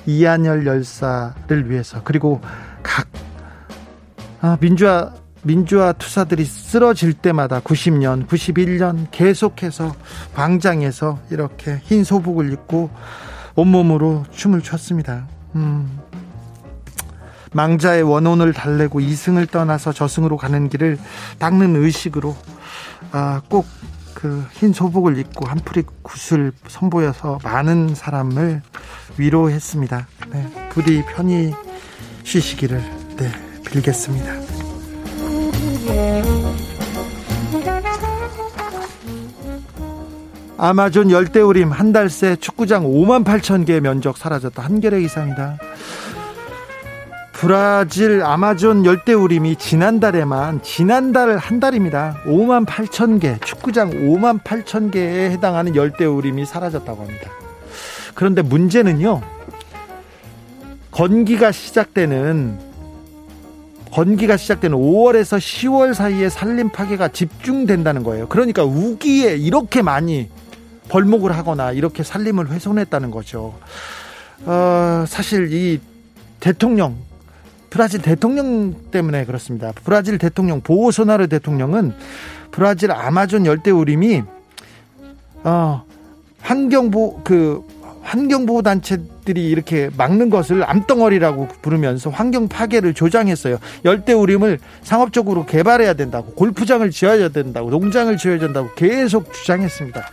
이한열 0.05 0.67
열사를 0.67 1.71
위해서 1.71 2.03
그리고 2.05 2.43
각 2.83 3.09
아, 4.43 4.59
민주화 4.61 5.15
민주화 5.43 5.93
투사들이 5.93 6.45
쓰러질 6.45 7.15
때마다 7.15 7.61
90년, 7.61 8.27
91년 8.27 9.07
계속해서 9.11 9.95
광장에서 10.35 11.19
이렇게 11.31 11.81
흰 11.85 12.05
소복을 12.05 12.53
입고 12.53 12.91
온몸으로 13.55 14.25
춤을 14.33 14.63
췄습니다. 14.63 15.27
음. 15.55 16.01
망자의 17.53 18.03
원혼을 18.03 18.53
달래고 18.53 19.01
이승을 19.01 19.47
떠나서 19.47 19.93
저승으로 19.93 20.37
가는 20.37 20.69
길을 20.69 20.99
닦는 21.39 21.77
의식으로 21.77 22.37
아, 23.13 23.43
꼭 23.49 23.67
그 24.15 24.47
흰 24.55 24.73
소복을 24.73 25.19
입고 25.19 25.47
한풀이 25.47 25.85
굿을 26.03 26.53
선보여서 26.69 27.41
많은 27.43 27.95
사람을 27.95 28.63
위로했습니다. 29.19 30.07
네, 30.33 30.69
부디 30.71 31.05
편히 31.05 31.53
쉬시기를 32.23 32.79
네, 33.17 33.31
빌겠습니다. 33.71 34.33
아마존 40.57 41.11
열대우림 41.11 41.71
한 41.73 41.93
달 41.93 42.09
새 42.09 42.37
축구장 42.37 42.85
5만 42.85 43.25
8천 43.25 43.67
개 43.67 43.81
면적 43.81 44.17
사라졌다. 44.17 44.63
한겨레 44.63 45.01
기사입니다. 45.01 45.59
브라질 47.33 48.23
아마존 48.23 48.85
열대우림이 48.85 49.57
지난달에만 49.57 50.63
지난달 50.63 51.37
한 51.37 51.61
달입니다. 51.61 52.17
5만 52.27 52.65
8천 52.67 53.21
개 53.21 53.37
축구장 53.45 53.91
5만 53.91 54.43
8천 54.43 54.91
개에 54.93 55.31
해당하는 55.31 55.75
열대우림이 55.77 56.47
사라졌다고 56.47 57.03
합니다. 57.03 57.31
그런데 58.15 58.43
문제는요. 58.43 59.21
건기가 60.93 61.51
시작되는 61.51 62.59
건기가 63.91 64.37
시작되는 64.37 64.77
5월에서 64.77 65.39
10월 65.39 65.95
사이에 65.95 66.29
산림 66.29 66.71
파괴가 66.71 67.09
집중된다는 67.09 68.05
거예요. 68.05 68.29
그러니까 68.29 68.65
우기에 68.65 69.37
이렇게 69.37 69.83
많이 69.83 70.29
벌목을 70.89 71.37
하거나 71.37 71.73
이렇게 71.73 72.03
살림을 72.03 72.51
훼손했다는 72.51 73.11
거죠. 73.11 73.55
어, 74.45 75.05
사실 75.07 75.53
이 75.53 75.81
대통령 76.41 76.97
브라질 77.71 78.03
대통령 78.03 78.75
때문에 78.91 79.25
그렇습니다. 79.25 79.73
브라질 79.85 80.19
대통령 80.19 80.61
보호소나르 80.61 81.27
대통령은 81.29 81.95
브라질 82.51 82.93
아마존 82.93 83.47
열대우림이 83.47 84.23
어, 85.45 85.85
환경보 86.41 87.23
그 87.25 87.65
환경보호 88.05 88.63
단체들이 88.63 89.49
이렇게 89.49 89.91
막는 89.97 90.31
것을 90.31 90.63
암덩어리라고 90.69 91.49
부르면서 91.63 92.11
환경 92.11 92.49
파괴를 92.49 92.95
조장했어요. 92.95 93.59
열대우림을 93.85 94.61
상업적으로 94.83 95.47
개발해야 95.47 95.95
된다고, 95.95 96.33
골프장을 96.35 96.89
지어야 96.91 97.31
된다고, 97.31 97.71
농장을 97.71 98.17
지어야 98.19 98.39
된다고 98.39 98.69
계속 98.77 99.33
주장했습니다. 99.33 100.05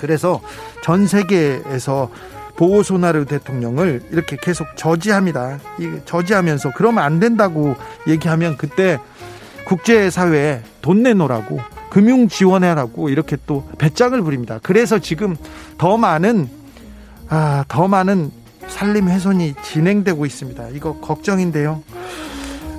그래서 0.00 0.40
전 0.82 1.06
세계에서 1.06 2.10
보호소나르 2.56 3.26
대통령을 3.26 4.02
이렇게 4.10 4.36
계속 4.40 4.66
저지합니다. 4.76 5.58
저지하면서 6.06 6.72
그러면 6.74 7.04
안 7.04 7.20
된다고 7.20 7.76
얘기하면 8.08 8.56
그때 8.56 8.98
국제사회에 9.66 10.62
돈 10.80 11.02
내놓으라고 11.02 11.60
금융 11.90 12.28
지원해라고 12.28 13.10
이렇게 13.10 13.36
또 13.46 13.68
배짱을 13.78 14.22
부립니다. 14.22 14.58
그래서 14.62 14.98
지금 14.98 15.36
더 15.76 15.96
많은 15.96 16.48
아, 17.28 17.64
더 17.68 17.86
많은 17.86 18.30
산림 18.68 19.08
훼손이 19.08 19.54
진행되고 19.62 20.24
있습니다. 20.26 20.68
이거 20.70 20.94
걱정인데요. 21.00 21.82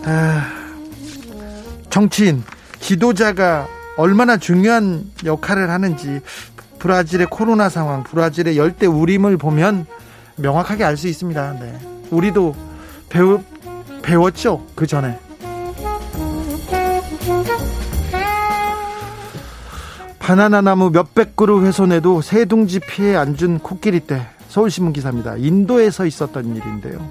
아, 0.05 0.51
정치인 1.89 2.43
지도자가 2.79 3.67
얼마나 3.97 4.37
중요한 4.37 5.05
역할을 5.23 5.69
하는지 5.69 6.21
브라질의 6.81 7.27
코로나 7.29 7.69
상황, 7.69 8.01
브라질의 8.03 8.57
열대 8.57 8.87
우림을 8.87 9.37
보면 9.37 9.85
명확하게 10.37 10.83
알 10.83 10.97
수 10.97 11.07
있습니다. 11.07 11.59
네. 11.59 11.77
우리도 12.09 12.55
배우, 13.07 13.39
배웠죠. 14.01 14.65
그 14.73 14.87
전에. 14.87 15.15
바나나 20.17 20.61
나무 20.61 20.89
몇백 20.89 21.35
그루 21.35 21.63
훼손에도 21.65 22.21
새둥지 22.21 22.79
피해 22.79 23.15
안 23.15 23.35
준 23.35 23.59
코끼리 23.59 24.01
때 24.01 24.25
서울신문 24.47 24.93
기사입니다. 24.93 25.35
인도에서 25.37 26.05
있었던 26.07 26.55
일인데요. 26.55 27.09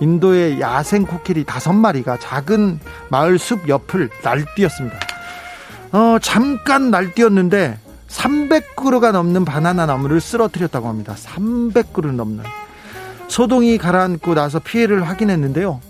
인도의 0.00 0.60
야생 0.60 1.06
코끼리 1.06 1.44
다섯 1.44 1.72
마리가 1.72 2.18
작은 2.18 2.78
마을 3.10 3.38
숲 3.38 3.68
옆을 3.68 4.10
날뛰었습니다. 4.22 4.98
어, 5.92 6.18
잠깐 6.20 6.90
날뛰었는데 6.90 7.78
300그루가 8.08 9.12
넘는 9.12 9.44
바나나 9.44 9.86
나무를 9.86 10.20
쓰러뜨렸다고 10.20 10.88
합니다. 10.88 11.14
300그루 11.16 12.12
넘는. 12.12 12.44
소동이 13.28 13.76
가라앉고 13.78 14.34
나서 14.34 14.58
피해를 14.58 15.06
확인했는데요. 15.06 15.80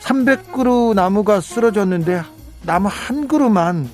300그루 0.00 0.94
나무가 0.94 1.40
쓰러졌는데 1.40 2.22
나무 2.62 2.88
한 2.90 3.26
그루만 3.26 3.88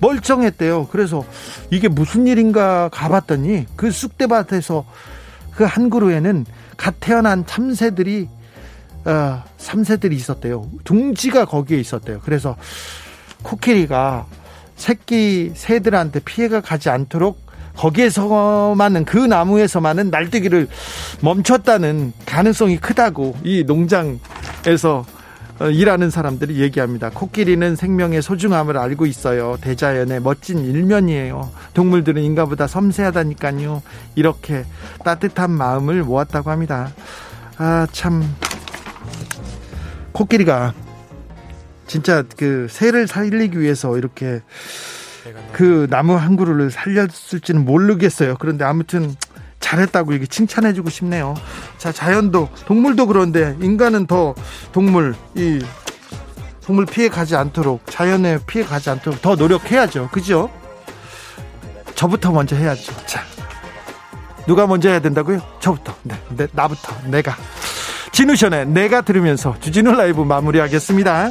멀쩡했대요. 0.00 0.88
그래서 0.90 1.24
이게 1.70 1.88
무슨 1.88 2.26
일인가 2.26 2.88
가봤더니 2.88 3.66
그 3.76 3.90
쑥대밭에서 3.90 4.84
그 5.54 5.64
한 5.64 5.90
그루에는 5.90 6.46
갓 6.78 6.94
태어난 7.00 7.44
참새들이 7.44 8.28
어, 9.04 9.42
삼새들이 9.58 10.16
있었대요. 10.16 10.66
둥지가 10.84 11.44
거기에 11.44 11.78
있었대요. 11.78 12.20
그래서 12.24 12.56
코끼리가 13.42 14.26
새끼 14.80 15.52
새들한테 15.54 16.20
피해가 16.20 16.62
가지 16.62 16.88
않도록 16.88 17.38
거기에서만은 17.76 19.04
그 19.04 19.18
나무에서만은 19.18 20.10
날뛰기를 20.10 20.68
멈췄다는 21.20 22.14
가능성이 22.24 22.78
크다고 22.78 23.36
이 23.44 23.64
농장에서 23.64 25.04
어, 25.60 25.68
일하는 25.68 26.08
사람들이 26.08 26.60
얘기합니다. 26.60 27.10
코끼리는 27.10 27.76
생명의 27.76 28.22
소중함을 28.22 28.78
알고 28.78 29.04
있어요. 29.04 29.58
대자연의 29.60 30.22
멋진 30.22 30.64
일면이에요. 30.64 31.50
동물들은 31.74 32.22
인간보다 32.22 32.66
섬세하다니까요. 32.66 33.82
이렇게 34.14 34.64
따뜻한 35.04 35.50
마음을 35.50 36.02
모았다고 36.02 36.50
합니다. 36.50 36.90
아, 37.58 37.86
참. 37.92 38.24
코끼리가 40.12 40.72
진짜 41.90 42.22
그 42.36 42.68
새를 42.70 43.08
살리기 43.08 43.58
위해서 43.58 43.98
이렇게 43.98 44.42
그 45.52 45.88
나무 45.90 46.14
한 46.14 46.36
그루를 46.36 46.70
살렸을지는 46.70 47.64
모르겠어요. 47.64 48.36
그런데 48.38 48.64
아무튼 48.64 49.16
잘했다고 49.58 50.12
이게 50.12 50.24
칭찬해주고 50.24 50.88
싶네요. 50.88 51.34
자, 51.78 51.90
자연도 51.90 52.48
동물도 52.66 53.06
그런데 53.06 53.56
인간은 53.60 54.06
더 54.06 54.36
동물 54.70 55.16
이 55.34 55.60
동물 56.64 56.86
피해 56.86 57.08
가지 57.08 57.34
않도록 57.34 57.82
자연에 57.86 58.38
피해 58.46 58.64
가지 58.64 58.88
않도록 58.88 59.20
더 59.20 59.34
노력해야죠. 59.34 60.10
그죠? 60.12 60.48
저부터 61.96 62.30
먼저 62.30 62.54
해야죠. 62.54 62.94
자, 63.04 63.24
누가 64.46 64.68
먼저 64.68 64.88
해야 64.90 65.00
된다고요? 65.00 65.42
저부터. 65.58 65.92
네, 66.04 66.14
네 66.36 66.46
나부터. 66.52 66.94
내가. 67.08 67.36
진우션의 68.12 68.66
내가 68.68 69.00
들으면서 69.00 69.56
주진우 69.60 69.92
라이브 69.92 70.22
마무리하겠습니다. 70.22 71.30